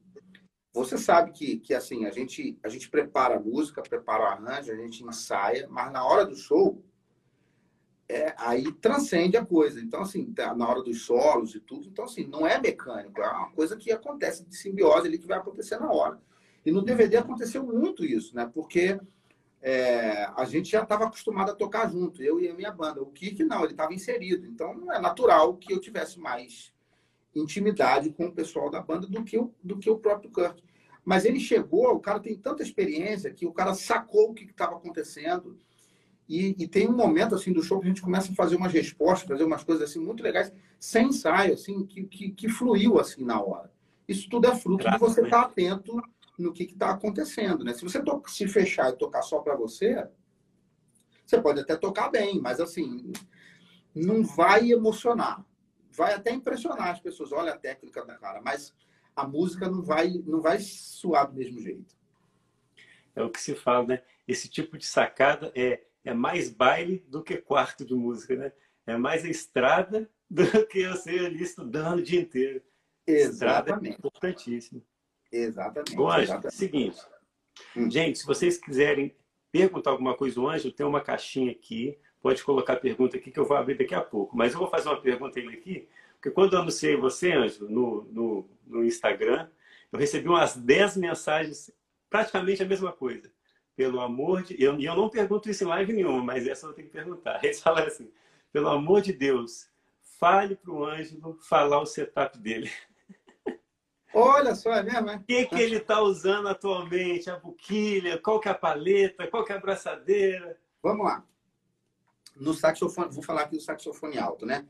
você 0.73 0.97
sabe 0.97 1.33
que, 1.33 1.59
que 1.59 1.75
assim, 1.75 2.05
a 2.05 2.11
gente, 2.11 2.57
a 2.63 2.69
gente 2.69 2.89
prepara 2.89 3.37
a 3.37 3.41
música, 3.41 3.83
prepara 3.83 4.23
o 4.23 4.27
arranjo, 4.27 4.71
a 4.71 4.77
gente 4.77 5.03
ensaia, 5.03 5.67
mas 5.69 5.91
na 5.91 6.05
hora 6.05 6.25
do 6.25 6.37
show, 6.37 6.81
é, 8.09 8.35
aí 8.39 8.73
transcende 8.73 9.37
a 9.37 9.45
coisa. 9.45 9.81
Então, 9.81 10.01
assim, 10.01 10.33
tá 10.33 10.55
na 10.55 10.69
hora 10.69 10.83
dos 10.83 11.03
solos 11.03 11.55
e 11.55 11.61
tudo, 11.61 11.87
então, 11.89 12.05
assim, 12.05 12.27
não 12.27 12.47
é 12.47 12.61
mecânico, 12.61 13.21
é 13.21 13.29
uma 13.29 13.51
coisa 13.51 13.77
que 13.77 13.93
acontece 13.93 14.45
de 14.45 14.57
simbiose 14.57 15.07
ali 15.07 15.19
que 15.19 15.27
vai 15.27 15.39
acontecer 15.39 15.79
na 15.79 15.93
hora. 15.93 16.21
E 16.65 16.73
no 16.73 16.83
DVD 16.83 17.19
aconteceu 17.19 17.65
muito 17.65 18.05
isso, 18.05 18.35
né? 18.35 18.51
Porque 18.53 18.99
é, 19.61 20.29
a 20.37 20.45
gente 20.45 20.71
já 20.71 20.83
estava 20.83 21.05
acostumado 21.05 21.51
a 21.51 21.55
tocar 21.55 21.91
junto, 21.91 22.23
eu 22.23 22.41
e 22.41 22.49
a 22.49 22.55
minha 22.55 22.73
banda. 22.73 23.03
O 23.03 23.07
Kik 23.07 23.45
não, 23.45 23.63
ele 23.63 23.73
estava 23.73 23.95
inserido. 23.95 24.47
Então, 24.47 24.93
é 24.93 25.01
natural 25.01 25.57
que 25.57 25.73
eu 25.73 25.81
tivesse 25.81 26.19
mais 26.19 26.73
intimidade 27.35 28.11
com 28.11 28.27
o 28.27 28.33
pessoal 28.33 28.71
da 28.71 28.81
banda 28.81 29.07
do 29.07 29.25
que 29.25 29.39
o, 29.39 29.53
do 29.63 29.79
que 29.79 29.91
o 29.91 29.99
próprio 29.99 30.31
Kurt. 30.31 30.61
Mas 31.05 31.25
ele 31.25 31.41
chegou, 31.41 31.95
o 31.95 32.01
cara 32.01 32.21
tem 32.21 32.37
tanta 32.37 32.63
experiência 32.63 33.33
que 33.33 33.47
o 33.47 33.53
cara 33.53 33.75
sacou 33.75 34.31
o 34.31 34.35
que 34.35 34.45
estava 34.45 34.77
acontecendo. 34.77 35.59
E, 36.29 36.55
e, 36.59 36.69
tem 36.69 36.87
um 36.87 36.93
momento 36.93 37.35
assim 37.35 37.53
do 37.53 37.63
show 37.63 37.81
que 37.81 37.87
a 37.87 37.89
gente 37.89 38.03
começa 38.03 38.31
a 38.31 38.35
fazer 38.35 38.57
umas 38.57 38.73
respostas, 38.73 39.27
fazer 39.27 39.45
umas 39.45 39.65
coisas 39.65 39.89
assim 39.89 39.99
muito 39.99 40.23
legais, 40.23 40.53
sem 40.79 41.07
ensaio, 41.07 41.55
assim, 41.55 41.87
que, 41.87 42.05
que, 42.05 42.31
que 42.31 42.49
fluiu 42.51 42.99
assim 42.99 43.25
na 43.25 43.41
hora. 43.41 43.73
Isso 44.07 44.29
tudo 44.29 44.47
é 44.47 44.55
fruto 44.55 44.91
de 44.91 44.99
você 44.99 45.23
estar 45.23 45.43
tá 45.43 45.47
atento 45.47 46.01
no 46.39 46.53
que 46.53 46.65
está 46.65 46.91
acontecendo, 46.91 47.65
né? 47.65 47.73
Se 47.73 47.83
você 47.83 48.03
se 48.27 48.47
fechar 48.47 48.91
e 48.91 48.97
tocar 48.97 49.23
só 49.23 49.41
para 49.41 49.57
você, 49.57 50.07
você 51.25 51.41
pode 51.41 51.61
até 51.61 51.77
tocar 51.77 52.11
bem, 52.11 52.41
mas 52.41 52.61
assim, 52.61 53.11
não 53.95 54.23
vai 54.23 54.71
emocionar. 54.71 55.45
Vai 55.91 56.15
até 56.15 56.31
impressionar 56.31 56.91
as 56.91 57.01
pessoas. 57.01 57.33
Olha 57.33 57.53
a 57.53 57.59
técnica 57.59 58.05
da 58.05 58.17
cara, 58.17 58.41
mas 58.43 58.75
a 59.17 59.27
música 59.27 59.69
não 59.69 59.83
vai, 59.83 60.23
não 60.27 60.41
vai 60.41 60.59
suar 60.61 61.27
do 61.27 61.35
mesmo 61.35 61.61
jeito. 61.61 61.97
É 63.17 63.23
o 63.23 63.31
que 63.31 63.41
se 63.41 63.55
fala, 63.55 63.87
né? 63.87 64.03
Esse 64.27 64.49
tipo 64.49 64.79
de 64.79 64.87
sacada 64.87 65.51
é, 65.57 65.83
é 66.05 66.15
mais 66.15 66.51
baile 66.51 67.05
do 67.09 67.23
que 67.23 67.37
quarto 67.37 67.85
de 67.85 67.95
música, 67.95 68.37
né? 68.37 68.53
É 68.87 68.97
mais 68.97 69.25
a 69.25 69.29
estrada 69.29 70.11
do 70.31 70.67
que 70.67 70.87
você 70.89 71.11
ali 71.11 71.43
estudando 71.43 71.99
o 71.99 72.03
dia 72.03 72.21
inteiro. 72.21 72.63
Exatamente. 73.07 73.95
é 73.95 73.97
importantíssimo. 73.97 74.83
Exatamente. 75.31 75.97
Bom, 75.97 76.11
Ângelo, 76.11 76.51
seguinte. 76.51 76.99
Hum. 77.77 77.91
Gente, 77.91 78.19
se 78.19 78.27
vocês 78.27 78.59
quiserem 78.59 79.17
perguntar 79.51 79.91
alguma 79.91 80.15
coisa, 80.15 80.41
o 80.41 80.49
Ângelo 80.49 80.73
tem 80.73 80.87
uma 80.87 81.01
caixinha 81.01 81.53
aqui. 81.53 81.99
Pode 82.21 82.43
colocar 82.43 82.75
a 82.75 82.81
pergunta 82.81 83.17
aqui 83.17 83.31
que 83.31 83.39
eu 83.39 83.45
vou 83.45 83.57
abrir 83.57 83.77
daqui 83.77 83.95
a 83.95 84.01
pouco. 84.01 84.37
Mas 84.37 84.53
eu 84.53 84.59
vou 84.59 84.69
fazer 84.69 84.89
uma 84.89 85.01
pergunta 85.01 85.39
ele 85.39 85.55
aqui, 85.55 85.89
porque 86.15 86.31
quando 86.31 86.55
eu 86.55 86.61
anunciei 86.61 86.97
você, 86.97 87.33
Ângelo, 87.33 87.71
no, 87.71 88.05
no, 88.05 88.51
no 88.67 88.85
Instagram, 88.85 89.49
eu 89.93 89.99
recebi 89.99 90.29
umas 90.29 90.57
10 90.57 90.97
mensagens, 90.97 91.71
praticamente 92.11 92.63
a 92.63 92.67
mesma 92.67 92.93
coisa. 92.93 93.31
Pelo 93.79 94.01
amor 94.01 94.43
de... 94.43 94.55
E 94.55 94.65
eu, 94.65 94.77
eu 94.77 94.97
não 94.97 95.09
pergunto 95.09 95.49
isso 95.49 95.63
em 95.63 95.69
live 95.69 95.93
nenhuma, 95.93 96.21
mas 96.21 96.49
essa 96.49 96.67
eu 96.67 96.73
tenho 96.73 96.89
que 96.89 96.93
perguntar. 96.93 97.39
Eles 97.47 97.63
falaram 97.63 97.87
assim, 97.87 98.11
pelo 98.53 98.69
amor 98.69 99.01
de 99.01 99.13
Deus, 99.13 99.71
fale 100.19 100.57
para 100.57 100.73
o 100.73 100.85
Ângelo 100.85 101.39
falar 101.43 101.81
o 101.81 101.87
setup 101.87 102.37
dele. 102.39 102.69
Olha 104.13 104.57
só, 104.57 104.73
é 104.73 104.83
mesmo, 104.83 105.11
é? 105.11 105.15
O 105.15 105.23
que, 105.23 105.47
que 105.47 105.63
ele 105.63 105.77
está 105.77 106.03
usando 106.03 106.49
atualmente? 106.49 107.31
A 107.31 107.37
boquilha? 107.37 108.19
Qual 108.19 108.41
que 108.41 108.49
é 108.49 108.51
a 108.51 108.55
paleta? 108.55 109.29
Qual 109.29 109.45
que 109.45 109.53
é 109.53 109.55
a 109.55 109.59
abraçadeira? 109.59 110.59
Vamos 110.83 111.07
lá. 111.07 111.25
No 112.35 112.55
saxofone, 112.55 113.15
vou 113.15 113.23
falar 113.23 113.43
aqui 113.43 113.59
do 113.59 113.63
saxofone 113.63 114.19
alto, 114.19 114.45
né? 114.45 114.67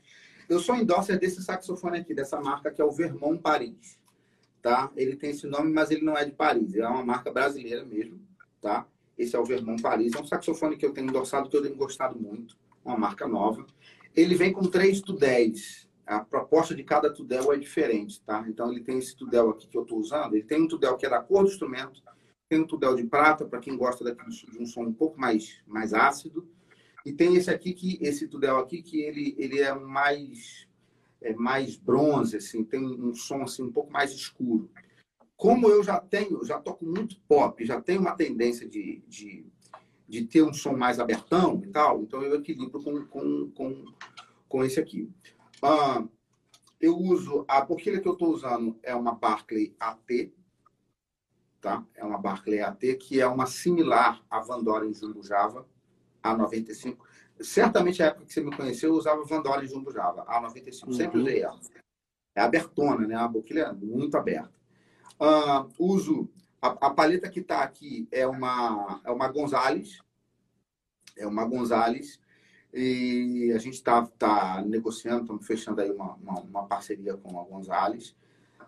Eu 0.47 0.59
sou 0.59 0.75
endorser 0.75 1.17
desse 1.17 1.41
saxofone 1.41 1.97
aqui, 1.97 2.13
dessa 2.13 2.39
marca 2.39 2.69
que 2.69 2.79
é 2.79 2.85
o 2.85 2.91
Vermont 2.91 3.41
Paris, 3.41 3.99
tá? 4.61 4.91
Ele 4.95 5.15
tem 5.15 5.31
esse 5.31 5.47
nome, 5.47 5.73
mas 5.73 5.89
ele 5.89 6.05
não 6.05 6.15
é 6.15 6.23
de 6.25 6.31
Paris, 6.31 6.75
é 6.75 6.87
uma 6.87 7.03
marca 7.03 7.31
brasileira 7.31 7.83
mesmo, 7.83 8.21
tá? 8.61 8.85
Esse 9.19 9.35
é 9.35 9.39
o 9.39 9.43
Vermont 9.43 9.81
Paris, 9.81 10.13
é 10.15 10.19
um 10.19 10.25
saxofone 10.25 10.77
que 10.77 10.85
eu 10.85 10.93
tenho 10.93 11.09
endossado, 11.09 11.49
que 11.49 11.57
eu 11.57 11.61
tenho 11.61 11.75
gostado 11.75 12.17
muito, 12.17 12.57
uma 12.83 12.97
marca 12.97 13.27
nova. 13.27 13.65
Ele 14.15 14.33
vem 14.33 14.53
com 14.53 14.63
três 14.63 15.01
tudéis, 15.01 15.89
a 16.05 16.21
proposta 16.21 16.73
de 16.73 16.85
cada 16.85 17.13
tudel 17.13 17.51
é 17.51 17.57
diferente, 17.57 18.21
tá? 18.21 18.45
Então 18.47 18.71
ele 18.71 18.81
tem 18.81 18.97
esse 18.97 19.15
tudel 19.15 19.49
aqui 19.49 19.67
que 19.67 19.77
eu 19.77 19.83
estou 19.83 19.99
usando, 19.99 20.35
ele 20.35 20.45
tem 20.45 20.61
um 20.61 20.67
tudel 20.69 20.95
que 20.95 21.05
é 21.05 21.09
da 21.09 21.21
cor 21.21 21.43
do 21.43 21.49
instrumento, 21.49 22.01
tem 22.47 22.61
um 22.61 22.65
tudel 22.65 22.95
de 22.95 23.03
prata 23.03 23.45
para 23.45 23.59
quem 23.59 23.75
gosta 23.75 24.05
de 24.05 24.57
um 24.57 24.65
som 24.65 24.83
um 24.83 24.93
pouco 24.93 25.19
mais 25.19 25.61
mais 25.67 25.93
ácido, 25.93 26.47
e 27.05 27.11
tem 27.11 27.35
esse 27.35 27.51
aqui 27.51 27.73
que 27.73 27.99
esse 28.01 28.25
tudel 28.25 28.57
aqui 28.57 28.81
que 28.81 29.01
ele 29.01 29.35
ele 29.37 29.59
é 29.59 29.73
mais 29.75 30.65
é 31.21 31.33
mais 31.33 31.75
bronze 31.75 32.37
assim, 32.37 32.63
tem 32.63 32.83
um 32.83 33.13
som 33.13 33.43
assim 33.43 33.63
um 33.63 33.71
pouco 33.71 33.91
mais 33.91 34.13
escuro. 34.13 34.71
Como 35.39 35.69
eu 35.69 35.81
já 35.81 35.97
tenho, 35.97 36.43
já 36.43 36.59
toco 36.59 36.85
muito 36.85 37.17
pop, 37.21 37.65
já 37.65 37.79
tenho 37.79 38.01
uma 38.01 38.13
tendência 38.13 38.67
de, 38.67 39.01
de, 39.07 39.45
de 40.05 40.25
ter 40.25 40.43
um 40.43 40.51
som 40.51 40.73
mais 40.73 40.99
abertão 40.99 41.61
e 41.63 41.67
tal, 41.67 42.01
então 42.01 42.21
eu 42.21 42.35
equilibro 42.35 42.83
com, 42.83 43.05
com, 43.05 43.49
com, 43.51 43.85
com 44.49 44.63
esse 44.65 44.81
aqui. 44.81 45.09
Ah, 45.63 46.03
eu 46.77 46.97
uso, 46.97 47.45
a 47.47 47.61
boquilha 47.61 48.01
que 48.01 48.07
eu 48.09 48.11
estou 48.11 48.33
usando 48.33 48.77
é 48.83 48.93
uma 48.93 49.15
Barclay 49.15 49.73
AT, 49.79 50.33
tá? 51.61 51.87
É 51.95 52.03
uma 52.03 52.17
Barclay 52.17 52.59
AT, 52.59 52.95
que 52.95 53.21
é 53.21 53.25
uma 53.25 53.45
similar 53.45 54.21
à 54.29 54.41
Van 54.41 54.61
Doren 54.61 54.93
Jumbo 54.93 55.23
Java, 55.23 55.65
A95. 56.21 56.97
Certamente, 57.39 58.03
a 58.03 58.07
época 58.07 58.25
que 58.25 58.33
você 58.33 58.43
me 58.43 58.53
conheceu, 58.53 58.89
eu 58.89 58.97
usava 58.97 59.23
Van 59.23 59.41
Doren 59.41 59.65
Jumbo 59.65 59.89
Java, 59.89 60.25
A95. 60.25 60.87
Uhum. 60.87 60.93
Sempre 60.93 61.19
usei 61.21 61.43
ela. 61.43 61.57
É 62.35 62.41
abertona, 62.41 63.07
né? 63.07 63.15
A 63.15 63.25
boquilha 63.25 63.61
é 63.61 63.71
muito 63.71 64.17
aberta. 64.17 64.58
Uh, 65.19 65.67
uso, 65.77 66.29
a, 66.61 66.67
a, 66.67 66.89
paleta 66.91 67.29
que 67.29 67.41
está 67.41 67.61
aqui 67.61 68.07
é 68.09 68.25
uma, 68.25 69.01
é 69.03 69.11
uma 69.11 69.27
Gonzales, 69.27 70.01
é 71.17 71.27
uma 71.27 71.43
Gonzales 71.43 72.21
e 72.73 73.51
a 73.53 73.57
gente 73.57 73.73
está 73.73 74.05
tá 74.05 74.63
negociando, 74.65 75.23
estamos 75.23 75.45
fechando 75.45 75.81
aí 75.81 75.91
uma, 75.91 76.13
uma, 76.15 76.39
uma, 76.39 76.67
parceria 76.67 77.17
com 77.17 77.37
a 77.37 77.43
Gonzales. 77.43 78.15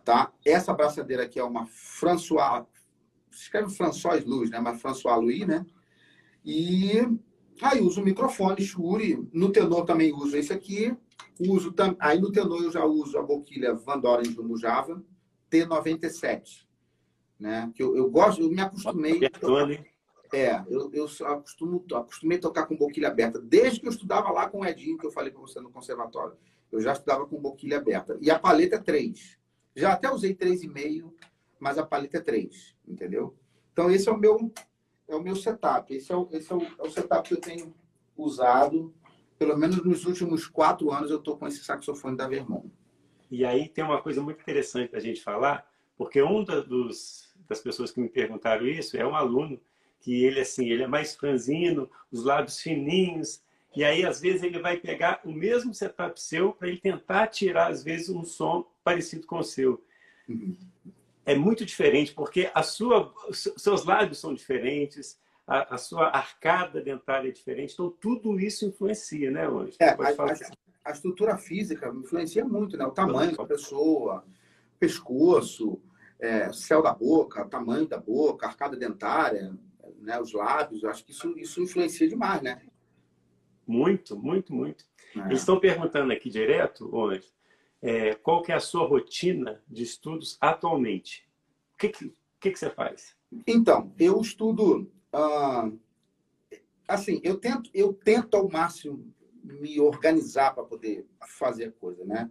Tá? 0.03 0.33
Essa 0.43 0.71
abraçadeira 0.71 1.23
aqui 1.23 1.39
é 1.39 1.43
uma 1.43 1.65
François, 1.67 2.65
escreve 3.31 3.73
François 3.73 4.25
Luz, 4.25 4.49
né? 4.49 4.59
Mas 4.59 4.81
François 4.81 5.21
Louis, 5.21 5.47
né? 5.47 5.65
E 6.43 7.07
aí 7.61 7.79
uso 7.79 8.01
o 8.01 8.03
microfone 8.03 8.61
Shure, 8.61 9.29
no 9.31 9.51
tenor 9.51 9.85
também 9.85 10.11
uso 10.11 10.35
esse 10.35 10.51
aqui. 10.51 10.93
Uso 11.39 11.71
tam... 11.71 11.95
Aí 11.99 12.19
no 12.19 12.31
tenor 12.31 12.61
eu 12.61 12.71
já 12.71 12.83
uso 12.83 13.17
a 13.17 13.23
boquilha 13.23 13.73
Van 13.73 13.99
Doren 13.99 14.31
do 14.33 14.43
Mujava 14.43 15.01
T97. 15.51 16.65
Né? 17.39 17.71
Que 17.75 17.83
eu, 17.83 17.95
eu 17.95 18.09
gosto, 18.09 18.41
eu 18.41 18.49
me 18.49 18.61
acostumei. 18.61 19.19
É, 20.33 20.63
eu, 20.69 20.89
eu 20.93 21.05
acostumo, 21.25 21.83
acostumei 21.93 22.37
a 22.37 22.41
tocar 22.41 22.65
com 22.65 22.77
boquilha 22.77 23.09
aberta. 23.09 23.39
Desde 23.39 23.81
que 23.81 23.87
eu 23.87 23.91
estudava 23.91 24.31
lá 24.31 24.49
com 24.49 24.61
o 24.61 24.65
Edinho, 24.65 24.97
que 24.97 25.05
eu 25.05 25.11
falei 25.11 25.31
para 25.31 25.41
você 25.41 25.59
no 25.59 25.69
conservatório. 25.69 26.37
Eu 26.71 26.79
já 26.79 26.93
estudava 26.93 27.27
com 27.27 27.37
boquilha 27.37 27.77
aberta. 27.77 28.17
E 28.21 28.31
a 28.31 28.39
paleta 28.39 28.77
é 28.77 28.79
3. 28.79 29.37
Já 29.75 29.91
até 29.93 30.09
usei 30.09 30.33
3,5, 30.33 31.11
mas 31.59 31.77
a 31.77 31.85
paleta 31.85 32.17
é 32.17 32.21
3, 32.21 32.75
entendeu? 32.87 33.35
Então, 33.73 33.91
esse 33.91 34.07
é 34.07 34.11
o 34.11 34.17
meu, 34.17 34.51
é 35.07 35.15
o 35.15 35.21
meu 35.21 35.35
setup. 35.35 35.93
Esse, 35.93 36.11
é 36.13 36.15
o, 36.15 36.29
esse 36.31 36.51
é, 36.51 36.55
o, 36.55 36.61
é 36.61 36.83
o 36.83 36.89
setup 36.89 37.27
que 37.27 37.35
eu 37.35 37.41
tenho 37.41 37.73
usado. 38.15 38.93
Pelo 39.37 39.57
menos 39.57 39.83
nos 39.83 40.05
últimos 40.05 40.47
quatro 40.47 40.91
anos 40.91 41.11
eu 41.11 41.17
estou 41.17 41.37
com 41.37 41.47
esse 41.47 41.63
saxofone 41.63 42.15
da 42.15 42.27
Vermont. 42.27 42.71
E 43.31 43.45
aí 43.45 43.69
tem 43.69 43.81
uma 43.81 44.01
coisa 44.01 44.21
muito 44.21 44.41
interessante 44.41 44.89
para 44.89 44.99
a 44.99 45.01
gente 45.01 45.23
falar, 45.23 45.65
porque 45.97 46.21
um 46.21 46.43
dos, 46.43 47.33
das 47.47 47.61
pessoas 47.61 47.89
que 47.89 48.01
me 48.01 48.09
perguntaram 48.09 48.67
isso 48.67 48.97
é 48.97 49.07
um 49.07 49.15
aluno 49.15 49.57
que 50.01 50.25
ele 50.25 50.41
assim, 50.41 50.69
ele 50.69 50.83
é 50.83 50.87
mais 50.87 51.15
franzino, 51.15 51.89
os 52.11 52.25
lábios 52.25 52.59
fininhos, 52.59 53.41
e 53.73 53.85
aí 53.85 54.05
às 54.05 54.19
vezes 54.19 54.43
ele 54.43 54.59
vai 54.59 54.75
pegar 54.75 55.21
o 55.23 55.31
mesmo 55.31 55.73
setup 55.73 56.19
seu 56.19 56.51
para 56.51 56.67
ele 56.67 56.81
tentar 56.81 57.27
tirar 57.27 57.67
às 57.67 57.83
vezes 57.83 58.09
um 58.09 58.25
som 58.25 58.69
parecido 58.83 59.25
com 59.25 59.37
o 59.37 59.43
seu. 59.43 59.81
Uhum. 60.27 60.57
É 61.25 61.35
muito 61.35 61.63
diferente 61.63 62.13
porque 62.13 62.51
a 62.53 62.63
sua, 62.63 63.13
seus 63.31 63.85
lábios 63.85 64.19
são 64.19 64.33
diferentes, 64.33 65.17
a, 65.47 65.75
a, 65.75 65.77
sua 65.77 66.07
arcada 66.07 66.81
dentária 66.81 67.29
é 67.29 67.31
diferente, 67.31 67.73
então 67.73 67.89
tudo 67.91 68.39
isso 68.39 68.65
influencia, 68.65 69.31
né, 69.31 69.47
hoje? 69.47 69.77
É, 69.79 69.89
a, 69.89 69.93
a, 69.93 70.35
a, 70.83 70.91
estrutura 70.91 71.37
física 71.37 71.89
influencia 71.89 72.45
muito, 72.45 72.77
né? 72.77 72.85
O 72.85 72.91
tamanho 72.91 73.35
da 73.35 73.45
pessoa, 73.45 74.25
pescoço, 74.79 75.81
é, 76.19 76.51
céu 76.53 76.81
da 76.81 76.93
boca, 76.93 77.45
tamanho 77.45 77.87
da 77.87 77.97
boca, 77.97 78.47
arcada 78.47 78.77
dentária, 78.77 79.53
né, 79.99 80.19
os 80.19 80.33
lábios, 80.33 80.83
acho 80.83 81.05
que 81.05 81.11
isso, 81.11 81.37
isso 81.37 81.61
influencia 81.61 82.07
demais, 82.07 82.41
né? 82.41 82.61
Muito, 83.65 84.17
muito, 84.17 84.53
muito. 84.53 84.85
É. 85.15 85.19
Eles 85.21 85.39
estão 85.39 85.59
perguntando 85.59 86.11
aqui 86.11 86.29
direto, 86.29 86.89
hoje, 86.95 87.31
é, 87.81 88.15
qual 88.15 88.41
que 88.41 88.51
é 88.51 88.55
a 88.55 88.59
sua 88.59 88.87
rotina 88.87 89.61
de 89.67 89.83
estudos 89.83 90.37
atualmente? 90.39 91.27
O 91.73 91.77
que, 91.77 91.89
que, 91.89 92.13
que, 92.39 92.51
que 92.51 92.59
você 92.59 92.69
faz? 92.69 93.15
Então, 93.47 93.93
eu 93.97 94.19
estudo... 94.21 94.91
Ah, 95.13 95.69
assim, 96.87 97.19
eu 97.23 97.37
tento, 97.37 97.69
eu 97.73 97.93
tento 97.93 98.35
ao 98.35 98.49
máximo 98.49 99.13
me 99.43 99.79
organizar 99.79 100.53
para 100.53 100.63
poder 100.63 101.05
fazer 101.25 101.65
a 101.65 101.71
coisa, 101.71 102.05
né? 102.05 102.29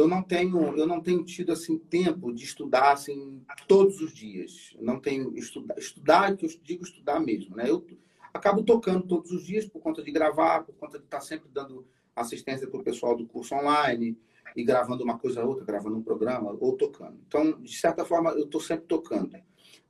eu 0.00 0.06
não 0.06 0.22
tenho 0.22 0.76
eu 0.76 0.86
não 0.86 1.00
tenho 1.00 1.24
tido 1.24 1.52
assim 1.52 1.76
tempo 1.76 2.32
de 2.32 2.44
estudar 2.44 2.92
assim 2.92 3.42
todos 3.66 4.00
os 4.00 4.14
dias. 4.14 4.72
Eu 4.76 4.84
não 4.84 5.00
tenho 5.00 5.36
estudar 5.36 5.76
estudar 5.78 6.36
que 6.36 6.46
eu 6.46 6.50
digo 6.62 6.84
estudar 6.84 7.18
mesmo 7.20 7.56
né? 7.56 7.68
Eu 7.68 7.84
acabo 8.32 8.62
tocando 8.62 9.06
todos 9.06 9.32
os 9.32 9.44
dias 9.44 9.66
por 9.66 9.80
conta 9.80 10.02
de 10.02 10.12
gravar 10.12 10.64
por 10.64 10.74
conta 10.76 10.98
de 10.98 11.04
estar 11.04 11.20
sempre 11.20 11.48
dando 11.52 11.86
assistência 12.14 12.68
para 12.68 12.80
o 12.80 12.84
pessoal 12.84 13.16
do 13.16 13.26
curso 13.26 13.54
online 13.54 14.16
e 14.56 14.64
gravando 14.64 15.02
uma 15.02 15.18
coisa 15.18 15.42
ou 15.42 15.48
outra 15.48 15.64
gravando 15.64 15.96
um 15.96 16.02
programa 16.02 16.56
ou 16.60 16.76
tocando. 16.76 17.18
Então 17.26 17.60
de 17.60 17.76
certa 17.76 18.04
forma 18.04 18.30
eu 18.30 18.44
estou 18.44 18.60
sempre 18.60 18.86
tocando. 18.86 19.36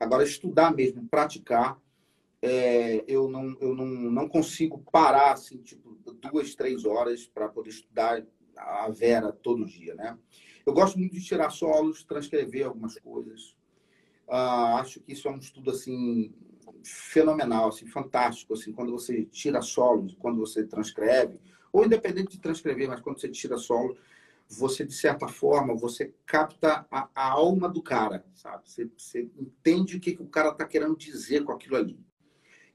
Agora 0.01 0.23
estudar 0.23 0.75
mesmo 0.75 1.07
praticar 1.09 1.79
é, 2.41 3.05
eu 3.09 3.29
não 3.29 3.57
eu 3.61 3.75
não, 3.75 3.87
não 3.87 4.29
consigo 4.29 4.83
parar 4.93 5.33
assim 5.33 5.59
tipo 5.59 5.99
duas 6.31 6.55
três 6.55 6.85
horas 6.85 7.27
para 7.27 7.49
poder 7.49 7.71
estudar 7.71 8.25
a 8.57 8.89
Vera 8.91 9.33
todo 9.33 9.65
dia, 9.65 9.95
né? 9.95 10.19
Eu 10.67 10.73
gosto 10.73 10.99
muito 10.99 11.15
de 11.15 11.25
tirar 11.25 11.51
solos, 11.51 12.05
transcrever 12.05 12.67
algumas 12.67 12.99
coisas. 12.99 13.57
Uh, 14.27 14.77
acho 14.79 15.01
que 15.01 15.13
isso 15.13 15.27
é 15.27 15.31
um 15.31 15.39
estudo 15.39 15.71
assim 15.71 16.33
fenomenal, 16.85 17.69
assim, 17.69 17.87
fantástico, 17.87 18.55
assim, 18.55 18.73
quando 18.73 18.93
você 18.93 19.25
tira 19.25 19.63
solos, 19.63 20.15
quando 20.19 20.39
você 20.39 20.65
transcreve, 20.65 21.41
ou 21.73 21.85
independente 21.85 22.33
de 22.33 22.41
transcrever, 22.41 22.89
mas 22.89 23.01
quando 23.01 23.21
você 23.21 23.29
tira 23.29 23.57
solo, 23.57 23.97
você 24.49 24.85
de 24.85 24.95
certa 24.95 25.29
forma 25.29 25.75
você 25.75 26.15
capta 26.25 26.87
a, 26.91 27.09
a 27.15 27.31
alma 27.31 27.69
do 27.69 27.83
cara, 27.83 28.25
sabe? 28.35 28.69
Você, 28.69 28.91
você 28.97 29.31
entende 29.39 29.97
o 29.97 30.01
que, 30.01 30.15
que 30.15 30.23
o 30.23 30.29
cara 30.29 30.51
está 30.51 30.65
querendo 30.65 30.97
dizer 30.97 31.45
com 31.45 31.53
aquilo 31.53 31.77
ali. 31.77 31.99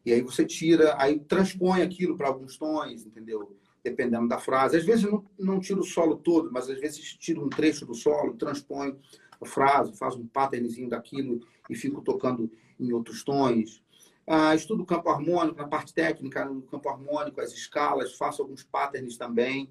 E 0.06 0.12
aí 0.12 0.22
você 0.22 0.46
tira, 0.46 0.96
aí 0.98 1.20
transpõe 1.20 1.82
aquilo 1.82 2.18
para 2.18 2.28
alguns 2.28 2.58
tons, 2.58 3.06
entendeu? 3.06 3.56
Dependendo 3.84 4.28
da 4.28 4.38
frase. 4.38 4.78
Às 4.78 4.86
vezes 4.86 5.04
não, 5.04 5.26
não 5.40 5.60
tira 5.60 5.80
o 5.80 5.84
solo 5.84 6.18
todo, 6.18 6.52
mas 6.52 6.70
às 6.70 6.80
vezes 6.80 7.14
tira 7.18 7.40
um 7.40 7.50
trecho 7.50 7.86
do 7.86 7.94
solo, 7.94 8.36
transpõe 8.36 8.98
a 9.42 9.46
frase, 9.46 9.98
faz 9.98 10.16
um 10.16 10.28
patternzinho 10.28 10.90
daquilo 10.90 11.42
e 11.70 11.76
fico 11.76 12.02
tocando 12.02 12.52
em 12.80 12.92
outros 12.92 13.24
tons. 13.24 13.84
Ah, 14.26 14.56
estudo 14.56 14.86
campo 14.86 15.10
harmônico, 15.10 15.58
na 15.58 15.68
parte 15.68 15.94
técnica, 15.94 16.46
no 16.46 16.62
campo 16.62 16.90
harmônico, 16.90 17.42
as 17.42 17.52
escalas, 17.52 18.16
faço 18.16 18.42
alguns 18.42 18.64
patterns 18.64 19.18
também. 19.18 19.70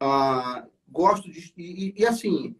Ah, 0.00 0.66
gosto 0.88 1.30
de. 1.30 1.52
E, 1.56 1.94
e, 1.96 2.06
assim, 2.06 2.56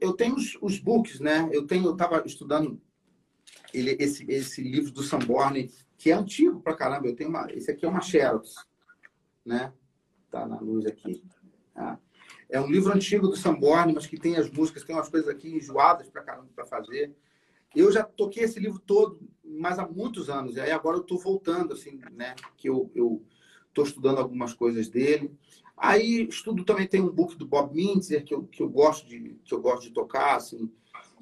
eu 0.00 0.12
tenho 0.12 0.34
os, 0.34 0.58
os, 0.60 0.78
books, 0.78 1.20
né? 1.20 1.48
Eu 1.52 1.66
tenho, 1.66 1.86
eu 1.86 1.92
estava 1.92 2.22
estudando 2.26 2.80
ele, 3.72 3.96
esse, 3.98 4.24
esse 4.30 4.62
livro 4.62 4.92
do 4.92 5.02
Samborne, 5.02 5.70
que 5.96 6.10
é 6.10 6.14
antigo 6.14 6.60
pra 6.60 6.76
caramba. 6.76 7.06
Eu 7.06 7.16
tenho 7.16 7.30
uma, 7.30 7.46
esse 7.52 7.70
aqui 7.70 7.84
é 7.84 7.88
uma 7.88 8.00
Xerox, 8.00 8.54
né? 9.44 9.72
Tá 10.30 10.46
na 10.46 10.58
luz 10.60 10.86
aqui. 10.86 11.22
Tá? 11.74 11.98
É 12.48 12.60
um 12.60 12.70
livro 12.70 12.92
antigo 12.92 13.28
do 13.28 13.36
Samborne, 13.36 13.92
mas 13.92 14.06
que 14.06 14.18
tem 14.18 14.36
as 14.36 14.50
músicas, 14.50 14.84
tem 14.84 14.96
umas 14.96 15.08
coisas 15.08 15.28
aqui 15.28 15.48
enjoadas 15.54 16.08
pra 16.08 16.22
caramba 16.22 16.48
para 16.54 16.64
fazer. 16.64 17.14
Eu 17.76 17.92
já 17.92 18.02
toquei 18.02 18.44
esse 18.44 18.58
livro 18.58 18.78
todo, 18.78 19.20
mas 19.44 19.78
há 19.78 19.86
muitos 19.86 20.30
anos. 20.30 20.56
E 20.56 20.60
aí 20.60 20.70
agora 20.70 20.96
eu 20.96 21.02
estou 21.02 21.18
voltando, 21.18 21.74
assim, 21.74 22.00
né? 22.12 22.34
Que 22.56 22.68
eu 22.68 22.90
estou 23.68 23.84
estudando 23.84 24.18
algumas 24.18 24.54
coisas 24.54 24.88
dele. 24.88 25.30
Aí 25.76 26.26
estudo 26.26 26.64
também 26.64 26.88
tem 26.88 27.00
um 27.00 27.10
book 27.10 27.36
do 27.36 27.46
Bob 27.46 27.74
Mintzer 27.74 28.24
que 28.24 28.34
eu, 28.34 28.44
que 28.44 28.62
eu 28.62 28.68
gosto 28.68 29.06
de 29.06 29.38
que 29.44 29.54
eu 29.54 29.60
gosto 29.60 29.82
de 29.82 29.90
tocar, 29.90 30.36
assim. 30.36 30.70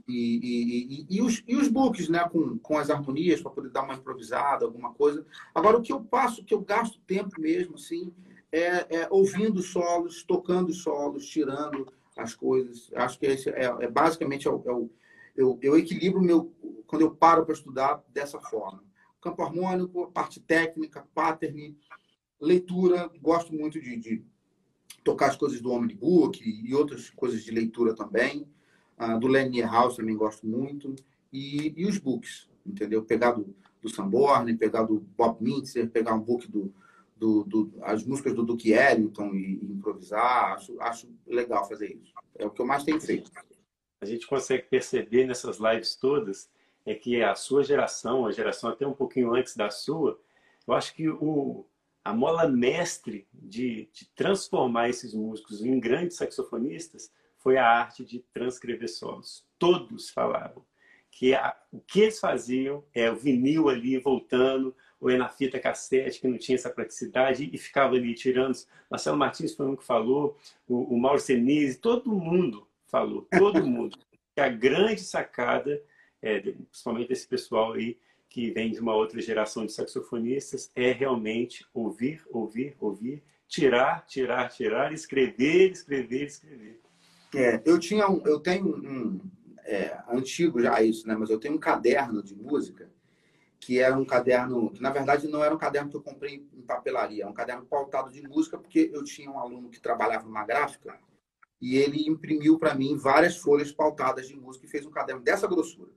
E, 0.08 1.06
e, 1.08 1.16
e, 1.16 1.22
os, 1.22 1.42
e 1.46 1.56
os 1.56 1.68
books, 1.68 2.08
né, 2.08 2.28
com, 2.30 2.58
com 2.58 2.78
as 2.78 2.90
harmonias, 2.90 3.40
para 3.42 3.50
poder 3.50 3.70
dar 3.70 3.82
uma 3.82 3.94
improvisada, 3.94 4.64
alguma 4.64 4.92
coisa. 4.94 5.26
Agora, 5.54 5.78
o 5.78 5.82
que 5.82 5.92
eu 5.92 6.00
passo, 6.00 6.44
que 6.44 6.54
eu 6.54 6.60
gasto 6.60 7.00
tempo 7.06 7.40
mesmo, 7.40 7.74
assim, 7.74 8.12
é, 8.52 8.98
é 8.98 9.08
ouvindo 9.10 9.60
solos, 9.62 10.22
tocando 10.22 10.72
solos, 10.72 11.26
tirando 11.26 11.92
as 12.16 12.34
coisas. 12.34 12.90
Acho 12.94 13.18
que 13.18 13.26
esse 13.26 13.50
é, 13.50 13.64
é 13.64 13.90
basicamente 13.90 14.46
é 14.46 14.50
o, 14.50 14.62
é 14.64 14.72
o 14.72 14.90
eu, 15.36 15.58
eu 15.60 15.76
equilibro 15.76 16.22
meu 16.22 16.52
quando 16.86 17.02
eu 17.02 17.10
paro 17.10 17.44
para 17.44 17.54
estudar 17.54 18.02
dessa 18.08 18.40
forma. 18.40 18.82
Campo 19.20 19.42
harmônico, 19.42 20.10
parte 20.12 20.40
técnica, 20.40 21.06
pattern, 21.14 21.76
leitura, 22.40 23.10
gosto 23.20 23.52
muito 23.52 23.80
de, 23.80 23.96
de 23.96 24.24
tocar 25.04 25.26
as 25.26 25.36
coisas 25.36 25.60
do 25.60 25.70
Omnibook 25.70 26.42
e 26.42 26.74
outras 26.74 27.10
coisas 27.10 27.42
de 27.42 27.50
leitura 27.50 27.94
também. 27.94 28.48
Uh, 28.98 29.18
do 29.18 29.26
Lenny 29.26 29.60
House 29.62 29.96
também 29.96 30.16
gosto 30.16 30.46
muito. 30.46 30.94
E, 31.32 31.74
e 31.76 31.86
os 31.86 31.98
books, 31.98 32.48
entendeu? 32.64 33.02
Pegar 33.04 33.32
do, 33.32 33.54
do 33.82 33.88
Sanborn, 33.88 34.56
pegar 34.56 34.84
do 34.84 35.00
Bob 35.16 35.42
Mintzer, 35.42 35.90
pegar 35.90 36.14
um 36.14 36.20
book 36.20 36.50
do, 36.50 36.72
do, 37.16 37.44
do, 37.44 37.72
as 37.82 38.04
músicas 38.04 38.34
do 38.34 38.42
Duke 38.42 38.72
Ellington 38.72 39.34
e, 39.34 39.58
e, 39.62 39.72
improvisar. 39.72 40.54
Acho, 40.54 40.80
acho 40.80 41.08
legal 41.26 41.68
fazer 41.68 41.92
isso. 41.92 42.12
É 42.34 42.46
o 42.46 42.50
que 42.50 42.60
eu 42.60 42.66
mais 42.66 42.84
tenho 42.84 43.00
feito 43.00 43.30
a 44.00 44.04
gente 44.04 44.26
consegue 44.26 44.64
perceber 44.64 45.26
nessas 45.26 45.58
lives 45.58 45.96
todas 45.96 46.50
é 46.84 46.94
que 46.94 47.22
a 47.22 47.34
sua 47.34 47.64
geração, 47.64 48.26
a 48.26 48.32
geração 48.32 48.70
até 48.70 48.86
um 48.86 48.92
pouquinho 48.92 49.34
antes 49.34 49.56
da 49.56 49.70
sua, 49.70 50.20
eu 50.66 50.74
acho 50.74 50.94
que 50.94 51.08
o, 51.08 51.66
a 52.04 52.12
mola 52.12 52.46
mestre 52.46 53.26
de, 53.32 53.88
de 53.92 54.08
transformar 54.14 54.88
esses 54.88 55.12
músicos 55.12 55.64
em 55.64 55.80
grandes 55.80 56.16
saxofonistas 56.16 57.10
foi 57.38 57.56
a 57.56 57.66
arte 57.66 58.04
de 58.04 58.20
transcrever 58.32 58.88
solos. 58.88 59.46
Todos 59.58 60.10
falavam 60.10 60.64
que 61.10 61.34
a, 61.34 61.56
o 61.72 61.80
que 61.80 62.02
eles 62.02 62.20
faziam 62.20 62.84
é 62.94 63.10
o 63.10 63.16
vinil 63.16 63.70
ali 63.70 63.98
voltando, 63.98 64.74
ou 65.00 65.10
é 65.10 65.16
na 65.16 65.28
fita 65.28 65.58
cassete 65.58 66.20
que 66.20 66.28
não 66.28 66.36
tinha 66.36 66.56
essa 66.56 66.70
praticidade 66.70 67.48
e 67.52 67.56
ficava 67.56 67.94
ali 67.94 68.14
tirando. 68.14 68.54
Marcelo 68.90 69.16
Martins 69.16 69.54
foi 69.54 69.66
um 69.66 69.76
que 69.76 69.84
falou, 69.84 70.36
o, 70.68 70.94
o 70.94 71.00
Mauro 71.00 71.20
Senise, 71.20 71.78
todo 71.78 72.12
mundo 72.12 72.66
falou, 72.86 73.26
todo 73.30 73.64
mundo. 73.66 73.98
que 74.34 74.40
a 74.40 74.48
grande 74.48 75.00
sacada, 75.00 75.82
é, 76.20 76.40
principalmente 76.40 77.08
desse 77.08 77.26
pessoal 77.26 77.72
aí 77.72 77.98
que 78.28 78.50
vem 78.50 78.70
de 78.70 78.80
uma 78.80 78.94
outra 78.94 79.20
geração 79.20 79.64
de 79.64 79.72
saxofonistas, 79.72 80.70
é 80.74 80.92
realmente 80.92 81.66
ouvir, 81.72 82.22
ouvir, 82.30 82.76
ouvir, 82.78 83.22
tirar, 83.48 84.04
tirar, 84.06 84.50
tirar, 84.50 84.92
escrever, 84.92 85.72
escrever, 85.72 86.26
escrever. 86.26 86.85
É, 87.34 87.62
eu 87.64 87.78
tinha 87.78 88.08
um, 88.08 88.22
eu 88.26 88.40
tenho 88.40 88.76
um, 88.76 89.20
é, 89.64 89.98
antigo 90.08 90.60
já 90.60 90.80
isso, 90.82 91.06
né? 91.06 91.16
Mas 91.16 91.30
eu 91.30 91.38
tenho 91.38 91.54
um 91.54 91.58
caderno 91.58 92.22
de 92.22 92.34
música 92.34 92.90
que 93.58 93.80
era 93.80 93.96
um 93.96 94.04
caderno, 94.04 94.70
que 94.70 94.80
na 94.80 94.90
verdade 94.90 95.26
não 95.26 95.42
era 95.42 95.54
um 95.54 95.58
caderno 95.58 95.90
que 95.90 95.96
eu 95.96 96.02
comprei 96.02 96.46
em 96.54 96.62
papelaria, 96.62 97.24
é 97.24 97.26
um 97.26 97.32
caderno 97.32 97.64
pautado 97.64 98.12
de 98.12 98.22
música 98.22 98.56
porque 98.58 98.90
eu 98.92 99.02
tinha 99.02 99.30
um 99.30 99.38
aluno 99.38 99.68
que 99.68 99.80
trabalhava 99.80 100.24
numa 100.24 100.44
gráfica 100.44 100.98
e 101.60 101.76
ele 101.76 102.06
imprimiu 102.06 102.58
para 102.58 102.74
mim 102.74 102.96
várias 102.96 103.36
folhas 103.38 103.72
pautadas 103.72 104.28
de 104.28 104.36
música 104.36 104.66
e 104.66 104.68
fez 104.68 104.86
um 104.86 104.90
caderno 104.90 105.22
dessa 105.22 105.48
grossura. 105.48 105.90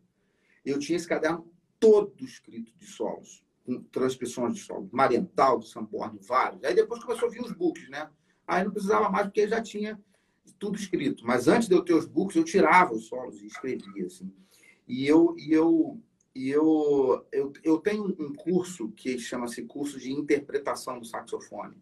Eu 0.65 0.79
tinha 0.79 0.95
esse 0.95 1.07
caderno 1.07 1.47
todo 1.79 2.13
escrito 2.23 2.71
de 2.77 2.85
solos, 2.85 3.43
com 3.65 3.81
transcrições 3.83 4.55
de 4.55 4.61
solos, 4.61 4.89
Mariental, 4.91 5.59
do 5.59 5.65
Samborne, 5.65 6.19
vários. 6.21 6.63
Aí 6.63 6.73
depois 6.73 7.03
começou 7.03 7.27
a 7.27 7.31
vir 7.31 7.41
os 7.41 7.51
books, 7.51 7.89
né? 7.89 8.09
Aí 8.47 8.63
não 8.63 8.71
precisava 8.71 9.09
mais 9.09 9.27
porque 9.27 9.47
já 9.47 9.61
tinha 9.61 9.99
tudo 10.57 10.77
escrito. 10.77 11.25
Mas 11.25 11.47
antes 11.47 11.67
de 11.67 11.75
eu 11.75 11.83
ter 11.83 11.93
os 11.93 12.05
books, 12.05 12.35
eu 12.35 12.43
tirava 12.43 12.93
os 12.93 13.07
solos 13.07 13.41
e 13.41 13.47
escrevia, 13.47 14.05
assim. 14.05 14.31
E 14.87 15.07
eu, 15.07 15.35
e 15.37 15.53
eu, 15.53 15.99
e 16.35 16.49
eu, 16.49 17.25
eu, 17.31 17.53
eu 17.63 17.77
tenho 17.77 18.05
um 18.05 18.33
curso 18.33 18.89
que 18.89 19.19
chama-se 19.19 19.63
curso 19.63 19.99
de 19.99 20.11
interpretação 20.11 20.99
do 20.99 21.05
saxofone. 21.05 21.77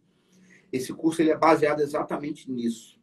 Esse 0.72 0.93
curso 0.93 1.22
ele 1.22 1.32
é 1.32 1.38
baseado 1.38 1.80
exatamente 1.80 2.51
nisso 2.51 2.97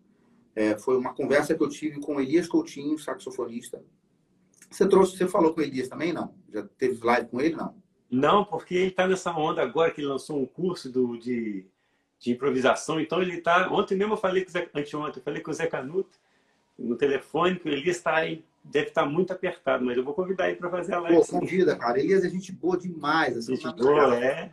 é, 0.55 0.79
foi 0.79 0.97
uma 0.97 1.13
conversa 1.13 1.55
que 1.55 1.63
eu 1.63 1.69
tive 1.69 2.01
com 2.01 2.21
Elias 2.21 2.47
Coutinho, 2.47 2.99
saxofonista. 2.99 3.83
Você 4.71 4.89
trouxe, 4.89 5.17
você 5.17 5.27
falou 5.27 5.53
com 5.53 5.61
o 5.61 5.65
Elias 5.65 5.89
também, 5.89 6.13
não? 6.13 6.35
Já 6.53 6.63
teve 6.79 7.05
live 7.05 7.29
com 7.29 7.41
ele, 7.41 7.57
não? 7.57 7.75
Não, 8.11 8.45
porque 8.45 8.75
ele 8.75 8.89
está 8.89 9.07
nessa 9.07 9.33
onda 9.37 9.63
agora 9.63 9.91
que 9.91 10.01
ele 10.01 10.09
lançou 10.09 10.41
um 10.41 10.47
curso 10.47 10.91
do, 10.91 11.19
de, 11.19 11.67
de 12.25 12.33
improvisação. 12.33 12.99
Então 12.99 13.21
ele 13.21 13.37
está. 13.37 13.71
Ontem 13.71 13.97
mesmo 13.97 14.15
eu 14.15 14.19
falei 14.19 14.43
com 14.43 14.49
o 14.49 14.53
Zé, 14.53 14.69
anteontem, 14.75 15.21
eu 15.21 15.23
falei 15.23 15.43
com 15.43 15.51
o 15.51 15.55
Zé 15.55 15.67
Canuto 15.67 16.19
no 16.79 16.97
telefone, 16.97 17.59
que 17.59 17.69
o 17.69 17.73
Elias 17.73 17.99
está 17.99 18.17
aí, 18.17 18.43
deve 18.65 18.89
estar 18.89 19.03
tá 19.03 19.09
muito 19.09 19.33
apertado, 19.33 19.85
mas 19.85 19.97
eu 19.97 20.03
vou 20.03 20.15
convidar 20.15 20.49
ele 20.49 20.57
para 20.57 20.71
fazer 20.71 20.95
a 20.95 21.01
live. 21.01 21.19
Pô, 21.19 21.27
convida, 21.27 21.77
cara. 21.77 22.01
Elias 22.01 22.25
é 22.25 22.31
gente 22.31 22.51
boa 22.51 22.79
demais. 22.79 23.37
Assim, 23.37 23.55
gente 23.55 23.77
boa, 23.77 24.17
é. 24.17 24.51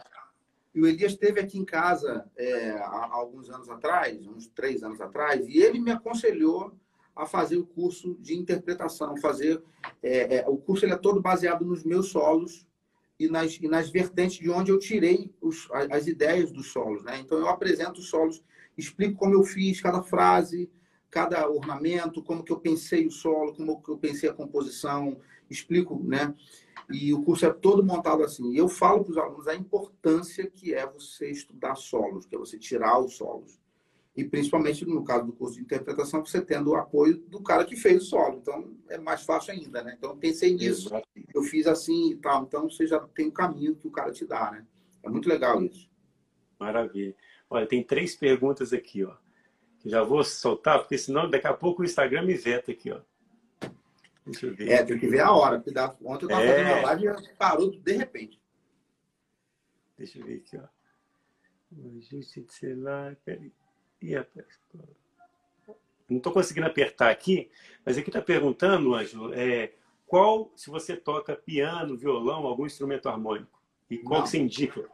E 0.76 0.82
o 0.82 0.88
Elias 0.88 1.14
esteve 1.14 1.40
aqui 1.40 1.58
em 1.58 1.66
casa 1.66 2.30
é, 2.38 2.72
há 2.72 3.10
alguns 3.12 3.50
anos 3.50 3.70
atrás, 3.70 4.28
uns 4.28 4.48
três 4.48 4.84
anos 4.84 5.00
atrás, 5.00 5.48
e 5.48 5.58
ele 5.58 5.80
me 5.80 5.92
aconselhou 5.92 6.74
a 7.16 7.26
fazer 7.26 7.58
o 7.58 7.66
curso 7.66 8.18
de 8.20 8.36
interpretação, 8.38 9.18
fazer 9.18 9.62
é, 10.04 10.38
é, 10.38 10.46
o 10.48 10.58
curso 10.58 10.86
ele 10.86 10.94
é 10.94 10.98
todo 10.98 11.22
baseado 11.22 11.66
nos 11.66 11.84
meus 11.84 12.10
solos 12.10 12.66
e 13.22 13.30
nas, 13.30 13.60
e 13.62 13.68
nas 13.68 13.90
vertentes 13.92 14.40
de 14.40 14.50
onde 14.50 14.72
eu 14.72 14.80
tirei 14.80 15.32
os, 15.40 15.70
as 15.92 16.08
ideias 16.08 16.52
dos 16.52 16.72
solos, 16.72 17.04
né? 17.04 17.20
Então 17.20 17.38
eu 17.38 17.48
apresento 17.48 18.00
os 18.00 18.10
solos, 18.10 18.44
explico 18.76 19.20
como 19.20 19.36
eu 19.36 19.44
fiz 19.44 19.80
cada 19.80 20.02
frase, 20.02 20.72
cada 21.08 21.48
ornamento, 21.48 22.24
como 22.24 22.44
que 22.44 22.52
eu 22.52 22.60
pensei 22.60 23.06
o 23.06 23.12
solo, 23.12 23.54
como 23.54 23.80
que 23.80 23.90
eu 23.90 23.98
pensei 23.98 24.28
a 24.28 24.34
composição, 24.34 25.20
explico, 25.48 26.02
né? 26.04 26.34
E 26.90 27.14
o 27.14 27.22
curso 27.22 27.46
é 27.46 27.54
todo 27.54 27.86
montado 27.86 28.24
assim. 28.24 28.58
Eu 28.58 28.68
falo 28.68 29.04
para 29.04 29.12
os 29.12 29.18
alunos 29.18 29.48
a 29.48 29.54
importância 29.54 30.50
que 30.50 30.74
é 30.74 30.88
você 30.88 31.30
estudar 31.30 31.76
solos, 31.76 32.26
que 32.26 32.36
é 32.36 32.40
você 32.40 32.58
tirar 32.58 33.00
os 33.00 33.18
solos. 33.18 33.61
E 34.16 34.26
principalmente 34.26 34.86
no 34.86 35.04
caso 35.04 35.26
do 35.26 35.34
curso 35.34 35.56
de 35.56 35.62
interpretação, 35.62 36.26
você 36.26 36.42
tendo 36.42 36.72
o 36.72 36.76
apoio 36.76 37.18
do 37.18 37.42
cara 37.42 37.64
que 37.64 37.78
fez 37.78 38.04
o 38.04 38.06
solo. 38.06 38.40
Então 38.40 38.76
é 38.90 38.98
mais 38.98 39.24
fácil 39.24 39.54
ainda, 39.54 39.82
né? 39.82 39.96
Então 39.98 40.12
eu 40.12 40.18
pensei 40.18 40.54
nisso. 40.54 40.90
Exato. 40.90 41.08
Eu 41.34 41.44
fiz 41.44 41.66
assim 41.66 42.12
e 42.12 42.16
tal. 42.18 42.44
Então 42.44 42.70
você 42.70 42.86
já 42.86 43.00
tem 43.00 43.28
o 43.28 43.32
caminho 43.32 43.76
que 43.76 43.88
o 43.88 43.92
cara 43.92 44.12
te 44.12 44.26
dá, 44.26 44.52
né? 44.52 44.66
É 45.02 45.10
muito 45.10 45.30
legal 45.30 45.64
isso. 45.64 45.90
Maravilha. 46.60 47.16
Olha, 47.50 47.66
tem 47.66 47.84
três 47.84 48.16
perguntas 48.16 48.74
aqui, 48.74 49.04
ó. 49.04 49.16
Já 49.86 50.04
vou 50.04 50.24
soltar, 50.24 50.80
porque 50.80 50.98
senão 50.98 51.30
daqui 51.30 51.48
a 51.48 51.54
pouco 51.54 51.82
o 51.82 51.86
Instagram 51.86 52.24
me 52.24 52.36
veta 52.36 52.72
aqui, 52.72 52.92
ó. 52.92 53.02
Deixa 54.26 54.46
eu 54.46 54.56
ver. 54.56 54.70
É, 54.70 54.84
tem 54.84 55.00
que 55.00 55.08
ver 55.08 55.22
a 55.22 55.32
hora. 55.32 55.60
Porque 55.60 55.78
ontem 56.04 56.26
eu 56.26 56.28
estava 56.28 56.44
é... 56.44 56.48
fazendo 56.48 56.80
uma 56.80 56.82
live 56.82 57.08
e 57.08 57.36
parou 57.36 57.72
de 57.72 57.92
repente. 57.94 58.42
Deixa 59.98 60.20
eu 60.20 60.26
ver 60.26 60.36
aqui, 60.36 60.58
ó. 60.58 60.68
Ajuste 61.98 62.42
de 62.42 62.54
celular. 62.54 63.16
Peraí. 63.24 63.52
Rapaz. 64.04 64.60
não 66.10 66.18
estou 66.18 66.34
conseguindo 66.34 66.68
apertar 66.68 67.10
aqui, 67.10 67.50
mas 67.86 67.98
aqui 67.98 68.10
está 68.10 68.22
perguntando, 68.22 68.94
Ângelo, 68.96 69.34
é, 69.34 69.74
qual, 70.08 70.52
se 70.56 70.70
você 70.70 70.96
toca 70.98 71.36
piano, 71.36 71.98
violão, 71.98 72.46
algum 72.46 72.66
instrumento 72.66 73.08
harmônico? 73.08 73.62
E 73.92 73.98
qual 73.98 74.22
não. 74.22 74.28
você 74.28 74.38
indica? 74.38 74.90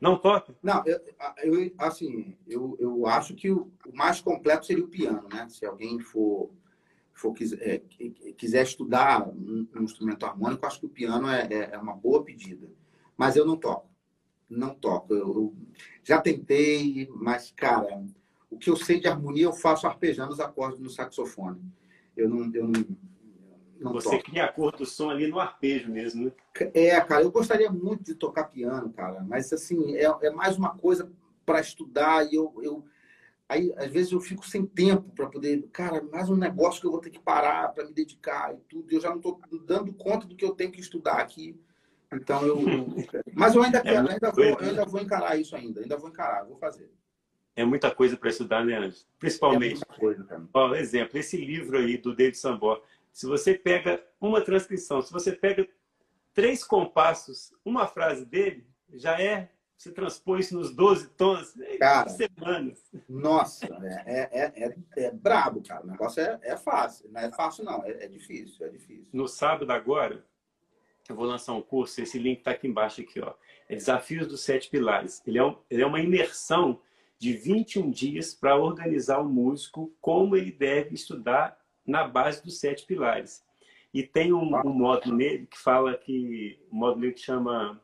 Não 0.00 0.18
toca? 0.18 0.56
Não, 0.60 0.82
eu, 0.84 1.00
eu 1.44 1.72
assim, 1.78 2.36
eu, 2.48 2.76
eu 2.80 3.06
acho 3.06 3.34
que 3.34 3.48
o, 3.48 3.70
mais 3.94 4.20
completo 4.20 4.66
seria 4.66 4.84
o 4.84 4.88
piano, 4.88 5.28
né? 5.32 5.48
Se 5.48 5.64
alguém 5.64 6.00
for, 6.00 6.50
for 7.12 7.32
quiser, 7.32 7.58
é, 7.62 7.78
quiser 8.36 8.64
estudar 8.64 9.28
um, 9.28 9.68
um, 9.72 9.82
instrumento 9.84 10.26
harmônico, 10.26 10.66
acho 10.66 10.80
que 10.80 10.86
o 10.86 10.90
piano 10.90 11.28
é, 11.28 11.46
é, 11.48 11.70
é, 11.74 11.78
uma 11.78 11.94
boa 11.94 12.24
pedida. 12.24 12.68
Mas 13.16 13.36
eu 13.36 13.44
não 13.44 13.56
toco. 13.56 13.88
Não 14.48 14.74
toco. 14.74 15.14
Eu, 15.14 15.28
eu, 15.28 15.54
já 16.02 16.20
tentei, 16.20 17.08
mas, 17.14 17.52
cara, 17.52 18.04
o 18.50 18.58
que 18.58 18.68
eu 18.68 18.76
sei 18.76 19.00
de 19.00 19.08
harmonia 19.08 19.44
eu 19.44 19.52
faço 19.52 19.86
arpejando 19.86 20.32
os 20.32 20.40
acordes 20.40 20.80
no 20.80 20.90
saxofone. 20.90 21.60
Eu 22.16 22.28
não, 22.28 22.52
eu 22.52 22.66
não, 22.66 22.84
não 23.78 23.92
Você 23.92 24.10
toco. 24.10 24.24
cria 24.24 24.44
a 24.44 24.52
cor 24.52 24.76
do 24.76 24.84
som 24.84 25.08
ali 25.08 25.28
no 25.28 25.38
arpejo 25.38 25.90
mesmo, 25.90 26.26
né? 26.26 26.32
É, 26.74 27.00
cara, 27.00 27.22
eu 27.22 27.30
gostaria 27.30 27.70
muito 27.70 28.02
de 28.02 28.14
tocar 28.14 28.44
piano, 28.44 28.92
cara, 28.92 29.20
mas 29.20 29.52
assim, 29.52 29.94
é, 29.94 30.04
é 30.22 30.30
mais 30.30 30.58
uma 30.58 30.76
coisa 30.76 31.10
para 31.46 31.60
estudar 31.60 32.30
e 32.30 32.34
eu, 32.34 32.52
eu. 32.62 32.84
Aí, 33.48 33.72
às 33.76 33.90
vezes, 33.90 34.12
eu 34.12 34.20
fico 34.20 34.46
sem 34.46 34.64
tempo 34.64 35.10
para 35.10 35.26
poder. 35.26 35.66
Cara, 35.72 36.00
mais 36.02 36.30
um 36.30 36.36
negócio 36.36 36.80
que 36.80 36.86
eu 36.86 36.92
vou 36.92 37.00
ter 37.00 37.10
que 37.10 37.18
parar 37.18 37.68
para 37.70 37.84
me 37.84 37.92
dedicar 37.92 38.54
e 38.54 38.58
tudo. 38.68 38.92
Eu 38.92 39.00
já 39.00 39.10
não 39.10 39.16
estou 39.16 39.40
dando 39.66 39.92
conta 39.92 40.24
do 40.24 40.36
que 40.36 40.44
eu 40.44 40.54
tenho 40.54 40.70
que 40.70 40.80
estudar 40.80 41.14
aqui. 41.14 41.58
Então, 42.12 42.46
eu. 42.46 42.58
mas 43.34 43.56
eu 43.56 43.62
ainda 43.62 43.78
é 43.78 43.82
quero, 43.82 44.08
ainda 44.08 44.30
vou, 44.30 44.44
eu 44.44 44.58
ainda 44.58 44.84
vou 44.84 45.00
encarar 45.00 45.36
isso 45.36 45.56
ainda. 45.56 45.80
Ainda 45.80 45.96
vou 45.96 46.10
encarar, 46.10 46.44
vou 46.44 46.56
fazer. 46.58 46.92
É 47.56 47.64
muita 47.64 47.90
coisa 47.90 48.16
para 48.16 48.30
estudar, 48.30 48.64
né, 48.64 48.76
Anjo? 48.76 49.04
Principalmente. 49.18 49.82
É 49.82 49.98
coisa, 49.98 50.48
Ó, 50.52 50.74
exemplo, 50.74 51.18
esse 51.18 51.36
livro 51.36 51.78
aí 51.78 51.96
do 51.96 52.14
David 52.14 52.38
Sambor 52.38 52.82
se 53.12 53.26
você 53.26 53.54
pega 53.54 54.02
uma 54.20 54.40
transcrição, 54.40 55.02
se 55.02 55.12
você 55.12 55.32
pega 55.32 55.68
três 56.32 56.64
compassos, 56.64 57.52
uma 57.64 57.86
frase 57.86 58.24
dele, 58.24 58.66
já 58.92 59.20
é. 59.20 59.50
Você 59.76 59.90
transpõe 59.90 60.40
isso 60.40 60.54
nos 60.54 60.74
12 60.74 61.08
tons 61.08 61.54
cara, 61.78 62.06
semanas. 62.10 62.84
Nossa, 63.08 63.66
é, 64.04 64.28
é, 64.30 64.64
é, 64.64 64.76
é, 65.04 65.10
brabo, 65.10 65.62
cara. 65.62 65.82
O 65.82 65.86
negócio 65.86 66.22
é, 66.22 66.38
é 66.42 66.54
fácil. 66.54 67.10
Não 67.10 67.18
é 67.18 67.32
fácil, 67.32 67.64
não. 67.64 67.82
É, 67.84 68.04
é 68.04 68.06
difícil, 68.06 68.66
é 68.66 68.68
difícil. 68.68 69.08
No 69.10 69.26
sábado 69.26 69.70
agora, 69.70 70.22
eu 71.08 71.16
vou 71.16 71.24
lançar 71.24 71.54
um 71.54 71.62
curso, 71.62 72.02
esse 72.02 72.18
link 72.18 72.40
está 72.40 72.50
aqui 72.50 72.68
embaixo 72.68 73.00
aqui, 73.00 73.20
ó. 73.20 73.32
É 73.70 73.74
Desafios 73.74 74.26
dos 74.26 74.42
Sete 74.42 74.68
Pilares. 74.68 75.22
Ele 75.26 75.38
é, 75.38 75.44
um, 75.44 75.56
ele 75.70 75.82
é 75.82 75.86
uma 75.86 76.00
imersão 76.00 76.78
de 77.20 77.34
21 77.34 77.90
dias 77.90 78.34
para 78.34 78.56
organizar 78.56 79.20
o 79.20 79.28
músico 79.28 79.94
como 80.00 80.34
ele 80.34 80.50
deve 80.50 80.94
estudar 80.94 81.60
na 81.86 82.08
base 82.08 82.42
dos 82.42 82.58
sete 82.58 82.86
pilares. 82.86 83.44
E 83.92 84.02
tem 84.02 84.32
um, 84.32 84.56
um 84.64 84.72
módulo 84.72 85.16
nele 85.16 85.46
que 85.46 85.58
fala 85.58 85.94
que, 85.98 86.58
um 86.72 86.76
módulo 86.76 87.02
nele 87.02 87.12
que 87.12 87.20
chama 87.20 87.78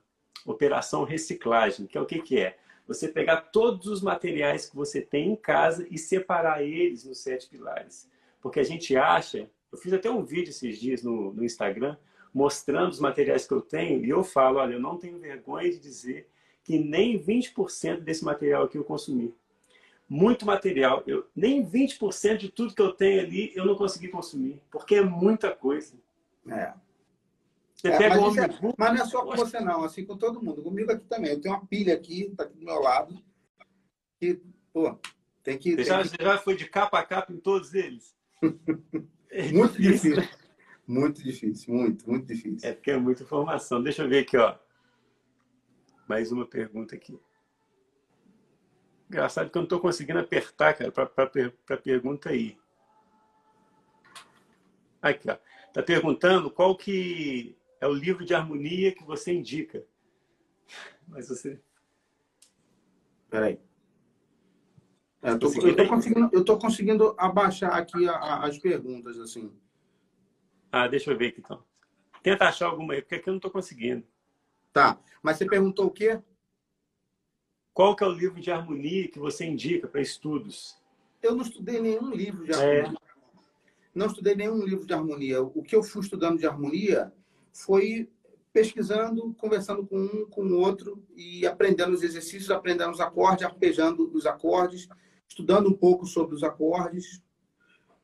Operação 0.46 1.04
Reciclagem, 1.04 1.86
que 1.86 1.98
é 1.98 2.00
o 2.00 2.06
que, 2.06 2.22
que 2.22 2.40
é? 2.40 2.56
Você 2.88 3.08
pegar 3.08 3.36
todos 3.36 3.88
os 3.88 4.00
materiais 4.00 4.70
que 4.70 4.76
você 4.76 5.02
tem 5.02 5.32
em 5.32 5.36
casa 5.36 5.86
e 5.90 5.98
separar 5.98 6.62
eles 6.62 7.04
nos 7.04 7.18
sete 7.18 7.46
pilares. 7.46 8.08
Porque 8.40 8.58
a 8.58 8.64
gente 8.64 8.96
acha, 8.96 9.50
eu 9.70 9.76
fiz 9.76 9.92
até 9.92 10.10
um 10.10 10.24
vídeo 10.24 10.48
esses 10.48 10.80
dias 10.80 11.02
no, 11.02 11.34
no 11.34 11.44
Instagram, 11.44 11.98
mostrando 12.32 12.92
os 12.92 13.00
materiais 13.00 13.46
que 13.46 13.52
eu 13.52 13.60
tenho, 13.60 14.02
e 14.02 14.08
eu 14.08 14.24
falo, 14.24 14.60
olha, 14.60 14.74
eu 14.74 14.80
não 14.80 14.96
tenho 14.96 15.18
vergonha 15.18 15.70
de 15.70 15.78
dizer 15.78 16.30
que 16.66 16.78
nem 16.78 17.22
20% 17.22 18.00
desse 18.00 18.24
material 18.24 18.64
aqui 18.64 18.76
eu 18.76 18.84
consumi 18.84 19.32
muito 20.08 20.44
material. 20.44 21.02
Eu, 21.06 21.26
nem 21.34 21.64
20% 21.64 22.36
de 22.36 22.48
tudo 22.48 22.74
que 22.74 22.82
eu 22.82 22.92
tenho 22.92 23.20
ali 23.20 23.52
eu 23.54 23.64
não 23.64 23.76
consegui 23.76 24.08
consumir, 24.08 24.60
porque 24.70 24.96
é 24.96 25.02
muita 25.02 25.54
coisa. 25.54 25.94
É. 26.48 26.72
Você 27.74 27.88
é, 27.88 27.98
pega 27.98 28.20
mas, 28.20 28.36
um 28.36 28.40
é, 28.40 28.74
mas 28.78 28.94
não 28.94 29.02
é 29.02 29.06
só 29.06 29.24
com 29.24 29.36
você, 29.36 29.60
não, 29.60 29.84
assim 29.84 30.04
com 30.04 30.16
todo 30.16 30.42
mundo. 30.42 30.62
Comigo 30.62 30.90
aqui 30.90 31.04
também. 31.04 31.32
Eu 31.32 31.40
tenho 31.40 31.54
uma 31.54 31.66
pilha 31.66 31.94
aqui, 31.94 32.32
tá 32.36 32.44
aqui 32.44 32.56
do 32.56 32.64
meu 32.64 32.80
lado. 32.80 33.22
Que, 34.18 34.40
pô, 34.72 34.98
tem 35.42 35.58
que. 35.58 35.70
Você, 35.70 35.76
tem 35.76 35.84
já, 35.84 36.02
que... 36.02 36.08
você 36.08 36.16
já 36.20 36.38
foi 36.38 36.56
de 36.56 36.66
capa 36.66 36.98
a 36.98 37.04
capa 37.04 37.32
em 37.32 37.38
todos 37.38 37.74
eles? 37.74 38.16
é 39.30 39.50
muito 39.52 39.80
difícil. 39.80 40.16
Muito 40.86 41.22
difícil, 41.22 41.74
muito, 41.74 42.08
muito 42.08 42.26
difícil. 42.26 42.68
É 42.68 42.72
porque 42.72 42.92
é 42.92 42.96
muita 42.96 43.24
informação. 43.24 43.82
Deixa 43.82 44.02
eu 44.04 44.08
ver 44.08 44.20
aqui, 44.20 44.36
ó. 44.36 44.56
Mais 46.06 46.30
uma 46.30 46.46
pergunta 46.46 46.94
aqui. 46.94 47.18
Engraçado 49.08 49.50
que 49.50 49.56
eu 49.56 49.60
não 49.60 49.66
estou 49.66 49.80
conseguindo 49.80 50.18
apertar, 50.18 50.74
cara, 50.74 50.90
para 50.90 51.24
a 51.70 51.76
pergunta 51.76 52.30
aí. 52.30 52.58
Aqui, 55.00 55.30
ó. 55.30 55.36
Está 55.68 55.82
perguntando 55.82 56.50
qual 56.50 56.76
que 56.76 57.56
é 57.80 57.86
o 57.86 57.92
livro 57.92 58.24
de 58.24 58.34
harmonia 58.34 58.94
que 58.94 59.04
você 59.04 59.32
indica. 59.32 59.84
Mas 61.06 61.28
você... 61.28 61.60
Peraí. 63.28 63.60
É, 65.22 65.30
eu 65.30 65.36
estou 65.36 65.88
conseguindo, 65.88 66.58
conseguindo 66.58 67.14
abaixar 67.18 67.72
aqui 67.72 68.08
a, 68.08 68.12
a, 68.12 68.46
as 68.46 68.58
perguntas, 68.58 69.18
assim. 69.18 69.52
Ah, 70.70 70.86
deixa 70.86 71.10
eu 71.10 71.18
ver 71.18 71.28
aqui, 71.28 71.40
então. 71.40 71.64
Tenta 72.22 72.44
achar 72.44 72.66
alguma 72.66 72.94
aí, 72.94 73.02
porque 73.02 73.16
aqui 73.16 73.28
eu 73.28 73.32
não 73.32 73.38
estou 73.38 73.50
conseguindo. 73.50 74.06
Tá. 74.76 75.00
Mas 75.22 75.38
você 75.38 75.46
perguntou 75.46 75.86
o 75.86 75.90
quê? 75.90 76.20
Qual 77.72 77.96
que 77.96 78.04
é 78.04 78.06
o 78.06 78.12
livro 78.12 78.38
de 78.38 78.50
harmonia 78.50 79.08
que 79.08 79.18
você 79.18 79.46
indica 79.46 79.88
para 79.88 80.02
estudos? 80.02 80.76
Eu 81.22 81.34
não 81.34 81.40
estudei 81.40 81.80
nenhum 81.80 82.10
livro 82.10 82.44
de 82.44 82.52
é. 82.52 82.80
harmonia. 82.80 82.98
É. 83.02 83.16
Não 83.94 84.06
estudei 84.08 84.34
nenhum 84.34 84.62
livro 84.62 84.84
de 84.84 84.92
harmonia. 84.92 85.42
O 85.42 85.62
que 85.62 85.74
eu 85.74 85.82
fui 85.82 86.02
estudando 86.02 86.38
de 86.38 86.46
harmonia 86.46 87.10
foi 87.54 88.10
pesquisando, 88.52 89.32
conversando 89.38 89.86
com 89.86 89.98
um, 89.98 90.26
com 90.26 90.42
o 90.42 90.58
outro 90.58 91.02
e 91.16 91.46
aprendendo 91.46 91.94
os 91.94 92.02
exercícios, 92.02 92.50
aprendendo 92.50 92.92
os 92.92 93.00
acordes, 93.00 93.46
arpejando 93.46 94.10
os 94.12 94.26
acordes, 94.26 94.90
estudando 95.26 95.70
um 95.70 95.74
pouco 95.74 96.04
sobre 96.04 96.34
os 96.34 96.42
acordes. 96.44 97.22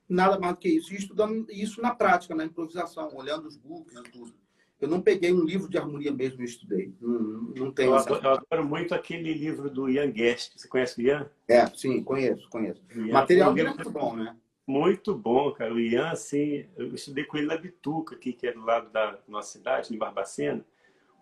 Nada 0.08 0.40
mais 0.40 0.54
do 0.54 0.58
que 0.58 0.70
isso. 0.70 0.94
E 0.94 0.96
estudando 0.96 1.44
isso 1.50 1.82
na 1.82 1.94
prática, 1.94 2.34
na 2.34 2.46
improvisação, 2.46 3.14
olhando 3.14 3.46
os 3.46 3.58
books 3.58 3.94
e 3.94 4.02
tudo. 4.04 4.41
Eu 4.82 4.88
não 4.88 5.00
peguei 5.00 5.32
um 5.32 5.44
livro 5.44 5.70
de 5.70 5.78
harmonia 5.78 6.10
mesmo 6.10 6.42
e 6.42 6.44
estudei. 6.44 6.92
Não, 7.00 7.52
não 7.54 7.70
tenho 7.70 7.92
eu, 7.92 7.94
adoro, 7.94 8.20
eu 8.20 8.30
adoro 8.30 8.64
muito 8.64 8.92
aquele 8.92 9.32
livro 9.32 9.70
do 9.70 9.88
Ian 9.88 10.10
Guest. 10.10 10.58
Você 10.58 10.66
conhece 10.66 11.00
o 11.00 11.02
Ian? 11.02 11.30
É, 11.46 11.64
sim, 11.68 12.02
conheço, 12.02 12.50
conheço. 12.50 12.82
Ian, 12.92 13.12
Material 13.12 13.54
dele 13.54 13.68
é 13.68 13.74
muito 13.74 13.90
bom, 13.90 14.16
né? 14.16 14.36
Muito 14.66 15.14
bom, 15.14 15.52
cara. 15.52 15.72
O 15.72 15.78
Ian, 15.78 16.10
assim, 16.10 16.66
eu 16.76 16.92
estudei 16.96 17.22
com 17.22 17.36
ele 17.36 17.46
na 17.46 17.56
Bituca, 17.56 18.16
aqui, 18.16 18.32
que 18.32 18.48
é 18.48 18.52
do 18.52 18.64
lado 18.64 18.90
da 18.90 19.20
nossa 19.28 19.52
cidade, 19.52 19.94
em 19.94 19.98
Barbacena. 19.98 20.66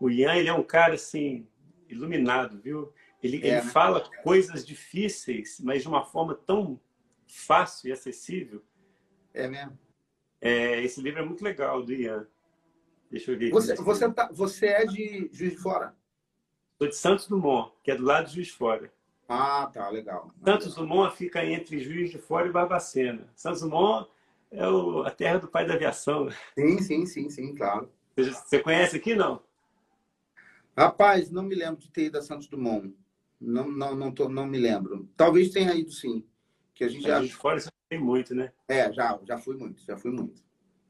O 0.00 0.08
Ian, 0.08 0.36
ele 0.36 0.48
é 0.48 0.54
um 0.54 0.62
cara, 0.62 0.94
assim, 0.94 1.46
iluminado, 1.86 2.58
viu? 2.58 2.90
Ele, 3.22 3.36
é, 3.36 3.40
ele 3.40 3.50
né? 3.56 3.62
fala 3.62 4.08
coisas 4.22 4.64
difíceis, 4.64 5.60
mas 5.62 5.82
de 5.82 5.88
uma 5.88 6.02
forma 6.02 6.34
tão 6.34 6.80
fácil 7.26 7.90
e 7.90 7.92
acessível. 7.92 8.62
É 9.34 9.46
mesmo? 9.46 9.78
É, 10.40 10.82
esse 10.82 11.02
livro 11.02 11.20
é 11.20 11.24
muito 11.26 11.44
legal, 11.44 11.82
do 11.82 11.92
Ian. 11.92 12.26
Deixa 13.10 13.32
eu 13.32 13.38
ver. 13.38 13.50
Você, 13.50 13.74
você, 13.74 14.10
tá, 14.12 14.28
você 14.32 14.66
é 14.66 14.86
de 14.86 15.28
Juiz 15.32 15.52
de 15.52 15.58
Fora? 15.58 15.94
Sou 16.78 16.88
de 16.88 16.96
Santos 16.96 17.26
Dumont, 17.26 17.72
que 17.82 17.90
é 17.90 17.96
do 17.96 18.04
lado 18.04 18.28
de 18.28 18.34
Juiz 18.34 18.46
de 18.46 18.54
Fora. 18.54 18.92
Ah, 19.28 19.70
tá, 19.72 19.88
legal. 19.88 20.32
Santos 20.44 20.74
Dumont 20.74 21.14
fica 21.16 21.44
entre 21.44 21.78
Juiz 21.78 22.10
de 22.10 22.18
Fora 22.18 22.48
e 22.48 22.52
Barbacena. 22.52 23.28
Santos 23.34 23.60
Dumont 23.60 24.08
é 24.50 24.66
o, 24.66 25.02
a 25.02 25.10
terra 25.10 25.38
do 25.38 25.48
pai 25.48 25.66
da 25.66 25.74
aviação. 25.74 26.28
Sim, 26.56 26.78
sim, 26.78 27.06
sim, 27.06 27.28
sim, 27.28 27.54
claro. 27.54 27.90
Você, 28.16 28.30
você 28.30 28.58
conhece 28.60 28.96
aqui, 28.96 29.14
não? 29.14 29.42
Rapaz, 30.76 31.30
não 31.30 31.42
me 31.42 31.54
lembro 31.54 31.80
de 31.80 31.90
ter 31.90 32.06
ido 32.06 32.18
a 32.18 32.22
Santos 32.22 32.48
Dumont. 32.48 32.94
Não, 33.40 33.68
não, 33.70 33.94
não, 33.94 34.12
tô, 34.12 34.28
não 34.28 34.46
me 34.46 34.58
lembro. 34.58 35.08
Talvez 35.16 35.50
tenha 35.50 35.74
ido 35.74 35.90
sim. 35.90 36.24
Que 36.74 36.84
a 36.84 36.88
gente 36.88 37.02
já... 37.02 37.18
Juiz 37.18 37.30
de 37.30 37.36
Fora 37.36 37.60
você 37.60 37.68
tem 37.88 38.00
muito, 38.00 38.34
né? 38.34 38.52
É, 38.68 38.92
já, 38.92 39.18
já 39.24 39.38
fui 39.38 39.56
muito, 39.56 39.82
já 39.84 39.96
fui 39.96 40.10
muito. 40.10 40.42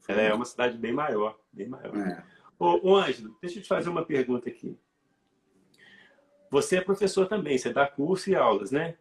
Ela 0.07 0.21
é 0.21 0.33
uma 0.33 0.45
cidade 0.45 0.77
bem 0.77 0.93
maior, 0.93 1.39
bem 1.51 1.67
maior. 1.67 1.95
É. 1.97 2.23
Ô, 2.57 2.91
ô 2.91 2.95
Ângelo, 2.95 3.35
deixa 3.41 3.59
eu 3.59 3.63
te 3.63 3.67
fazer 3.67 3.89
uma 3.89 4.05
pergunta 4.05 4.49
aqui. 4.49 4.77
Você 6.49 6.77
é 6.77 6.81
professor 6.81 7.27
também, 7.27 7.57
você 7.57 7.71
dá 7.71 7.87
curso 7.87 8.29
e 8.29 8.35
aulas, 8.35 8.71
né? 8.71 8.97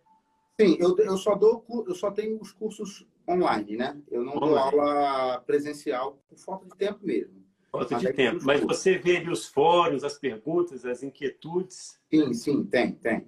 Sim, 0.60 0.76
eu, 0.78 0.96
eu 0.98 1.16
só 1.16 1.34
dou, 1.34 1.64
eu 1.86 1.94
só 1.94 2.10
tenho 2.10 2.40
os 2.40 2.52
cursos 2.52 3.06
online, 3.28 3.76
né? 3.76 4.00
Eu 4.10 4.22
não 4.22 4.36
online. 4.36 4.70
dou 4.70 4.80
aula 4.80 5.40
presencial 5.40 6.22
por 6.28 6.38
falta 6.38 6.66
de 6.66 6.76
tempo 6.76 7.00
mesmo. 7.02 7.40
Falta 7.72 7.96
de 7.96 8.12
tempo. 8.12 8.44
Mas 8.44 8.60
você 8.60 8.98
vê 8.98 9.16
ali 9.16 9.30
os 9.30 9.46
fóruns, 9.46 10.04
as 10.04 10.18
perguntas, 10.18 10.84
as 10.84 11.02
inquietudes? 11.02 12.00
Sim, 12.10 12.34
sim, 12.34 12.64
tem, 12.64 12.92
tem. 12.92 13.26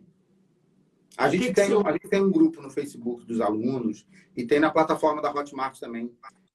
A 1.16 1.29
gente, 1.29 1.49
que 1.49 1.53
tem, 1.53 1.68
que 1.68 1.89
a 1.89 1.93
gente 1.93 2.09
tem 2.09 2.23
um 2.23 2.31
grupo 2.31 2.62
no 2.62 2.70
Facebook 2.70 3.25
dos 3.25 3.41
alunos 3.41 4.07
e 4.37 4.47
tem 4.47 4.59
na 4.59 4.70
plataforma 4.70 5.20
da 5.20 5.31
Hotmart 5.31 5.79
também 5.79 6.11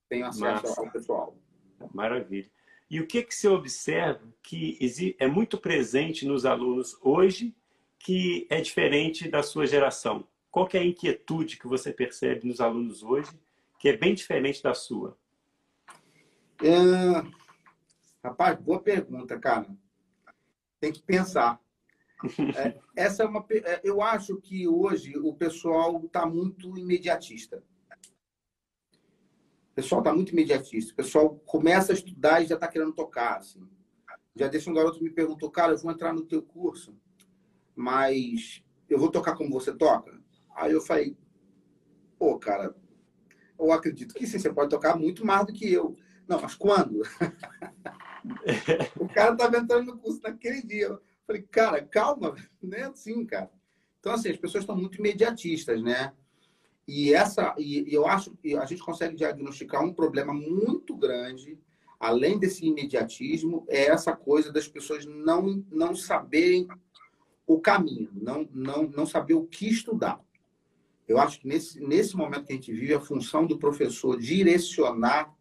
tem 0.09 0.23
acesso 0.23 0.67
Massa. 0.67 0.81
ao 0.81 0.91
pessoal. 0.91 1.37
Maravilha. 1.93 2.49
E 2.89 2.99
o 3.01 3.07
que, 3.07 3.21
que 3.21 3.35
você 3.35 3.47
observa 3.47 4.21
que 4.41 4.77
é 5.19 5.27
muito 5.27 5.57
presente 5.57 6.25
nos 6.25 6.45
alunos 6.45 6.97
hoje 7.01 7.55
que 7.99 8.47
é 8.49 8.61
diferente 8.61 9.27
da 9.27 9.43
sua 9.43 9.67
geração? 9.67 10.25
Qual 10.49 10.69
é 10.73 10.77
a 10.77 10.85
inquietude 10.85 11.57
que 11.57 11.67
você 11.67 11.91
percebe 11.91 12.47
nos 12.47 12.61
alunos 12.61 13.03
hoje 13.03 13.31
que 13.79 13.89
é 13.89 13.97
bem 13.97 14.13
diferente 14.13 14.63
da 14.63 14.73
sua? 14.73 15.17
É... 16.63 17.37
Rapaz, 18.23 18.59
boa 18.59 18.79
pergunta, 18.79 19.37
cara. 19.37 19.67
Tem 20.79 20.91
que 20.91 21.01
pensar. 21.01 21.61
É, 22.55 22.77
essa 22.95 23.23
é 23.23 23.25
uma. 23.25 23.45
É, 23.49 23.81
eu 23.83 24.01
acho 24.01 24.37
que 24.37 24.67
hoje 24.67 25.17
o 25.17 25.33
pessoal 25.33 26.03
está 26.03 26.25
muito 26.25 26.77
imediatista. 26.77 27.63
Pessoal 29.77 30.01
está 30.01 30.11
muito 30.11 30.31
imediatista. 30.31 30.91
O 30.91 30.95
pessoal 30.95 31.35
começa 31.45 31.91
a 31.91 31.95
estudar 31.95 32.41
e 32.41 32.47
já 32.47 32.55
está 32.55 32.67
querendo 32.67 32.93
tocar. 32.93 33.37
Assim. 33.37 33.61
Já 34.35 34.47
deixa 34.47 34.71
um 34.71 34.73
garoto 34.73 35.03
me 35.03 35.11
perguntou, 35.11 35.51
cara, 35.51 35.73
eu 35.73 35.77
vou 35.77 35.91
entrar 35.91 36.11
no 36.11 36.25
teu 36.25 36.41
curso, 36.41 36.97
mas 37.75 38.63
eu 38.89 38.97
vou 38.97 39.11
tocar 39.11 39.35
como 39.35 39.51
você 39.51 39.71
toca? 39.71 40.19
Aí 40.55 40.71
eu 40.71 40.81
falei, 40.81 41.15
pô, 42.17 42.39
cara, 42.39 42.75
eu 43.59 43.71
acredito 43.71 44.15
que 44.15 44.25
sim, 44.25 44.39
você 44.39 44.51
pode 44.51 44.71
tocar 44.71 44.97
muito 44.97 45.23
mais 45.23 45.45
do 45.45 45.53
que 45.53 45.71
eu. 45.71 45.95
Não, 46.27 46.41
mas 46.41 46.55
quando? 46.55 47.03
o 48.99 49.07
cara 49.09 49.33
estava 49.33 49.57
entrando 49.57 49.91
no 49.91 49.99
curso 49.99 50.21
naquele 50.23 50.63
dia. 50.63 50.87
Eu 50.87 51.01
falei, 51.27 51.43
cara, 51.43 51.85
calma, 51.85 52.33
não 52.59 52.75
é 52.75 52.85
assim, 52.85 53.23
cara. 53.27 53.51
Então, 53.99 54.11
assim, 54.11 54.31
as 54.31 54.37
pessoas 54.37 54.63
estão 54.63 54.75
muito 54.75 54.97
imediatistas, 54.97 55.83
né? 55.83 56.13
E 56.87 57.13
essa, 57.13 57.53
e, 57.57 57.89
e 57.89 57.93
eu 57.93 58.07
acho 58.07 58.31
que 58.37 58.55
a 58.55 58.65
gente 58.65 58.81
consegue 58.81 59.15
diagnosticar 59.15 59.83
um 59.83 59.93
problema 59.93 60.33
muito 60.33 60.95
grande, 60.95 61.59
além 61.99 62.39
desse 62.39 62.65
imediatismo, 62.65 63.65
é 63.67 63.87
essa 63.87 64.15
coisa 64.15 64.51
das 64.51 64.67
pessoas 64.67 65.05
não, 65.05 65.63
não 65.69 65.95
saberem 65.95 66.67
o 67.45 67.59
caminho, 67.59 68.09
não, 68.13 68.47
não, 68.53 68.83
não 68.83 69.05
saber 69.05 69.33
o 69.33 69.45
que 69.45 69.67
estudar. 69.67 70.21
Eu 71.07 71.17
acho 71.19 71.39
que 71.39 71.47
nesse, 71.47 71.79
nesse 71.79 72.15
momento 72.15 72.45
que 72.45 72.53
a 72.53 72.55
gente 72.55 72.71
vive, 72.71 72.93
a 72.93 72.99
função 72.99 73.45
do 73.45 73.57
professor 73.57 74.19
direcionar 74.19 75.33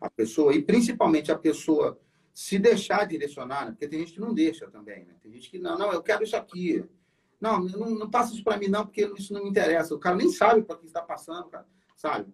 a 0.00 0.08
pessoa, 0.08 0.54
e 0.54 0.62
principalmente 0.62 1.30
a 1.30 1.38
pessoa 1.38 2.00
se 2.32 2.58
deixar 2.58 3.06
direcionar, 3.06 3.66
né? 3.66 3.70
porque 3.72 3.86
tem 3.88 4.00
gente 4.00 4.14
que 4.14 4.20
não 4.20 4.32
deixa 4.32 4.66
também, 4.70 5.04
né? 5.04 5.14
Tem 5.22 5.30
gente 5.32 5.50
que, 5.50 5.58
não, 5.58 5.76
não, 5.78 5.92
eu 5.92 6.02
quero 6.02 6.22
isso 6.22 6.36
aqui. 6.36 6.82
Não, 7.40 7.60
não, 7.60 7.90
não 7.90 8.10
passa 8.10 8.34
isso 8.34 8.44
para 8.44 8.58
mim, 8.58 8.68
não, 8.68 8.84
porque 8.84 9.10
isso 9.16 9.32
não 9.32 9.42
me 9.42 9.48
interessa. 9.48 9.94
O 9.94 9.98
cara 9.98 10.16
nem 10.16 10.30
sabe 10.30 10.62
para 10.62 10.76
que 10.76 10.86
está 10.86 11.00
passando, 11.00 11.48
cara, 11.48 11.66
sabe? 11.96 12.30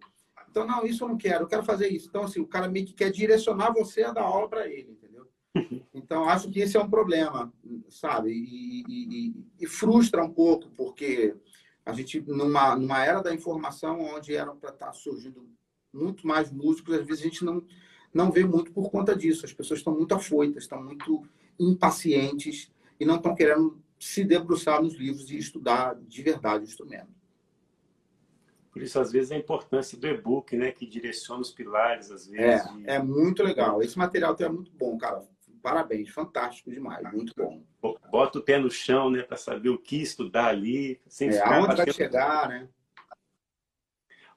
Então, 0.49 0.65
não, 0.65 0.85
isso 0.85 1.03
eu 1.03 1.07
não 1.07 1.17
quero, 1.17 1.43
eu 1.43 1.47
quero 1.47 1.63
fazer 1.63 1.87
isso. 1.87 2.07
Então, 2.09 2.23
assim, 2.23 2.41
o 2.41 2.47
cara 2.47 2.67
meio 2.67 2.85
que 2.85 2.93
quer 2.93 3.11
direcionar 3.11 3.71
você 3.71 4.03
a 4.03 4.11
dar 4.11 4.23
aula 4.23 4.49
para 4.49 4.67
ele, 4.67 4.91
entendeu? 4.91 5.27
Então, 5.93 6.29
acho 6.29 6.49
que 6.49 6.59
esse 6.59 6.77
é 6.77 6.79
um 6.79 6.89
problema, 6.89 7.51
sabe? 7.89 8.31
E, 8.31 8.83
e, 8.87 9.33
e, 9.59 9.67
frustra 9.67 10.23
um 10.23 10.31
pouco, 10.31 10.69
porque 10.77 11.35
a 11.85 11.91
gente, 11.91 12.21
numa, 12.21 12.75
numa 12.75 13.03
era 13.03 13.19
da 13.19 13.33
informação, 13.33 13.99
onde 13.99 14.35
eram 14.35 14.55
para 14.55 14.69
estar 14.69 14.87
tá 14.87 14.93
surgindo 14.93 15.49
muito 15.91 16.25
mais 16.25 16.51
músicos, 16.51 16.93
às 16.93 17.05
vezes 17.05 17.21
a 17.21 17.25
gente 17.25 17.43
não, 17.43 17.65
não 18.13 18.31
vê 18.31 18.45
muito 18.45 18.71
por 18.71 18.89
conta 18.89 19.15
disso. 19.15 19.45
As 19.45 19.51
pessoas 19.51 19.79
estão 19.79 19.93
muito 19.93 20.13
afoitas, 20.13 20.63
estão 20.63 20.81
muito 20.81 21.23
impacientes 21.59 22.71
e 22.99 23.05
não 23.05 23.15
estão 23.15 23.35
querendo 23.35 23.81
se 23.99 24.23
debruçar 24.23 24.81
nos 24.81 24.95
livros 24.95 25.29
e 25.31 25.37
estudar 25.37 25.95
de 25.95 26.21
verdade 26.21 26.63
o 26.63 26.67
instrumento. 26.67 27.17
Por 28.71 28.83
isso, 28.83 28.99
às 28.99 29.11
vezes, 29.11 29.31
a 29.31 29.35
importância 29.35 29.97
do 29.97 30.07
e-book, 30.07 30.55
né? 30.55 30.71
Que 30.71 30.85
direciona 30.85 31.41
os 31.41 31.51
pilares, 31.51 32.11
às 32.11 32.27
vezes. 32.27 32.65
É, 32.65 32.73
de... 32.73 32.89
é 32.89 32.99
muito 33.01 33.41
legal. 33.41 33.81
Esse 33.81 33.97
material 33.97 34.35
é 34.39 34.49
muito 34.49 34.71
bom, 34.71 34.97
cara. 34.97 35.27
Parabéns, 35.63 36.09
fantástico 36.09 36.69
demais, 36.69 37.11
muito 37.11 37.33
bom. 37.35 37.63
Bota 38.11 38.37
o 38.39 38.41
pé 38.43 38.59
no 38.59 38.69
chão, 38.69 39.09
né? 39.09 39.23
Para 39.23 39.35
saber 39.35 39.69
o 39.69 39.79
que 39.79 40.01
estudar 40.01 40.47
ali. 40.47 41.01
Sem 41.07 41.29
é, 41.29 41.41
aonde 41.41 41.75
vai 41.75 41.91
chegar, 41.91 42.47
né? 42.49 42.69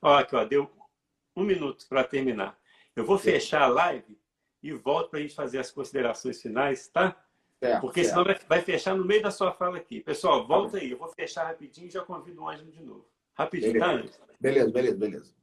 Ó, 0.01 0.17
aqui, 0.17 0.35
ó, 0.35 0.45
deu 0.45 0.71
um 1.37 1.45
minuto 1.45 1.87
para 1.89 2.03
terminar. 2.03 2.59
Eu 2.97 3.05
vou 3.05 3.19
fechar 3.19 3.63
a 3.63 3.69
live 3.69 4.19
e 4.63 4.73
volto 4.73 5.11
para 5.11 5.19
a 5.19 5.23
gente 5.23 5.35
fazer 5.35 5.59
as 5.59 5.71
considerações 5.71 6.41
finais, 6.41 6.89
tá? 6.89 7.17
Certo, 7.61 7.83
Porque 7.83 8.03
senão 8.03 8.25
vai, 8.25 8.39
vai, 8.49 8.63
fechar 8.63 8.97
no 8.97 9.05
meio 9.05 9.23
da 9.23 9.31
sua 9.31 9.53
fala 9.53 9.77
aqui. 9.77 10.01
Pessoal, 10.01 10.47
volta 10.47 10.79
aí. 10.79 10.93
Eu 10.93 10.97
vou 10.97 11.09
fechar 11.09 11.45
rapidinho 11.45 11.89
e 11.89 11.91
já 11.91 12.03
convido 12.03 12.43
o 12.43 12.49
Ângelo 12.49 12.71
de 12.71 12.83
novo. 12.83 13.07
Rapidinho, 13.35 13.75
beleza. 13.75 13.87
tá, 13.87 13.99
Ângelo? 13.99 14.15
Beleza, 14.41 14.71
beleza, 14.71 14.97
beleza. 14.97 15.35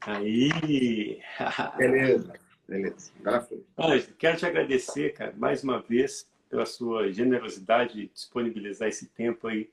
Aí! 0.00 1.20
beleza, 1.76 2.32
beleza. 2.66 3.12
Agora 3.20 3.42
foi. 3.42 3.62
Ângelo, 3.78 4.14
quero 4.14 4.38
te 4.38 4.46
agradecer, 4.46 5.12
cara, 5.12 5.34
mais 5.36 5.62
uma 5.62 5.82
vez, 5.82 6.26
pela 6.48 6.64
sua 6.64 7.12
generosidade 7.12 7.92
de 7.92 8.06
disponibilizar 8.08 8.88
esse 8.88 9.08
tempo 9.08 9.48
aí 9.48 9.70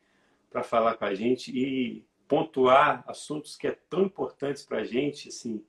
para 0.52 0.62
falar 0.62 0.96
com 0.96 1.06
a 1.06 1.16
gente 1.16 1.58
e 1.58 2.06
pontuar 2.28 3.02
assuntos 3.08 3.56
que 3.56 3.66
é 3.66 3.78
tão 3.90 4.04
importantes 4.04 4.64
para 4.64 4.80
a 4.80 4.84
gente, 4.84 5.30
assim, 5.30 5.64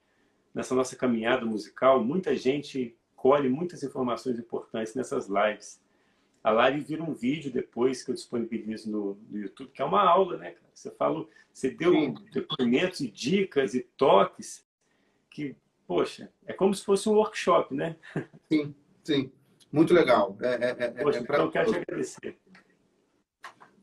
nessa 0.52 0.74
nossa 0.74 0.96
caminhada 0.96 1.46
musical. 1.46 2.02
Muita 2.02 2.34
gente 2.34 2.96
colhe 3.24 3.48
muitas 3.48 3.82
informações 3.82 4.38
importantes 4.38 4.94
nessas 4.94 5.28
lives. 5.28 5.80
A 6.42 6.50
live 6.50 6.82
vira 6.82 7.02
um 7.02 7.14
vídeo 7.14 7.50
depois 7.50 8.04
que 8.04 8.10
eu 8.10 8.14
disponibilizo 8.14 8.90
no, 8.90 9.18
no 9.30 9.38
YouTube, 9.38 9.70
que 9.70 9.80
é 9.80 9.84
uma 9.84 10.02
aula, 10.02 10.36
né, 10.36 10.50
cara? 10.50 10.66
Você 10.74 10.90
falou, 10.90 11.30
você 11.50 11.70
deu 11.70 11.94
sim. 11.94 12.14
depoimentos 12.34 13.00
e 13.00 13.10
dicas 13.10 13.72
e 13.72 13.80
toques 13.96 14.62
que, 15.30 15.56
poxa, 15.86 16.30
é 16.44 16.52
como 16.52 16.74
se 16.74 16.84
fosse 16.84 17.08
um 17.08 17.14
workshop, 17.14 17.74
né? 17.74 17.96
Sim, 18.52 18.74
sim. 19.02 19.32
Muito 19.72 19.94
legal. 19.94 20.36
É, 20.42 20.48
é, 20.48 20.76
é, 20.78 20.84
é 20.84 20.90
poxa, 20.90 21.20
é 21.20 21.22
pra... 21.22 21.36
então, 21.38 21.50
quero 21.50 21.72
te 21.72 21.78
agradecer. 21.78 22.36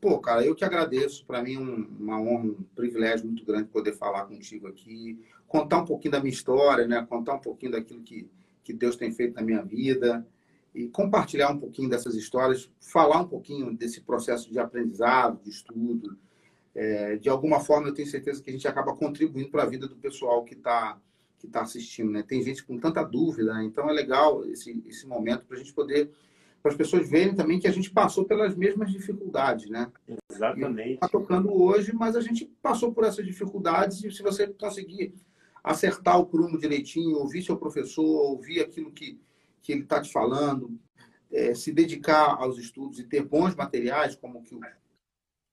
Pô, 0.00 0.20
cara, 0.20 0.46
eu 0.46 0.54
que 0.54 0.64
agradeço. 0.64 1.26
Para 1.26 1.42
mim, 1.42 1.56
um, 1.56 1.96
uma 1.98 2.20
honra, 2.20 2.44
um 2.44 2.62
privilégio 2.76 3.26
muito 3.26 3.44
grande 3.44 3.68
poder 3.70 3.94
falar 3.94 4.24
contigo 4.26 4.68
aqui, 4.68 5.20
contar 5.48 5.78
um 5.78 5.84
pouquinho 5.84 6.12
da 6.12 6.20
minha 6.20 6.32
história, 6.32 6.86
né? 6.86 7.04
Contar 7.08 7.34
um 7.34 7.40
pouquinho 7.40 7.72
daquilo 7.72 8.02
que, 8.02 8.30
que 8.62 8.72
Deus 8.72 8.96
tem 8.96 9.12
feito 9.12 9.34
na 9.34 9.42
minha 9.42 9.62
vida 9.62 10.26
e 10.74 10.88
compartilhar 10.88 11.50
um 11.50 11.58
pouquinho 11.58 11.88
dessas 11.88 12.14
histórias, 12.14 12.70
falar 12.80 13.20
um 13.20 13.28
pouquinho 13.28 13.76
desse 13.76 14.00
processo 14.00 14.50
de 14.50 14.58
aprendizado, 14.58 15.40
de 15.42 15.50
estudo. 15.50 16.16
É, 16.74 17.16
de 17.16 17.28
alguma 17.28 17.60
forma, 17.60 17.88
eu 17.88 17.94
tenho 17.94 18.08
certeza 18.08 18.42
que 18.42 18.48
a 18.48 18.52
gente 18.52 18.66
acaba 18.66 18.94
contribuindo 18.94 19.50
para 19.50 19.64
a 19.64 19.66
vida 19.66 19.86
do 19.86 19.96
pessoal 19.96 20.44
que 20.44 20.54
está 20.54 20.98
que 21.38 21.48
tá 21.48 21.62
assistindo, 21.62 22.08
né? 22.08 22.22
Tem 22.22 22.40
gente 22.40 22.62
com 22.62 22.78
tanta 22.78 23.02
dúvida, 23.02 23.52
né? 23.52 23.64
então 23.64 23.90
é 23.90 23.92
legal 23.92 24.46
esse, 24.46 24.80
esse 24.86 25.04
momento 25.08 25.44
para 25.44 25.56
a 25.56 25.58
gente 25.58 25.72
poder 25.72 26.08
para 26.62 26.70
as 26.70 26.78
pessoas 26.78 27.10
verem 27.10 27.34
também 27.34 27.58
que 27.58 27.66
a 27.66 27.72
gente 27.72 27.90
passou 27.90 28.24
pelas 28.24 28.54
mesmas 28.54 28.92
dificuldades, 28.92 29.68
né? 29.68 29.90
Exatamente. 30.30 30.94
Está 30.94 31.08
tocando 31.08 31.52
hoje, 31.52 31.92
mas 31.92 32.14
a 32.14 32.20
gente 32.20 32.44
passou 32.62 32.92
por 32.92 33.02
essas 33.02 33.26
dificuldades 33.26 34.04
e 34.04 34.12
se 34.12 34.22
você 34.22 34.46
conseguir 34.46 35.12
acertar 35.62 36.18
o 36.18 36.26
prumo 36.26 36.58
direitinho, 36.58 37.18
ouvir 37.18 37.42
seu 37.42 37.56
professor, 37.56 38.04
ouvir 38.04 38.60
aquilo 38.60 38.90
que, 38.90 39.20
que 39.62 39.72
ele 39.72 39.82
está 39.82 40.00
te 40.00 40.10
falando, 40.10 40.78
é, 41.30 41.54
se 41.54 41.72
dedicar 41.72 42.36
aos 42.40 42.58
estudos 42.58 42.98
e 42.98 43.04
ter 43.04 43.24
bons 43.24 43.54
materiais, 43.54 44.16
como 44.16 44.40
o 44.40 44.42
que 44.42 44.54
o, 44.54 44.60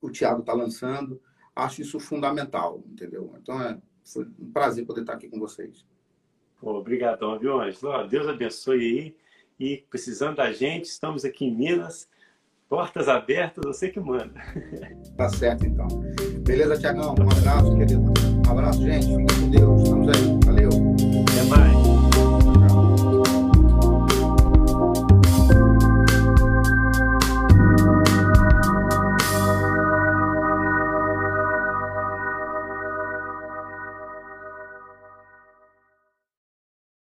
o 0.01 0.10
Tiago 0.10 0.41
está 0.41 0.53
lançando, 0.53 1.22
acho 1.55 1.82
isso 1.82 1.99
fundamental, 1.99 2.84
entendeu? 2.88 3.34
Então, 3.41 3.62
é, 3.62 3.80
foi 4.03 4.26
um 4.39 4.51
prazer 4.51 4.86
poder 4.86 5.01
estar 5.01 5.14
aqui 5.14 5.30
com 5.30 5.39
vocês. 5.39 5.86
Obrigadão, 6.62 7.39
viu, 7.39 7.60
Ângelo? 7.62 8.07
Deus 8.07 8.28
abençoe 8.28 8.80
aí. 8.80 9.16
E 9.60 9.86
precisando 9.89 10.38
da 10.38 10.51
gente, 10.51 10.86
estamos 10.86 11.24
aqui 11.24 11.45
em 11.45 11.55
Minas. 11.55 12.10
Portas 12.70 13.09
abertas, 13.09 13.63
você 13.65 13.89
que 13.89 13.99
manda. 13.99 14.30
Tá 15.17 15.28
certo, 15.28 15.65
então. 15.65 15.88
Beleza, 16.45 16.78
Tiagão? 16.78 17.15
Um 17.20 17.30
abraço, 17.30 17.76
querido. 17.76 18.13
Um 18.47 18.51
abraço, 18.51 18.82
gente. 18.84 19.07
Fique 19.07 19.41
com 19.41 19.49
Deus. 19.49 19.82
Estamos 19.82 20.07
aí. 20.07 20.39
Valeu. 20.45 20.70
Até 21.28 21.43
mais. 21.49 22.29